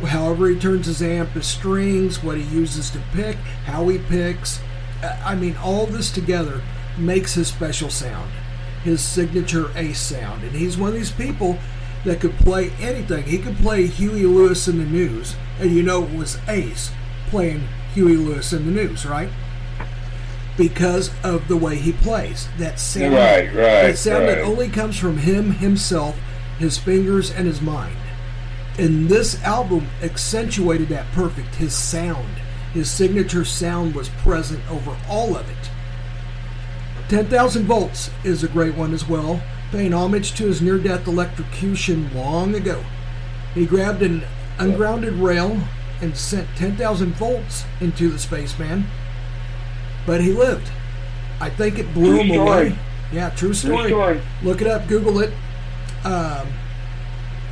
however 0.04 0.48
he 0.48 0.58
turns 0.58 0.86
his 0.86 1.02
amp, 1.02 1.30
his 1.30 1.46
strings, 1.46 2.22
what 2.22 2.36
he 2.36 2.42
uses 2.42 2.90
to 2.90 3.02
pick, 3.12 3.36
how 3.66 3.88
he 3.88 3.98
picks. 3.98 4.60
uh, 5.02 5.20
I 5.24 5.36
mean, 5.36 5.56
all 5.56 5.86
this 5.86 6.10
together 6.10 6.60
makes 6.98 7.34
his 7.34 7.46
special 7.46 7.90
sound, 7.90 8.32
his 8.82 9.00
signature 9.00 9.70
ace 9.76 10.00
sound. 10.00 10.42
And 10.42 10.52
he's 10.52 10.76
one 10.76 10.88
of 10.88 10.94
these 10.96 11.12
people 11.12 11.58
that 12.04 12.20
could 12.20 12.36
play 12.38 12.70
anything. 12.80 13.24
He 13.24 13.38
could 13.38 13.56
play 13.56 13.86
Huey 13.86 14.24
Lewis 14.24 14.68
and 14.68 14.80
the 14.80 14.84
News, 14.84 15.34
and 15.60 15.70
you 15.70 15.82
know 15.82 16.04
it 16.04 16.14
was 16.14 16.38
Ace 16.48 16.90
playing 17.28 17.68
Huey 17.94 18.16
Lewis 18.16 18.52
and 18.52 18.66
the 18.66 18.72
News, 18.72 19.04
right? 19.04 19.28
Because 20.56 21.10
of 21.22 21.46
the 21.48 21.56
way 21.56 21.76
he 21.76 21.92
plays. 21.92 22.48
That 22.58 22.80
sound, 22.80 23.14
Right, 23.14 23.46
right, 23.46 23.54
that 23.54 23.98
sound 23.98 24.28
that 24.28 24.38
only 24.38 24.68
comes 24.68 24.98
from 24.98 25.18
him 25.18 25.52
himself, 25.52 26.18
his 26.58 26.78
fingers, 26.78 27.30
and 27.30 27.46
his 27.46 27.60
mind. 27.60 27.96
And 28.78 29.08
this 29.08 29.42
album 29.42 29.88
accentuated 30.02 30.88
that 30.88 31.10
perfect. 31.12 31.56
His 31.56 31.74
sound, 31.74 32.38
his 32.72 32.90
signature 32.90 33.44
sound 33.44 33.94
was 33.94 34.08
present 34.08 34.62
over 34.70 34.96
all 35.08 35.36
of 35.36 35.48
it. 35.50 35.70
10,000 37.08 37.64
Volts 37.64 38.10
is 38.22 38.44
a 38.44 38.48
great 38.48 38.74
one 38.74 38.92
as 38.92 39.08
well, 39.08 39.40
paying 39.70 39.92
homage 39.92 40.34
to 40.34 40.46
his 40.46 40.60
near 40.62 40.78
death 40.78 41.06
electrocution 41.06 42.12
long 42.14 42.54
ago. 42.54 42.84
He 43.54 43.66
grabbed 43.66 44.02
an 44.02 44.24
ungrounded 44.58 45.14
rail 45.14 45.58
and 46.00 46.16
sent 46.16 46.48
10,000 46.56 47.14
volts 47.14 47.64
into 47.80 48.08
the 48.08 48.18
spaceman, 48.18 48.86
but 50.06 50.20
he 50.22 50.32
lived. 50.32 50.70
I 51.40 51.50
think 51.50 51.78
it 51.78 51.92
blew 51.94 52.16
True 52.16 52.20
him 52.22 52.28
story. 52.34 52.66
away. 52.68 52.78
Yeah, 53.12 53.30
true 53.30 53.48
True 53.48 53.54
story. 53.54 53.88
story. 53.88 54.20
Look 54.42 54.60
it 54.60 54.66
up, 54.66 54.86
Google 54.88 55.20
it. 55.20 55.32
Um, 56.04 56.46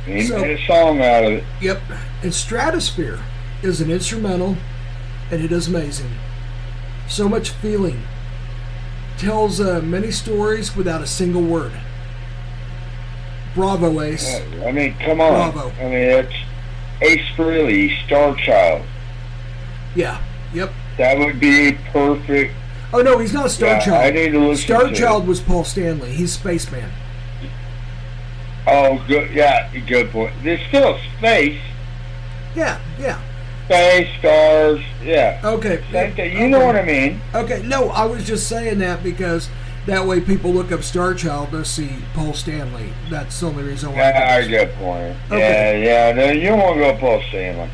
He 0.05 0.25
So- 0.27 0.39
made 0.39 0.57
a 0.57 0.65
song 0.65 1.01
out 1.01 1.25
of 1.25 1.33
it. 1.33 1.43
Yep. 1.61 1.81
And 2.23 2.33
Stratosphere 2.33 3.19
is 3.61 3.81
an 3.81 3.91
instrumental, 3.91 4.55
and 5.29 5.43
it 5.43 5.51
is 5.51 5.67
amazing. 5.67 6.11
So 7.09 7.27
much 7.27 7.49
feeling. 7.49 8.03
Tells 9.17 9.59
uh, 9.59 9.81
many 9.83 10.11
stories 10.11 10.75
without 10.77 11.01
a 11.01 11.07
single 11.07 11.41
word. 11.41 11.73
Bravo, 13.57 14.01
Ace. 14.01 14.35
Uh, 14.35 14.65
I 14.67 14.71
mean, 14.71 14.95
come 14.99 15.19
on. 15.19 15.51
Bravo. 15.51 15.71
I 15.79 15.83
mean, 15.85 15.93
it's 15.93 16.33
Ace 17.01 17.25
Frehley, 17.35 17.89
Star 18.05 18.35
Child. 18.35 18.85
Yeah. 19.95 20.21
Yep. 20.53 20.71
That 20.99 21.17
would 21.17 21.39
be 21.39 21.73
perfect. 21.91 22.53
Oh 22.93 23.01
no, 23.01 23.17
he's 23.17 23.33
not 23.33 23.49
Star 23.49 23.69
Yeah, 23.69 23.79
Child. 23.79 24.05
I 24.05 24.11
need 24.11 24.29
to 24.31 24.39
listen 24.39 24.63
Star 24.63 24.83
to 24.87 24.93
Child 24.95 25.23
it. 25.23 25.27
was 25.27 25.41
Paul 25.41 25.63
Stanley. 25.63 26.11
He's 26.13 26.33
Spaceman. 26.33 26.91
Oh, 28.67 29.03
good. 29.07 29.31
Yeah, 29.31 29.69
good 29.87 30.11
point. 30.11 30.33
There's 30.43 30.61
still 30.67 30.99
space. 31.17 31.59
Yeah, 32.55 32.79
yeah. 32.99 33.19
space, 33.65 34.07
stars, 34.19 34.81
yeah. 35.03 35.41
Okay. 35.43 35.83
Same 35.91 36.13
thing. 36.15 36.37
You 36.37 36.47
know 36.47 36.63
what 36.65 36.75
I 36.75 36.83
mean? 36.83 37.21
Okay, 37.33 37.63
no, 37.63 37.89
I 37.89 38.05
was 38.05 38.25
just 38.25 38.47
saying 38.47 38.79
that 38.79 39.03
because 39.03 39.49
that 39.87 40.05
way 40.05 40.21
people 40.21 40.51
look 40.53 40.71
up 40.71 40.83
Star 40.83 41.13
Child 41.13 41.51
to 41.51 41.65
see 41.65 41.89
Paul 42.13 42.33
Stanley. 42.33 42.89
That's 43.09 43.39
the 43.39 43.47
only 43.47 43.63
reason 43.63 43.91
why. 43.91 43.97
Yeah, 43.97 44.37
I 44.41 44.47
get 44.47 44.71
the 44.71 44.77
point. 44.77 45.17
Okay. 45.31 45.83
Yeah, 45.83 46.11
yeah. 46.11 46.25
No, 46.27 46.31
you 46.31 46.43
don't 46.49 46.59
want 46.59 46.75
to 46.75 46.81
go 46.81 46.97
Paul 46.97 47.21
Stanley. 47.29 47.69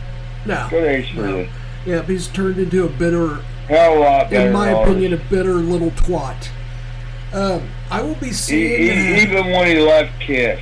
No. 0.46 0.68
Good 0.70 0.84
age 0.86 1.14
for 1.14 1.22
No. 1.22 1.38
you. 1.40 1.48
Yeah, 1.86 2.02
he's 2.04 2.28
turned 2.28 2.58
into 2.60 2.86
a 2.86 2.90
bitter, 2.90 3.40
Hell 3.68 3.98
a 3.98 4.00
lot 4.00 4.30
better. 4.30 4.48
in 4.48 4.54
my 4.54 4.70
opinion, 4.70 5.14
a 5.14 5.18
bitter 5.18 5.56
little 5.56 5.92
twat. 5.92 6.48
Um, 7.34 7.64
I 7.90 8.02
will 8.02 8.16
be 8.16 8.32
seeing. 8.32 8.82
he, 8.82 8.88
that- 8.90 9.20
even 9.30 9.46
when 9.52 9.68
he 9.68 9.80
left 9.82 10.20
Kiss, 10.22 10.60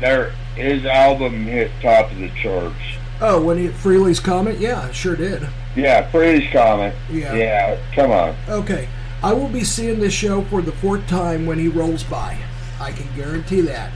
there 0.00 0.30
his 0.54 0.84
album 0.84 1.44
hit 1.46 1.70
top 1.82 2.10
of 2.12 2.18
the 2.18 2.30
charts. 2.40 2.76
oh, 3.20 3.42
when 3.42 3.58
he 3.58 3.68
Frehley's 3.68 4.20
Comet, 4.20 4.58
yeah, 4.58 4.90
sure 4.92 5.16
did. 5.16 5.48
Yeah, 5.74 6.08
Frehley's 6.12 6.52
Comet. 6.52 6.94
Yeah. 7.10 7.32
Yeah, 7.34 7.76
come 7.94 8.10
on. 8.12 8.36
Okay, 8.48 8.86
I 9.24 9.32
will 9.32 9.48
be 9.48 9.64
seeing 9.64 10.00
this 10.00 10.12
show 10.12 10.42
for 10.42 10.60
the 10.60 10.70
fourth 10.70 11.06
time 11.06 11.46
when 11.46 11.58
he 11.58 11.68
rolls 11.68 12.04
by. 12.04 12.36
I 12.78 12.92
can 12.92 13.08
guarantee 13.16 13.62
that. 13.62 13.90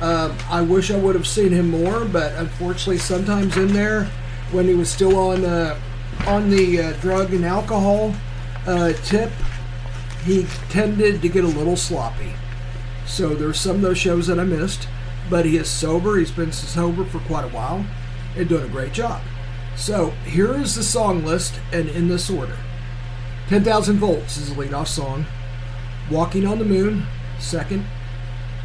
Um, 0.00 0.36
I 0.50 0.60
wish 0.60 0.90
I 0.90 0.96
would 0.96 1.14
have 1.14 1.28
seen 1.28 1.52
him 1.52 1.70
more, 1.70 2.04
but 2.04 2.32
unfortunately, 2.32 2.98
sometimes 2.98 3.56
in 3.56 3.68
there, 3.68 4.06
when 4.50 4.66
he 4.66 4.74
was 4.74 4.90
still 4.90 5.16
on 5.16 5.44
uh, 5.44 5.78
on 6.26 6.50
the 6.50 6.80
uh, 6.80 6.92
drug 6.94 7.32
and 7.32 7.44
alcohol 7.44 8.12
uh, 8.66 8.92
tip, 9.04 9.30
he 10.24 10.46
tended 10.68 11.22
to 11.22 11.28
get 11.28 11.44
a 11.44 11.46
little 11.46 11.76
sloppy. 11.76 12.32
So 13.06 13.36
there's 13.36 13.60
some 13.60 13.76
of 13.76 13.82
those 13.82 13.98
shows 13.98 14.26
that 14.26 14.40
I 14.40 14.44
missed, 14.44 14.88
but 15.30 15.46
he 15.46 15.58
is 15.58 15.68
sober. 15.68 16.18
He's 16.18 16.32
been 16.32 16.50
sober 16.50 17.04
for 17.04 17.20
quite 17.20 17.44
a 17.44 17.54
while 17.54 17.86
and 18.36 18.48
doing 18.48 18.64
a 18.64 18.68
great 18.68 18.92
job. 18.92 19.22
So 19.76 20.10
here 20.26 20.52
is 20.54 20.74
the 20.74 20.82
song 20.82 21.24
list, 21.24 21.60
and 21.72 21.88
in 21.88 22.08
this 22.08 22.28
order. 22.28 22.58
10,000 23.52 23.98
Volts 23.98 24.38
is 24.38 24.48
the 24.48 24.58
lead 24.58 24.72
off 24.72 24.88
song. 24.88 25.26
Walking 26.10 26.46
on 26.46 26.58
the 26.58 26.64
Moon, 26.64 27.04
second. 27.38 27.84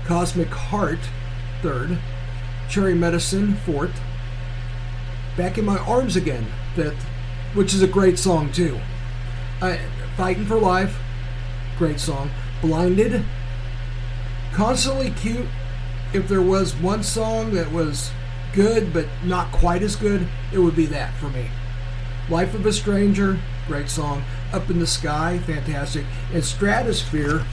Cosmic 0.05 0.47
Heart, 0.47 0.99
third. 1.61 1.97
Cherry 2.69 2.95
Medicine, 2.95 3.55
fourth. 3.65 3.99
Back 5.35 5.57
in 5.57 5.65
My 5.65 5.77
Arms 5.79 6.15
Again, 6.15 6.47
fifth, 6.73 7.03
which 7.53 7.73
is 7.73 7.81
a 7.81 7.87
great 7.87 8.17
song 8.17 8.49
too. 8.53 8.79
I, 9.61 9.81
Fighting 10.15 10.45
for 10.45 10.57
Life, 10.57 10.97
great 11.77 11.99
song. 11.99 12.31
Blinded, 12.61 13.25
Constantly 14.53 15.09
Cute. 15.11 15.47
If 16.13 16.29
there 16.29 16.41
was 16.41 16.73
one 16.77 17.03
song 17.03 17.53
that 17.55 17.73
was 17.73 18.09
good 18.53 18.93
but 18.93 19.07
not 19.25 19.51
quite 19.51 19.81
as 19.81 19.97
good, 19.97 20.29
it 20.53 20.59
would 20.59 20.77
be 20.77 20.85
that 20.85 21.13
for 21.15 21.27
me. 21.27 21.49
Life 22.29 22.53
of 22.53 22.65
a 22.65 22.71
Stranger, 22.71 23.37
great 23.67 23.89
song. 23.89 24.23
Up 24.53 24.69
in 24.69 24.79
the 24.79 24.87
Sky, 24.87 25.39
fantastic. 25.39 26.05
And 26.33 26.43
Stratosphere 26.43 27.45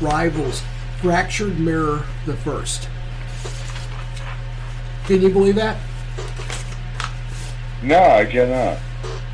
rivals 0.00 0.62
Fractured 1.00 1.58
Mirror 1.58 2.04
the 2.26 2.36
first. 2.36 2.88
Can 5.06 5.20
you 5.20 5.30
believe 5.30 5.56
that? 5.56 5.76
No, 7.82 7.98
I 7.98 8.24
cannot. 8.24 8.78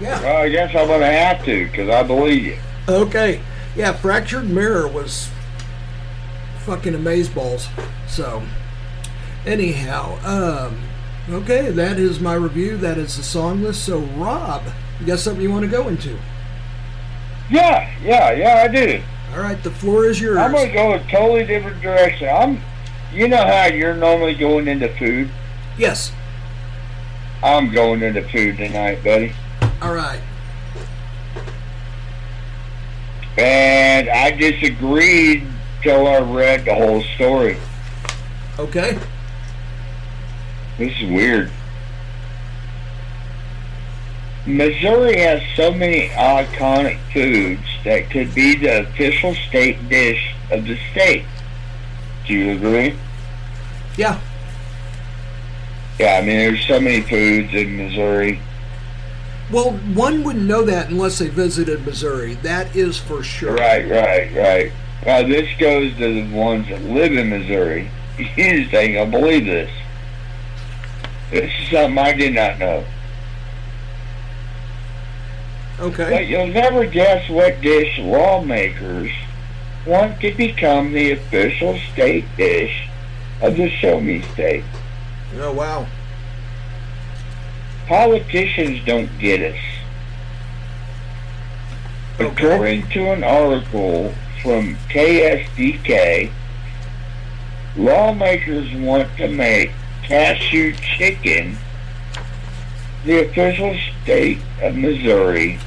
Yeah. 0.01 0.21
Well, 0.23 0.37
I 0.39 0.49
guess 0.49 0.75
I'm 0.75 0.87
going 0.87 1.01
to 1.01 1.07
have 1.07 1.45
to 1.45 1.67
because 1.67 1.91
I 1.91 2.03
believe 2.03 2.45
you. 2.45 2.59
Okay. 2.89 3.43
Yeah, 3.77 3.93
Fractured 3.93 4.49
Mirror 4.49 4.89
was 4.89 5.29
fucking 6.61 6.95
amazeballs. 6.95 7.69
So, 8.09 8.43
anyhow, 9.45 10.19
um, 10.25 10.81
okay, 11.29 11.71
that 11.71 11.99
is 11.99 12.19
my 12.19 12.35
review. 12.35 12.79
That 12.79 12.97
is 12.97 13.17
the 13.17 13.23
song 13.23 13.63
list. 13.63 13.85
So, 13.85 14.01
Rob, 14.01 14.63
you 15.01 15.07
got 15.07 15.19
something 15.19 15.43
you 15.43 15.51
want 15.51 15.65
to 15.65 15.71
go 15.71 15.89
into? 15.89 16.19
Yeah, 17.51 17.91
yeah, 18.03 18.33
yeah, 18.33 18.63
I 18.65 18.69
do. 18.69 19.03
All 19.33 19.41
right, 19.41 19.63
the 19.63 19.71
floor 19.71 20.07
is 20.07 20.21
yours. 20.21 20.39
I'm 20.39 20.53
going 20.53 20.69
to 20.69 20.75
go 20.75 20.95
a 20.95 20.99
totally 21.11 21.45
different 21.45 21.81
direction. 21.81 22.29
I'm, 22.29 22.61
you 23.13 23.29
know 23.29 23.45
how 23.45 23.67
you're 23.67 23.95
normally 23.95 24.35
going 24.35 24.69
into 24.69 24.89
food? 24.97 25.31
Yes. 25.77 26.13
I'm 27.43 27.73
going 27.73 28.03
into 28.03 28.23
food 28.29 28.57
tonight, 28.57 29.03
buddy. 29.05 29.33
All 29.81 29.95
right. 29.95 30.21
And 33.39 34.09
I 34.09 34.33
disagreed 34.33 35.47
till 35.83 36.07
I 36.07 36.19
read 36.19 36.65
the 36.65 36.75
whole 36.75 37.03
story. 37.15 37.57
Okay. 38.59 38.99
This 40.79 40.93
is 41.01 41.11
weird. 41.11 41.51
Missouri 44.49 45.19
has 45.19 45.43
so 45.57 45.71
many 45.71 46.09
iconic 46.09 46.99
foods 47.13 47.61
that 47.85 48.09
could 48.11 48.35
be 48.35 48.57
the 48.57 48.81
official 48.81 49.35
state 49.35 49.89
dish 49.91 50.35
of 50.51 50.65
the 50.65 50.79
state. 50.91 51.27
Do 52.27 52.33
you 52.33 52.53
agree? 52.53 52.97
Yeah. 53.99 54.19
Yeah, 55.99 56.15
I 56.15 56.21
mean, 56.21 56.39
there's 56.39 56.67
so 56.67 56.81
many 56.81 57.03
foods 57.03 57.53
in 57.53 57.77
Missouri. 57.77 58.41
Well, 59.53 59.73
one 59.73 60.25
wouldn't 60.25 60.47
know 60.47 60.63
that 60.63 60.89
unless 60.89 61.19
they 61.19 61.29
visited 61.29 61.85
Missouri. 61.85 62.35
That 62.37 62.75
is 62.75 62.97
for 62.97 63.23
sure. 63.23 63.55
Right, 63.55 63.87
right, 63.87 64.35
right. 64.35 64.73
Now, 65.05 65.29
this 65.29 65.49
goes 65.59 65.95
to 65.99 66.23
the 66.23 66.35
ones 66.35 66.69
that 66.69 66.83
live 66.85 67.13
in 67.13 67.29
Missouri. 67.29 67.91
You 68.19 68.63
just 68.63 68.75
ain't 68.75 68.95
gonna 68.95 69.11
believe 69.13 69.45
this. 69.45 69.71
This 71.31 71.53
is 71.61 71.71
something 71.71 71.99
I 71.99 72.13
did 72.15 72.35
not 72.35 72.59
know. 72.59 72.85
Okay. 75.81 76.11
But 76.11 76.26
you'll 76.26 76.49
never 76.49 76.87
guess 76.87 77.29
what 77.31 77.61
dish 77.61 77.99
lawmakers 77.99 79.11
want 79.87 80.20
to 80.20 80.35
become 80.35 80.93
the 80.93 81.12
official 81.12 81.79
state 81.93 82.24
dish 82.37 82.89
of 83.41 83.57
the 83.57 83.70
Show 83.70 84.01
Me 84.01 84.22
State. 84.33 84.64
Oh, 85.37 85.53
wow. 85.53 85.87
Politicians 87.87 88.85
don't 88.85 89.09
get 89.18 89.55
us. 89.55 89.61
According 92.18 92.89
to 92.89 93.12
an 93.12 93.22
article 93.22 94.12
from 94.43 94.74
KSDK, 94.91 96.33
lawmakers 97.76 98.74
want 98.74 99.16
to 99.18 99.29
make 99.29 99.70
cashew 100.03 100.74
chicken 100.74 101.57
the 103.05 103.24
official 103.24 103.79
state 104.03 104.39
of 104.61 104.74
Missouri. 104.74 105.61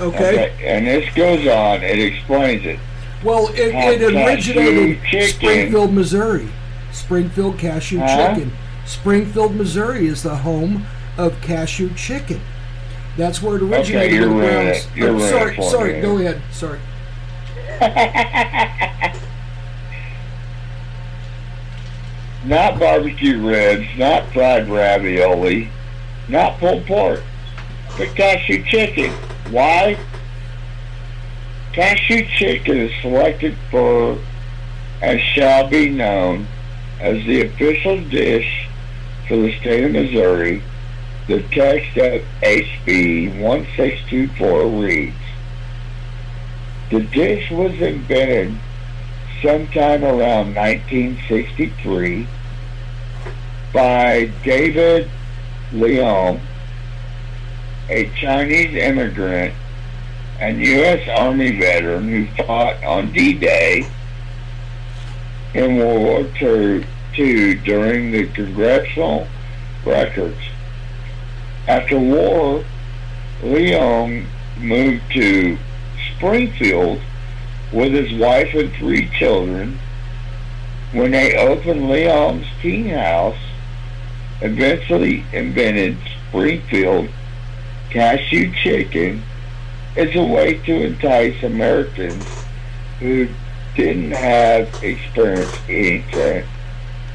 Okay. 0.00 0.50
Uh, 0.50 0.52
and 0.64 0.86
this 0.86 1.12
goes 1.14 1.46
on, 1.46 1.82
it 1.82 1.98
explains 1.98 2.64
it. 2.64 2.78
Well, 3.22 3.48
it, 3.48 3.74
it 3.74 4.02
originated 4.14 4.78
in 4.78 5.02
chicken. 5.04 5.28
Springfield, 5.28 5.92
Missouri. 5.92 6.48
Springfield 6.92 7.58
Cashew 7.58 7.98
Huh? 7.98 8.34
Chicken. 8.34 8.52
Springfield, 8.86 9.54
Missouri 9.54 10.06
is 10.06 10.22
the 10.22 10.36
home 10.36 10.86
of 11.18 11.38
cashew 11.42 11.92
chicken. 11.94 12.40
That's 13.16 13.42
where 13.42 13.56
it 13.56 13.62
originated. 13.62 14.12
you're 14.16 14.28
ruining 14.28 14.50
grounds- 14.50 14.78
it. 14.78 14.88
You're 14.96 15.14
Oh, 15.16 15.18
sorry, 15.18 15.62
sorry. 15.62 15.92
me. 15.94 16.00
Go 16.00 16.18
ahead. 16.18 16.40
Sorry. 16.50 16.78
Not 22.44 22.78
barbecue 22.80 23.38
ribs, 23.46 23.86
not 23.98 24.32
fried 24.32 24.68
ravioli, 24.68 25.68
not 26.28 26.58
pulled 26.58 26.86
pork, 26.86 27.22
but 27.98 28.14
cashew 28.16 28.64
chicken. 28.64 29.12
Why? 29.50 29.98
Cashew 31.72 32.26
chicken 32.36 32.76
is 32.78 32.92
selected 33.00 33.56
for 33.70 34.18
and 35.02 35.20
shall 35.20 35.68
be 35.68 35.88
known 35.88 36.46
as 37.00 37.24
the 37.26 37.42
official 37.42 38.00
dish 38.04 38.68
for 39.26 39.36
the 39.36 39.56
state 39.58 39.84
of 39.84 39.92
Missouri. 39.92 40.62
The 41.26 41.42
text 41.42 41.96
of 41.96 42.22
HB 42.42 43.40
1624 43.40 44.66
reads, 44.66 45.16
The 46.90 47.00
dish 47.00 47.50
was 47.50 47.72
invented 47.80 48.56
sometime 49.42 50.04
around 50.04 50.54
1963 50.54 52.26
by 53.72 54.30
David 54.42 55.08
Leong, 55.72 56.40
a 57.90 58.08
Chinese 58.20 58.74
immigrant 58.76 59.52
and 60.38 60.64
U.S. 60.64 61.06
Army 61.18 61.58
veteran 61.58 62.08
who 62.08 62.26
fought 62.44 62.82
on 62.84 63.12
D-Day 63.12 63.84
in 65.54 65.76
World 65.76 66.02
War 66.02 66.84
II 67.18 67.54
during 67.56 68.12
the 68.12 68.26
congressional 68.28 69.26
records. 69.84 70.38
After 71.66 71.98
war, 71.98 72.64
Leong 73.42 74.26
moved 74.58 75.02
to 75.12 75.58
Springfield 76.14 77.00
with 77.72 77.92
his 77.92 78.12
wife 78.18 78.54
and 78.54 78.72
three 78.74 79.10
children 79.18 79.78
when 80.92 81.10
they 81.10 81.36
opened 81.36 81.82
Leong's 81.82 82.46
Tea 82.62 82.88
House, 82.88 83.38
eventually 84.40 85.24
invented 85.32 85.96
Springfield 86.28 87.08
cashew 87.90 88.52
chicken 88.62 89.22
is 89.96 90.14
a 90.14 90.22
way 90.24 90.54
to 90.54 90.72
entice 90.86 91.42
Americans 91.42 92.24
who 93.00 93.28
didn't 93.76 94.12
have 94.12 94.68
experience 94.82 95.52
eating 95.68 96.04
tra- 96.10 96.46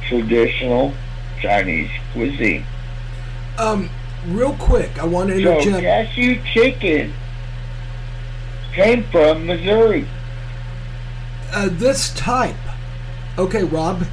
traditional 0.07 0.93
Chinese 1.41 1.89
cuisine. 2.13 2.65
Um, 3.57 3.89
real 4.27 4.53
quick, 4.55 4.97
I 5.01 5.05
want 5.05 5.29
to 5.29 5.41
So 5.41 5.57
interject. 5.59 5.83
cashew 6.11 6.41
chicken 6.53 7.13
came 8.73 9.03
from 9.05 9.45
Missouri. 9.45 10.05
uh, 11.53 11.69
this 11.71 12.13
type. 12.15 12.55
Okay, 13.37 13.63
Rob, 13.63 14.05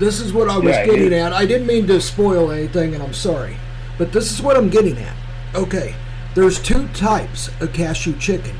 this 0.00 0.18
is 0.20 0.32
what 0.32 0.48
I 0.48 0.56
was 0.56 0.74
Yeah, 0.74 0.86
getting 0.86 1.12
at. 1.14 1.32
I 1.32 1.46
didn't 1.46 1.66
mean 1.68 1.86
to 1.88 2.00
spoil 2.00 2.50
anything, 2.50 2.94
and 2.94 3.02
I'm 3.02 3.14
sorry, 3.14 3.56
but 3.98 4.10
this 4.12 4.32
is 4.32 4.42
what 4.42 4.56
I'm 4.56 4.68
getting 4.68 4.98
at. 4.98 5.14
Okay, 5.54 5.94
there's 6.34 6.60
two 6.60 6.88
types 6.88 7.50
of 7.60 7.72
cashew 7.72 8.16
chicken. 8.18 8.56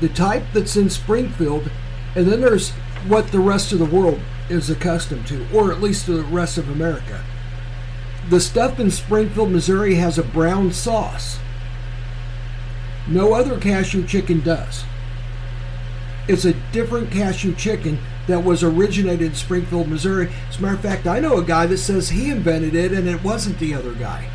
The 0.00 0.08
type 0.08 0.44
that's 0.54 0.76
in 0.76 0.88
Springfield, 0.88 1.70
and 2.14 2.26
then 2.26 2.40
there's 2.40 2.70
what 3.06 3.30
the 3.30 3.40
rest 3.40 3.72
of 3.72 3.78
the 3.78 3.84
world 3.84 4.20
is 4.48 4.70
accustomed 4.70 5.26
to, 5.26 5.46
or 5.54 5.70
at 5.70 5.82
least 5.82 6.06
the 6.06 6.22
rest 6.22 6.56
of 6.56 6.70
America. 6.70 7.22
The 8.30 8.40
stuff 8.40 8.80
in 8.80 8.90
Springfield, 8.90 9.50
Missouri 9.50 9.96
has 9.96 10.18
a 10.18 10.22
brown 10.22 10.72
sauce. 10.72 11.38
No 13.06 13.34
other 13.34 13.58
cashew 13.58 14.06
chicken 14.06 14.40
does. 14.40 14.84
It's 16.26 16.44
a 16.44 16.52
different 16.72 17.10
cashew 17.10 17.54
chicken 17.54 17.98
that 18.26 18.44
was 18.44 18.62
originated 18.62 19.28
in 19.28 19.34
Springfield, 19.34 19.88
Missouri. 19.88 20.30
As 20.48 20.58
a 20.58 20.62
matter 20.62 20.74
of 20.74 20.82
fact, 20.82 21.06
I 21.06 21.20
know 21.20 21.38
a 21.38 21.44
guy 21.44 21.66
that 21.66 21.78
says 21.78 22.10
he 22.10 22.30
invented 22.30 22.74
it 22.74 22.92
and 22.92 23.08
it 23.08 23.24
wasn't 23.24 23.58
the 23.58 23.74
other 23.74 23.94
guy. 23.94 24.28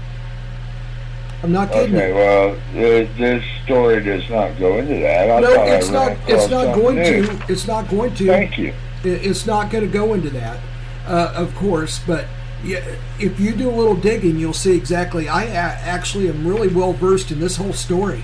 I'm 1.44 1.52
not 1.52 1.74
kidding. 1.74 1.96
Okay, 1.96 2.08
you. 2.08 2.16
well, 2.16 2.58
this, 2.74 3.18
this 3.18 3.44
story 3.66 4.02
does 4.02 4.28
not 4.30 4.58
go 4.58 4.78
into 4.78 4.96
that. 5.02 5.30
I 5.30 5.39
no, 5.41 5.64
it's 5.64 5.89
not. 5.89 6.18
It's 6.26 6.50
not 6.50 6.74
going 6.74 6.96
new. 6.96 7.26
to. 7.26 7.46
It's 7.50 7.68
not 7.68 7.89
going 7.89 8.16
to. 8.16 8.28
Thank 8.28 8.58
you. 8.58 8.74
It's 9.04 9.46
not 9.46 9.70
going 9.70 9.86
to 9.86 9.91
go 9.91 10.14
into 10.14 10.30
that, 10.30 10.58
uh, 11.06 11.34
of 11.36 11.54
course. 11.56 12.00
But 12.08 12.28
if 12.64 13.39
you 13.41 13.52
do 13.52 13.70
a 13.70 13.76
little 13.76 13.96
digging, 13.96 14.39
you'll 14.39 14.54
see 14.54 14.76
exactly. 14.76 15.28
I 15.28 15.46
actually 15.48 16.30
am 16.30 16.48
really 16.48 16.70
well 16.70 16.94
versed 16.94 17.30
in 17.30 17.41
this 17.41 17.58
whole 17.58 17.74
story 17.74 18.24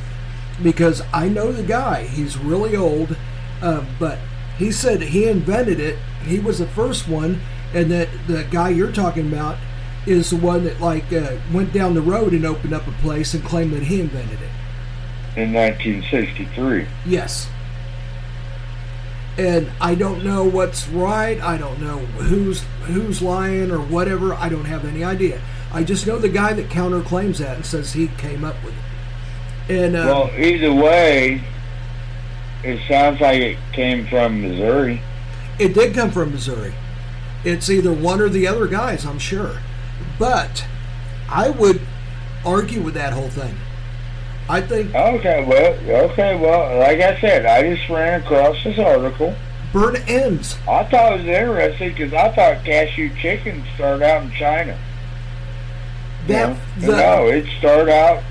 because 0.63 1.01
I 1.13 1.27
know 1.27 1.51
the 1.51 1.63
guy. 1.63 2.03
He's 2.03 2.37
really 2.37 2.77
old, 2.77 3.17
uh, 3.61 3.85
but 3.99 4.17
he 4.57 4.71
said 4.71 5.01
he 5.01 5.27
invented 5.27 5.81
it. 5.81 5.99
He 6.23 6.39
was 6.39 6.59
the 6.59 6.67
first 6.67 7.09
one, 7.09 7.41
and 7.73 7.91
that 7.91 8.07
the 8.27 8.45
guy 8.45 8.69
you're 8.69 8.93
talking 8.93 9.27
about 9.27 9.57
is 10.05 10.29
the 10.29 10.35
one 10.37 10.63
that 10.63 10.79
like 10.79 11.11
uh, 11.13 11.37
went 11.53 11.73
down 11.73 11.93
the 11.93 12.01
road 12.01 12.33
and 12.33 12.45
opened 12.45 12.73
up 12.73 12.87
a 12.87 12.91
place 12.93 13.33
and 13.33 13.43
claimed 13.43 13.73
that 13.73 13.83
he 13.83 13.99
invented 14.01 14.39
it. 14.41 14.49
In 15.35 15.53
1963. 15.53 16.87
Yes. 17.05 17.47
And 19.37 19.71
I 19.79 19.95
don't 19.95 20.23
know 20.23 20.43
what's 20.43 20.87
right. 20.89 21.39
I 21.41 21.57
don't 21.57 21.79
know 21.79 21.99
who's 21.99 22.61
who's 22.83 23.21
lying 23.21 23.71
or 23.71 23.79
whatever. 23.79 24.33
I 24.33 24.49
don't 24.49 24.65
have 24.65 24.83
any 24.85 25.03
idea. 25.03 25.39
I 25.71 25.83
just 25.83 26.07
know 26.07 26.17
the 26.17 26.29
guy 26.29 26.53
that 26.53 26.69
counterclaims 26.69 27.37
that 27.37 27.55
and 27.57 27.65
says 27.65 27.93
he 27.93 28.07
came 28.17 28.43
up 28.43 28.55
with 28.63 28.73
it. 28.73 29.73
And 29.73 29.95
uh, 29.95 30.05
Well, 30.07 30.31
either 30.37 30.73
way, 30.73 31.43
it 32.63 32.81
sounds 32.89 33.21
like 33.21 33.39
it 33.39 33.57
came 33.71 34.07
from 34.07 34.41
Missouri. 34.41 35.01
it 35.59 35.73
did 35.73 35.93
come 35.93 36.11
from 36.11 36.31
Missouri. 36.31 36.73
It's 37.45 37.69
either 37.69 37.93
one 37.93 38.19
or 38.19 38.27
the 38.29 38.47
other 38.47 38.67
guys, 38.67 39.05
I'm 39.05 39.19
sure. 39.19 39.59
But 40.19 40.65
I 41.29 41.49
would 41.49 41.81
argue 42.45 42.81
with 42.81 42.93
that 42.93 43.13
whole 43.13 43.29
thing. 43.29 43.55
I 44.49 44.61
think 44.61 44.93
Okay, 44.93 45.43
well, 45.47 45.73
okay, 46.11 46.35
well, 46.35 46.77
like 46.79 46.99
I 46.99 47.19
said, 47.21 47.45
I 47.45 47.75
just 47.75 47.87
ran 47.89 48.21
across 48.21 48.63
this 48.63 48.77
article. 48.79 49.35
burn 49.71 49.95
ends. 50.07 50.57
I 50.67 50.83
thought 50.85 51.13
it 51.13 51.17
was 51.19 51.27
interesting 51.27 51.89
because 51.93 52.13
I 52.13 52.29
thought 52.33 52.65
cashew 52.65 53.11
chicken 53.21 53.63
started 53.75 54.03
out 54.03 54.23
in 54.23 54.31
China. 54.31 54.75
That 56.27 56.55
You 56.79 56.87
the- 56.87 56.97
no, 56.97 57.27
it 57.27 57.45
started 57.59 57.89
out 57.91 58.23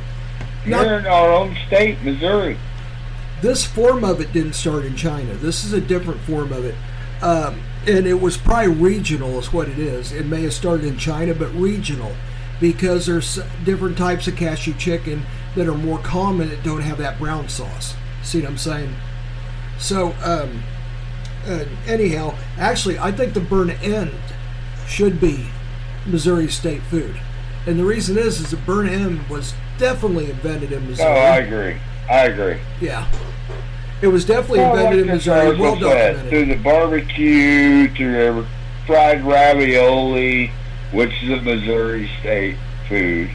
Not- 0.67 0.85
here 0.87 0.99
in 0.99 1.07
our 1.07 1.31
own 1.33 1.57
state, 1.69 2.03
Missouri. 2.03 2.57
this 3.41 3.65
form 3.65 4.03
of 4.03 4.21
it 4.21 4.33
didn't 4.33 4.55
start 4.55 4.85
in 4.85 4.97
China. 4.97 5.35
This 5.35 5.65
is 5.65 5.73
a 5.73 5.81
different 5.81 6.21
form 6.23 6.53
of 6.53 6.65
it. 6.65 6.75
Um, 7.23 7.61
and 7.87 8.07
it 8.07 8.21
was 8.21 8.37
probably 8.37 8.73
regional, 8.73 9.39
is 9.39 9.53
what 9.53 9.69
it 9.69 9.79
is. 9.79 10.13
It 10.13 10.27
may 10.27 10.43
have 10.43 10.53
started 10.53 10.87
in 10.87 10.99
China, 10.99 11.35
but 11.35 11.53
regional 11.55 12.15
because 12.61 13.07
there's 13.07 13.39
different 13.65 13.97
types 13.97 14.27
of 14.27 14.37
cashew 14.37 14.75
chicken 14.75 15.25
that 15.55 15.69
are 15.69 15.75
more 15.75 15.99
common 15.99 16.49
that 16.49 16.63
don't 16.63 16.81
have 16.81 16.99
that 16.99 17.19
brown 17.19 17.49
sauce. 17.49 17.95
See 18.23 18.41
what 18.41 18.51
I'm 18.51 18.59
saying? 18.59 18.95
So, 19.79 20.09
um, 20.25 20.63
uh, 21.47 21.65
anyhow, 21.87 22.35
actually, 22.59 22.99
I 22.99 23.13
think 23.13 23.35
the 23.35 23.41
burn 23.41 23.71
end 23.71 24.13
should 24.87 25.21
be 25.21 25.47
Missouri 26.05 26.49
state 26.49 26.83
food. 26.83 27.21
And 27.67 27.79
the 27.79 27.85
reason 27.85 28.19
is, 28.19 28.41
is 28.41 28.51
the 28.51 28.57
burn 28.57 28.89
end 28.89 29.29
was 29.29 29.55
definitely 29.79 30.31
invented 30.31 30.73
in 30.73 30.89
Missouri. 30.89 31.09
Oh, 31.09 31.13
I 31.13 31.37
agree. 31.39 31.81
I 32.11 32.27
agree. 32.27 32.61
Yeah. 32.81 33.07
It 34.01 34.09
was 34.09 34.25
definitely 34.25 34.61
Well, 34.61 34.77
invented 34.77 35.01
like 35.01 35.09
in 35.11 35.15
Missouri. 35.17 35.57
Well 35.59 35.75
documented. 35.77 36.29
Through 36.31 36.45
the 36.47 36.57
barbecue, 36.57 37.89
through 37.95 38.47
fried 38.87 39.25
ravioli, 39.25 40.53
which 40.93 41.13
is 41.23 41.31
a 41.31 41.43
Missouri 41.43 42.09
state 42.21 42.57
food. 42.89 43.31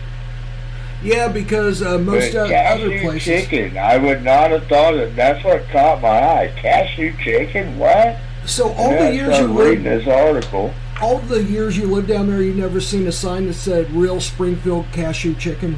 Yeah, 1.03 1.27
because 1.27 1.81
uh, 1.81 1.97
most 1.97 2.31
But 2.31 2.45
uh, 2.45 2.47
cashew 2.47 2.85
other 2.85 2.99
places. 3.01 3.23
chicken, 3.25 3.77
I 3.77 3.97
would 3.97 4.23
not 4.23 4.51
have 4.51 4.65
thought 4.67 4.93
it. 4.93 5.15
That's 5.17 5.43
what 5.43 5.67
caught 5.69 6.01
my 6.01 6.07
eye. 6.07 6.53
Cashew 6.55 7.13
chicken? 7.21 7.77
What? 7.77 8.17
So 8.45 8.71
all 8.71 8.91
And 8.91 9.07
the 9.09 9.13
years 9.13 9.27
you 9.37 9.47
started 9.47 9.53
reading 9.69 9.83
this 9.83 10.07
article. 10.07 10.73
all 11.01 11.17
the 11.19 11.43
years 11.43 11.77
you 11.77 11.87
lived 11.87 12.07
down 12.07 12.27
there, 12.27 12.41
you 12.41 12.53
never 12.53 12.79
seen 12.79 13.05
a 13.05 13.11
sign 13.11 13.47
that 13.47 13.53
said 13.55 13.91
"Real 13.91 14.21
Springfield 14.21 14.85
Cashew 14.93 15.35
Chicken." 15.35 15.77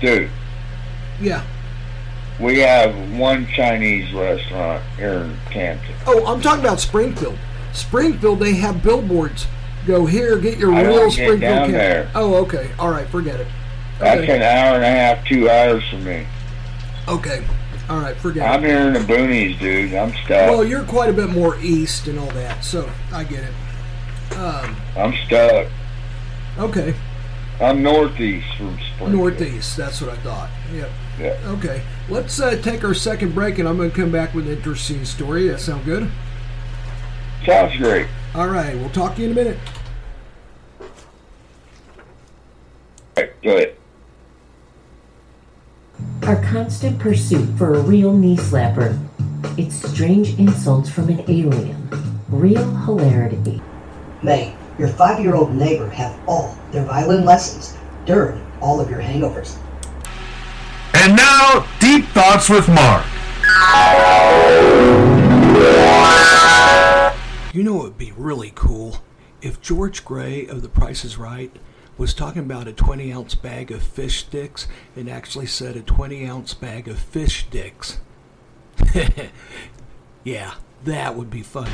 Dude, 0.00 0.28
Yeah. 1.20 1.44
we 2.40 2.58
have 2.58 2.94
one 3.18 3.46
Chinese 3.48 4.12
restaurant 4.12 4.82
here 4.96 5.20
in 5.20 5.36
Canton. 5.50 5.94
Oh, 6.06 6.26
I'm 6.26 6.40
talking 6.40 6.64
about 6.64 6.80
Springfield. 6.80 7.38
Springfield, 7.72 8.40
they 8.40 8.54
have 8.54 8.82
billboards. 8.82 9.46
Go 9.86 10.04
here, 10.06 10.38
get 10.38 10.58
your 10.58 10.74
I 10.74 10.82
real 10.82 11.04
get 11.04 11.12
Springfield 11.12 11.40
down 11.40 11.72
there. 11.72 12.10
Oh, 12.14 12.34
okay. 12.44 12.70
All 12.78 12.90
right, 12.90 13.06
forget 13.08 13.40
it. 13.40 13.46
That's 13.98 14.22
an 14.22 14.42
hour 14.42 14.76
and 14.76 14.84
a 14.84 14.90
half, 14.90 15.24
two 15.26 15.48
hours 15.48 15.82
from 15.88 16.04
me. 16.04 16.26
Okay. 17.08 17.44
All 17.88 18.00
right, 18.00 18.16
forget 18.16 18.44
it. 18.44 18.52
I'm 18.52 18.64
it. 18.64 18.68
here 18.68 18.80
in 18.88 18.92
the 18.94 18.98
boonies, 19.00 19.58
dude. 19.60 19.94
I'm 19.94 20.12
stuck. 20.24 20.50
Well, 20.50 20.64
you're 20.64 20.84
quite 20.84 21.08
a 21.08 21.12
bit 21.12 21.30
more 21.30 21.56
east 21.60 22.08
and 22.08 22.18
all 22.18 22.30
that, 22.32 22.64
so 22.64 22.90
I 23.12 23.24
get 23.24 23.44
it. 23.44 24.36
Um, 24.36 24.76
I'm 24.96 25.14
stuck. 25.26 25.68
okay. 26.58 26.94
I'm 27.60 27.82
northeast 27.82 28.48
from 28.58 28.78
Springfield. 28.94 29.12
Northeast, 29.12 29.76
that's 29.76 30.00
what 30.02 30.10
I 30.10 30.16
thought. 30.16 30.50
Yep. 30.72 30.90
Yeah. 30.90 31.05
Okay. 31.18 31.82
Let's 32.08 32.40
uh, 32.40 32.60
take 32.60 32.84
our 32.84 32.94
second 32.94 33.34
break, 33.34 33.58
and 33.58 33.68
I'm 33.68 33.76
going 33.76 33.90
to 33.90 33.96
come 33.96 34.12
back 34.12 34.34
with 34.34 34.46
an 34.46 34.56
interesting 34.56 35.04
story. 35.04 35.48
That 35.48 35.60
sound 35.60 35.84
good? 35.84 36.10
Sounds 37.44 37.76
great. 37.76 38.06
All 38.34 38.48
right. 38.48 38.76
We'll 38.76 38.90
talk 38.90 39.14
to 39.16 39.22
you 39.22 39.26
in 39.26 39.32
a 39.32 39.34
minute. 39.34 39.58
All 40.80 40.86
right. 43.16 43.42
go 43.42 43.56
ahead. 43.56 43.76
Our 46.24 46.42
constant 46.42 46.98
pursuit 46.98 47.46
for 47.56 47.74
a 47.74 47.80
real 47.80 48.12
knee 48.12 48.36
slapper. 48.36 48.98
It's 49.56 49.76
strange 49.76 50.38
insults 50.38 50.90
from 50.90 51.08
an 51.08 51.20
alien. 51.28 51.88
Real 52.28 52.68
hilarity. 52.78 53.62
May 54.22 54.54
your 54.78 54.88
five 54.88 55.20
year 55.20 55.34
old 55.34 55.54
neighbor 55.54 55.88
have 55.88 56.18
all 56.28 56.58
their 56.72 56.84
violin 56.84 57.24
lessons 57.24 57.76
during 58.04 58.44
all 58.60 58.80
of 58.80 58.90
your 58.90 59.00
hangovers. 59.00 59.56
And 60.98 61.14
now, 61.14 61.68
Deep 61.78 62.06
Thoughts 62.06 62.48
with 62.48 62.68
Mark. 62.68 63.04
You 67.52 67.62
know, 67.62 67.80
it 67.80 67.84
would 67.84 67.98
be 67.98 68.12
really 68.16 68.50
cool 68.54 68.98
if 69.42 69.60
George 69.60 70.06
Gray 70.06 70.46
of 70.46 70.62
The 70.62 70.70
Price 70.70 71.04
is 71.04 71.18
Right 71.18 71.54
was 71.98 72.14
talking 72.14 72.42
about 72.42 72.66
a 72.66 72.72
20 72.72 73.12
ounce 73.12 73.34
bag 73.34 73.70
of 73.70 73.82
fish 73.82 74.20
sticks 74.20 74.66
and 74.96 75.10
actually 75.10 75.46
said 75.46 75.76
a 75.76 75.82
20 75.82 76.26
ounce 76.26 76.54
bag 76.54 76.88
of 76.88 76.98
fish 76.98 77.46
sticks. 77.46 77.98
yeah, 80.24 80.54
that 80.84 81.14
would 81.14 81.28
be 81.28 81.42
funny. 81.42 81.72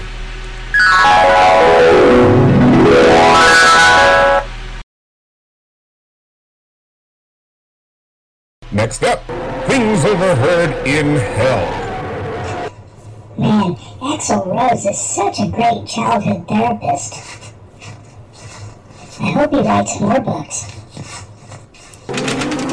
Next 8.82 9.04
up, 9.04 9.22
things 9.70 10.04
overheard 10.04 10.74
in 10.84 11.14
hell. 11.38 11.62
Man, 13.38 13.76
Axl 14.02 14.42
Rose 14.42 14.84
is 14.84 14.98
such 14.98 15.38
a 15.38 15.46
great 15.46 15.86
childhood 15.86 16.48
therapist. 16.48 17.54
I 19.22 19.30
hope 19.38 19.54
he 19.54 19.62
writes 19.62 20.00
more 20.00 20.18
books. 20.18 20.66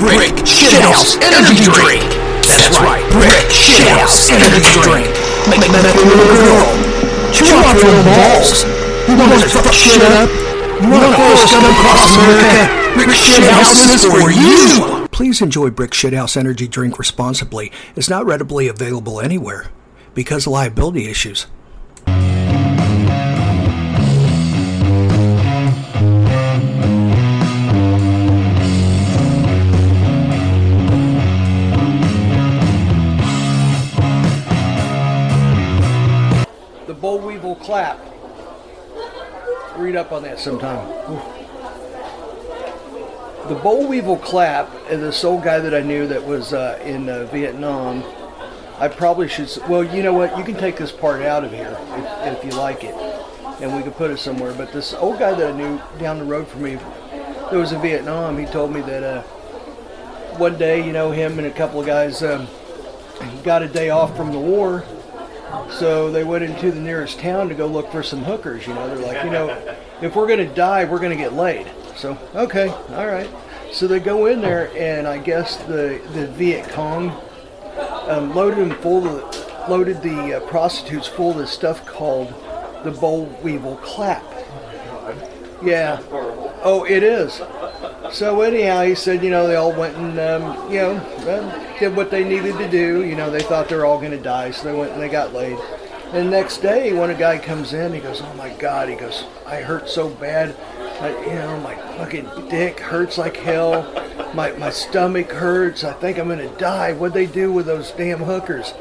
Brick 0.02 0.34
Shithouse 0.50 1.22
Energy 1.22 1.62
Drink! 1.62 2.02
That's 2.42 2.82
right, 2.82 3.06
Brick 3.14 3.54
Shithouse 3.54 4.34
Energy 4.34 4.82
Drink! 4.82 5.14
Make 5.46 5.62
that 5.62 5.94
little 5.94 6.26
girl! 6.26 6.74
Chew 7.38 7.54
off 7.54 7.78
your 7.78 8.02
balls! 8.10 8.66
You 9.06 9.14
want 9.14 9.38
to 9.38 9.48
fuck 9.48 9.72
shit 9.78 10.02
up? 10.02 10.26
You 10.82 10.90
want 10.90 11.06
to 11.06 11.14
force 11.22 11.46
gun 11.54 11.70
across 11.70 12.18
America? 12.18 12.66
Brick 12.98 13.14
Shithouse 13.14 13.94
is 13.94 14.10
for 14.10 14.34
you! 14.34 14.99
Please 15.12 15.42
enjoy 15.42 15.70
Brick 15.70 15.92
Shithouse 15.92 16.38
Energy 16.38 16.68
Drink 16.68 16.98
responsibly. 16.98 17.72
It's 17.96 18.10
not 18.10 18.26
readily 18.26 18.68
available 18.68 19.20
anywhere 19.20 19.70
because 20.14 20.48
of 20.48 20.54
liability 20.54 21.10
issues. 21.10 21.48
The 36.88 36.94
boll 36.94 37.20
weevil 37.20 37.56
clap. 37.56 38.00
Read 39.78 39.96
up 39.96 40.12
on 40.12 40.24
that 40.24 40.40
sometime. 40.40 41.39
The 43.50 43.56
boll 43.56 43.88
weevil 43.88 44.18
clap, 44.18 44.70
and 44.92 45.02
this 45.02 45.24
old 45.24 45.44
guy 45.44 45.58
that 45.58 45.74
I 45.74 45.82
knew 45.82 46.06
that 46.06 46.24
was 46.24 46.54
uh, 46.54 46.80
in 46.84 47.10
uh, 47.10 47.26
Vietnam, 47.26 48.04
I 48.78 48.88
probably 48.88 49.28
should. 49.28 49.50
Well, 49.68 49.84
you 49.84 50.04
know 50.04 50.14
what? 50.14 50.38
You 50.38 50.44
can 50.44 50.54
take 50.54 50.78
this 50.78 50.92
part 50.92 51.24
out 51.24 51.44
of 51.44 51.52
here 51.52 51.76
if, 51.96 52.38
if 52.38 52.46
you 52.46 52.52
like 52.52 52.84
it, 52.84 52.94
and 53.60 53.76
we 53.76 53.82
can 53.82 53.92
put 53.94 54.12
it 54.12 54.20
somewhere. 54.20 54.54
But 54.54 54.72
this 54.72 54.94
old 54.94 55.18
guy 55.18 55.34
that 55.34 55.52
I 55.52 55.58
knew 55.58 55.82
down 55.98 56.20
the 56.20 56.26
road 56.26 56.48
from 56.48 56.62
me, 56.62 56.76
that 56.76 57.54
was 57.54 57.72
in 57.72 57.82
Vietnam, 57.82 58.38
he 58.38 58.46
told 58.46 58.72
me 58.72 58.82
that 58.82 59.04
uh, 59.04 59.24
one 60.38 60.60
day, 60.60 60.86
you 60.86 60.94
know, 60.94 61.10
him 61.10 61.40
and 61.40 61.48
a 61.48 61.52
couple 61.52 61.80
of 61.80 61.88
guys 61.88 62.22
um, 62.22 62.48
got 63.44 63.64
a 63.64 63.68
day 63.68 63.90
off 63.90 64.16
from 64.16 64.32
the 64.32 64.38
war, 64.38 64.86
so 65.72 66.12
they 66.12 66.24
went 66.24 66.44
into 66.44 66.72
the 66.72 66.80
nearest 66.80 67.20
town 67.20 67.50
to 67.50 67.56
go 67.56 67.66
look 67.66 67.92
for 67.92 68.04
some 68.04 68.24
hookers. 68.24 68.68
You 68.68 68.76
know, 68.76 68.96
they're 68.96 69.08
like, 69.12 69.24
you 69.24 69.32
know, 69.32 69.50
if 70.04 70.16
we're 70.16 70.28
gonna 70.28 70.54
die, 70.54 70.86
we're 70.86 71.00
gonna 71.00 71.16
get 71.16 71.34
laid. 71.34 71.66
So 71.96 72.18
okay, 72.36 72.70
all 72.70 73.08
right. 73.08 73.30
So 73.72 73.88
they 73.88 74.00
go 74.00 74.26
in 74.26 74.42
there, 74.42 74.72
and 74.76 75.08
I 75.08 75.18
guess 75.18 75.58
the 75.58 76.02
the 76.14 76.28
Viet 76.28 76.70
Cong 76.70 77.12
um, 78.08 78.34
loaded 78.34 78.60
them 78.60 78.78
full 78.82 79.08
of 79.08 79.70
loaded 79.70 80.02
the 80.02 80.38
uh, 80.38 80.40
prostitutes 80.48 81.08
full 81.08 81.32
of 81.32 81.38
this 81.38 81.52
stuff 81.52 81.86
called 81.86 82.34
the 82.84 82.92
boll 82.92 83.26
weevil 83.44 83.76
clap. 83.78 84.24
Yeah. 85.62 86.02
Oh, 86.62 86.86
it 86.88 87.04
is. 87.04 87.42
So 88.12 88.42
anyhow, 88.42 88.84
he 88.84 88.96
said, 88.96 89.24
you 89.24 89.30
know, 89.30 89.48
they 89.48 89.56
all 89.56 89.74
went 89.74 89.96
and, 89.98 90.20
um, 90.20 90.72
you 90.72 90.80
know, 90.80 90.96
um, 91.28 91.80
did 91.80 91.96
what 91.96 92.12
they 92.12 92.24
needed 92.24 92.58
to 92.58 92.70
do. 92.70 93.04
You 93.04 93.16
know, 93.16 93.30
they 93.30 93.42
thought 93.42 93.70
they 93.70 93.76
were 93.76 93.86
all 93.86 94.00
going 94.00 94.12
to 94.12 94.22
die, 94.22 94.52
so 94.52 94.64
they 94.64 94.78
went 94.78 94.94
and 94.94 95.02
they 95.02 95.10
got 95.10 95.34
laid. 95.34 95.58
And 96.12 96.28
the 96.28 96.32
next 96.32 96.58
day, 96.58 96.92
when 96.94 97.10
a 97.10 97.16
guy 97.16 97.38
comes 97.38 97.74
in, 97.74 97.94
he 97.94 98.00
goes, 98.00 98.22
oh 98.22 98.34
my 98.34 98.50
God, 98.50 98.90
he 98.90 98.96
goes, 98.96 99.26
I 99.46 99.58
hurt 99.58 99.90
so 99.90 100.10
bad. 100.10 100.56
I, 101.02 101.10
you 101.26 101.34
know, 101.36 101.60
my 101.62 101.76
fucking 101.98 102.50
dick 102.50 102.80
hurts 102.80 103.18
like 103.18 103.38
hell. 103.38 103.84
My, 104.34 104.52
my 104.54 104.70
stomach 104.70 105.32
hurts. 105.32 105.84
I 105.84 105.94
think 105.94 106.18
I'm 106.20 106.28
going 106.28 106.40
to 106.40 106.56
die. 106.58 106.94
What'd 106.94 107.14
they 107.14 107.26
do 107.26 107.52
with 107.52 107.66
those 107.66 107.92
damn 107.92 108.20
hookers? 108.20 108.74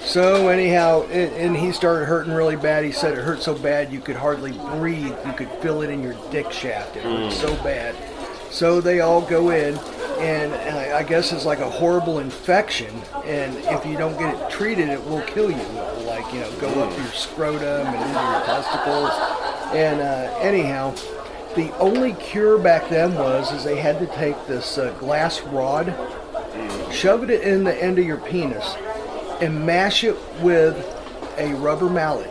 So 0.00 0.48
anyhow, 0.48 1.02
and, 1.10 1.32
and 1.34 1.56
he 1.56 1.72
started 1.72 2.04
hurting 2.06 2.32
really 2.32 2.54
bad. 2.56 2.84
He 2.84 2.92
said 2.92 3.18
it 3.18 3.22
hurt 3.22 3.42
so 3.42 3.54
bad 3.54 3.92
you 3.92 4.00
could 4.00 4.16
hardly 4.16 4.52
breathe. 4.52 5.14
You 5.26 5.32
could 5.32 5.50
feel 5.60 5.82
it 5.82 5.90
in 5.90 6.02
your 6.02 6.14
dick 6.30 6.52
shaft. 6.52 6.96
It 6.96 7.02
hurt 7.02 7.12
Mm. 7.12 7.32
so 7.32 7.54
bad. 7.64 7.94
So 8.50 8.80
they 8.80 9.00
all 9.00 9.20
go 9.20 9.50
in, 9.50 9.76
and 10.20 10.54
I 10.54 10.98
I 10.98 11.02
guess 11.02 11.32
it's 11.32 11.44
like 11.44 11.58
a 11.58 11.68
horrible 11.68 12.20
infection. 12.20 12.94
And 13.24 13.54
if 13.56 13.84
you 13.84 13.96
don't 13.98 14.16
get 14.18 14.34
it 14.34 14.50
treated, 14.50 14.88
it 14.88 15.04
will 15.04 15.22
kill 15.22 15.50
you. 15.50 15.56
Will, 15.56 16.04
like 16.06 16.32
you 16.32 16.40
know, 16.40 16.50
go 16.60 16.68
up 16.82 16.96
your 16.96 17.06
scrotum 17.08 17.86
and 17.86 17.96
into 17.96 18.20
your 18.20 18.44
testicles. 18.44 19.10
And 19.74 20.00
uh, 20.00 20.38
anyhow, 20.40 20.94
the 21.56 21.76
only 21.78 22.12
cure 22.14 22.58
back 22.58 22.88
then 22.88 23.14
was 23.14 23.52
is 23.52 23.64
they 23.64 23.76
had 23.80 23.98
to 23.98 24.06
take 24.08 24.36
this 24.46 24.78
uh, 24.78 24.92
glass 25.00 25.40
rod, 25.42 25.86
shove 26.92 27.28
it 27.28 27.40
in 27.42 27.64
the 27.64 27.82
end 27.82 27.98
of 27.98 28.04
your 28.06 28.18
penis, 28.18 28.74
and 29.40 29.66
mash 29.66 30.04
it 30.04 30.16
with 30.40 30.76
a 31.38 31.52
rubber 31.54 31.88
mallet. 31.90 32.30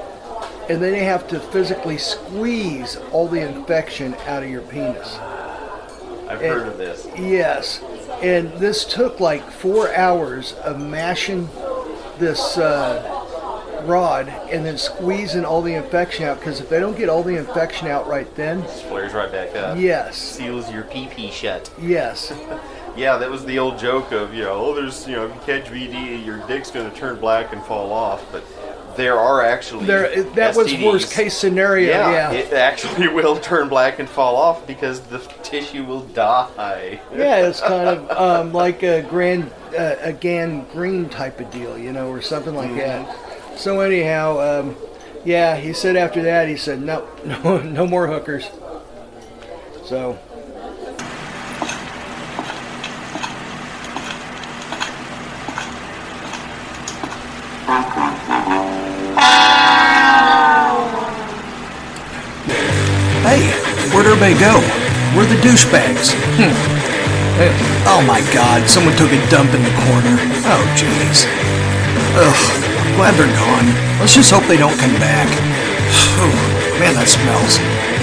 And 0.70 0.82
then 0.82 0.94
you 0.96 1.02
have 1.04 1.28
to 1.28 1.40
physically 1.40 1.98
squeeze 1.98 2.96
all 3.12 3.28
the 3.28 3.42
infection 3.42 4.16
out 4.28 4.42
of 4.44 4.50
your 4.50 4.62
penis. 4.62 5.16
I've 6.28 6.42
And- 6.42 6.54
heard 6.54 6.68
of 6.68 6.78
this. 6.78 7.08
Yes. 7.18 7.82
And 8.22 8.52
this 8.54 8.86
took 8.86 9.20
like 9.20 9.48
four 9.52 9.94
hours 9.94 10.54
of 10.64 10.80
mashing 10.80 11.50
this 12.18 12.58
uh, 12.58 13.15
rod 13.86 14.28
and 14.28 14.66
then 14.66 14.78
squeezing 14.78 15.46
all 15.46 15.62
the 15.62 15.74
infection 15.74 16.26
out. 16.26 16.40
Because 16.40 16.60
if 16.60 16.70
they 16.70 16.80
don't 16.80 16.98
get 16.98 17.10
all 17.10 17.24
the 17.24 17.38
infection 17.38 17.88
out 17.88 18.08
right 18.08 18.34
then, 18.36 18.60
it 18.62 18.70
Flares 18.70 19.14
right 19.14 19.32
back 19.32 19.56
up. 19.56 19.78
Yes. 19.78 20.18
Seals 20.18 20.72
your 20.72 20.84
pee 20.84 21.08
pee 21.08 21.32
shut. 21.32 21.70
yes. 21.82 22.34
Yeah, 22.98 23.18
that 23.18 23.30
was 23.30 23.44
the 23.44 23.60
old 23.60 23.78
joke 23.78 24.14
of, 24.14 24.34
you 24.34 24.44
know, 24.44 24.54
oh, 24.54 24.74
there's, 24.74 25.06
you 25.06 25.18
know, 25.18 25.26
if 25.26 25.36
you 25.36 25.42
catch 25.42 25.66
VD, 25.66 26.26
your 26.26 26.38
dick's 26.48 26.72
going 26.72 26.90
to 26.90 26.96
turn 26.96 27.20
black 27.20 27.52
and 27.52 27.62
fall 27.62 27.92
off. 27.92 28.24
But 28.32 28.46
there 28.96 29.20
are 29.20 29.42
actually. 29.42 29.86
There, 29.86 30.24
that 30.24 30.56
was 30.56 30.74
worst 30.76 31.12
case 31.12 31.38
scenario. 31.38 31.90
Yeah. 31.90 32.32
it 32.32 32.54
actually 32.54 33.08
will 33.14 33.38
turn 33.38 33.68
black 33.68 34.00
and 34.00 34.08
fall 34.08 34.36
off 34.36 34.66
because 34.66 35.02
the 35.02 35.20
tissue 35.44 35.84
will 35.84 36.02
die. 36.02 37.02
Yeah, 37.14 37.48
it's 37.48 37.60
kind 37.60 37.90
of 37.90 38.12
um, 38.12 38.54
like 38.54 38.84
a 38.84 39.02
grand, 39.04 39.52
uh, 39.78 39.96
a 40.00 40.14
gangrene 40.14 41.10
type 41.10 41.40
of 41.40 41.52
deal, 41.52 41.78
you 41.78 41.92
know, 41.92 42.10
or 42.10 42.22
something 42.22 42.56
like 42.56 42.74
that. 42.76 43.18
So 43.58 43.80
anyhow, 43.80 44.40
um, 44.40 44.76
yeah, 45.24 45.56
he 45.56 45.74
said 45.74 45.96
after 45.96 46.22
that, 46.24 46.48
he 46.48 46.58
said 46.58 46.82
no, 46.82 47.08
no, 47.26 47.62
no 47.62 47.88
more 47.88 48.08
hookers. 48.08 48.50
So 49.86 50.20
Hey, 63.26 63.50
where'd 63.90 64.06
everybody 64.06 64.38
go? 64.40 64.60
Where 65.16 65.26
are 65.26 65.30
the 65.30 65.42
douchebags? 65.42 66.14
Hmm. 66.38 66.54
Eh, 67.42 67.52
oh 67.88 68.04
my 68.06 68.22
god, 68.34 68.70
someone 68.70 68.96
took 68.96 69.12
a 69.12 69.30
dump 69.30 69.54
in 69.54 69.64
the 69.64 69.72
corner. 69.72 70.16
Oh 70.46 70.64
jeez. 70.78 71.26
Ugh, 72.18 72.75
glad 72.96 73.14
they're 73.16 73.28
gone. 73.36 73.68
Let's 74.00 74.16
just 74.16 74.32
hope 74.32 74.44
they 74.48 74.58
don't 74.58 74.78
come 74.80 74.94
back. 75.00 75.28
Man, 76.80 76.96
that 76.96 77.08
smells. 77.08 77.95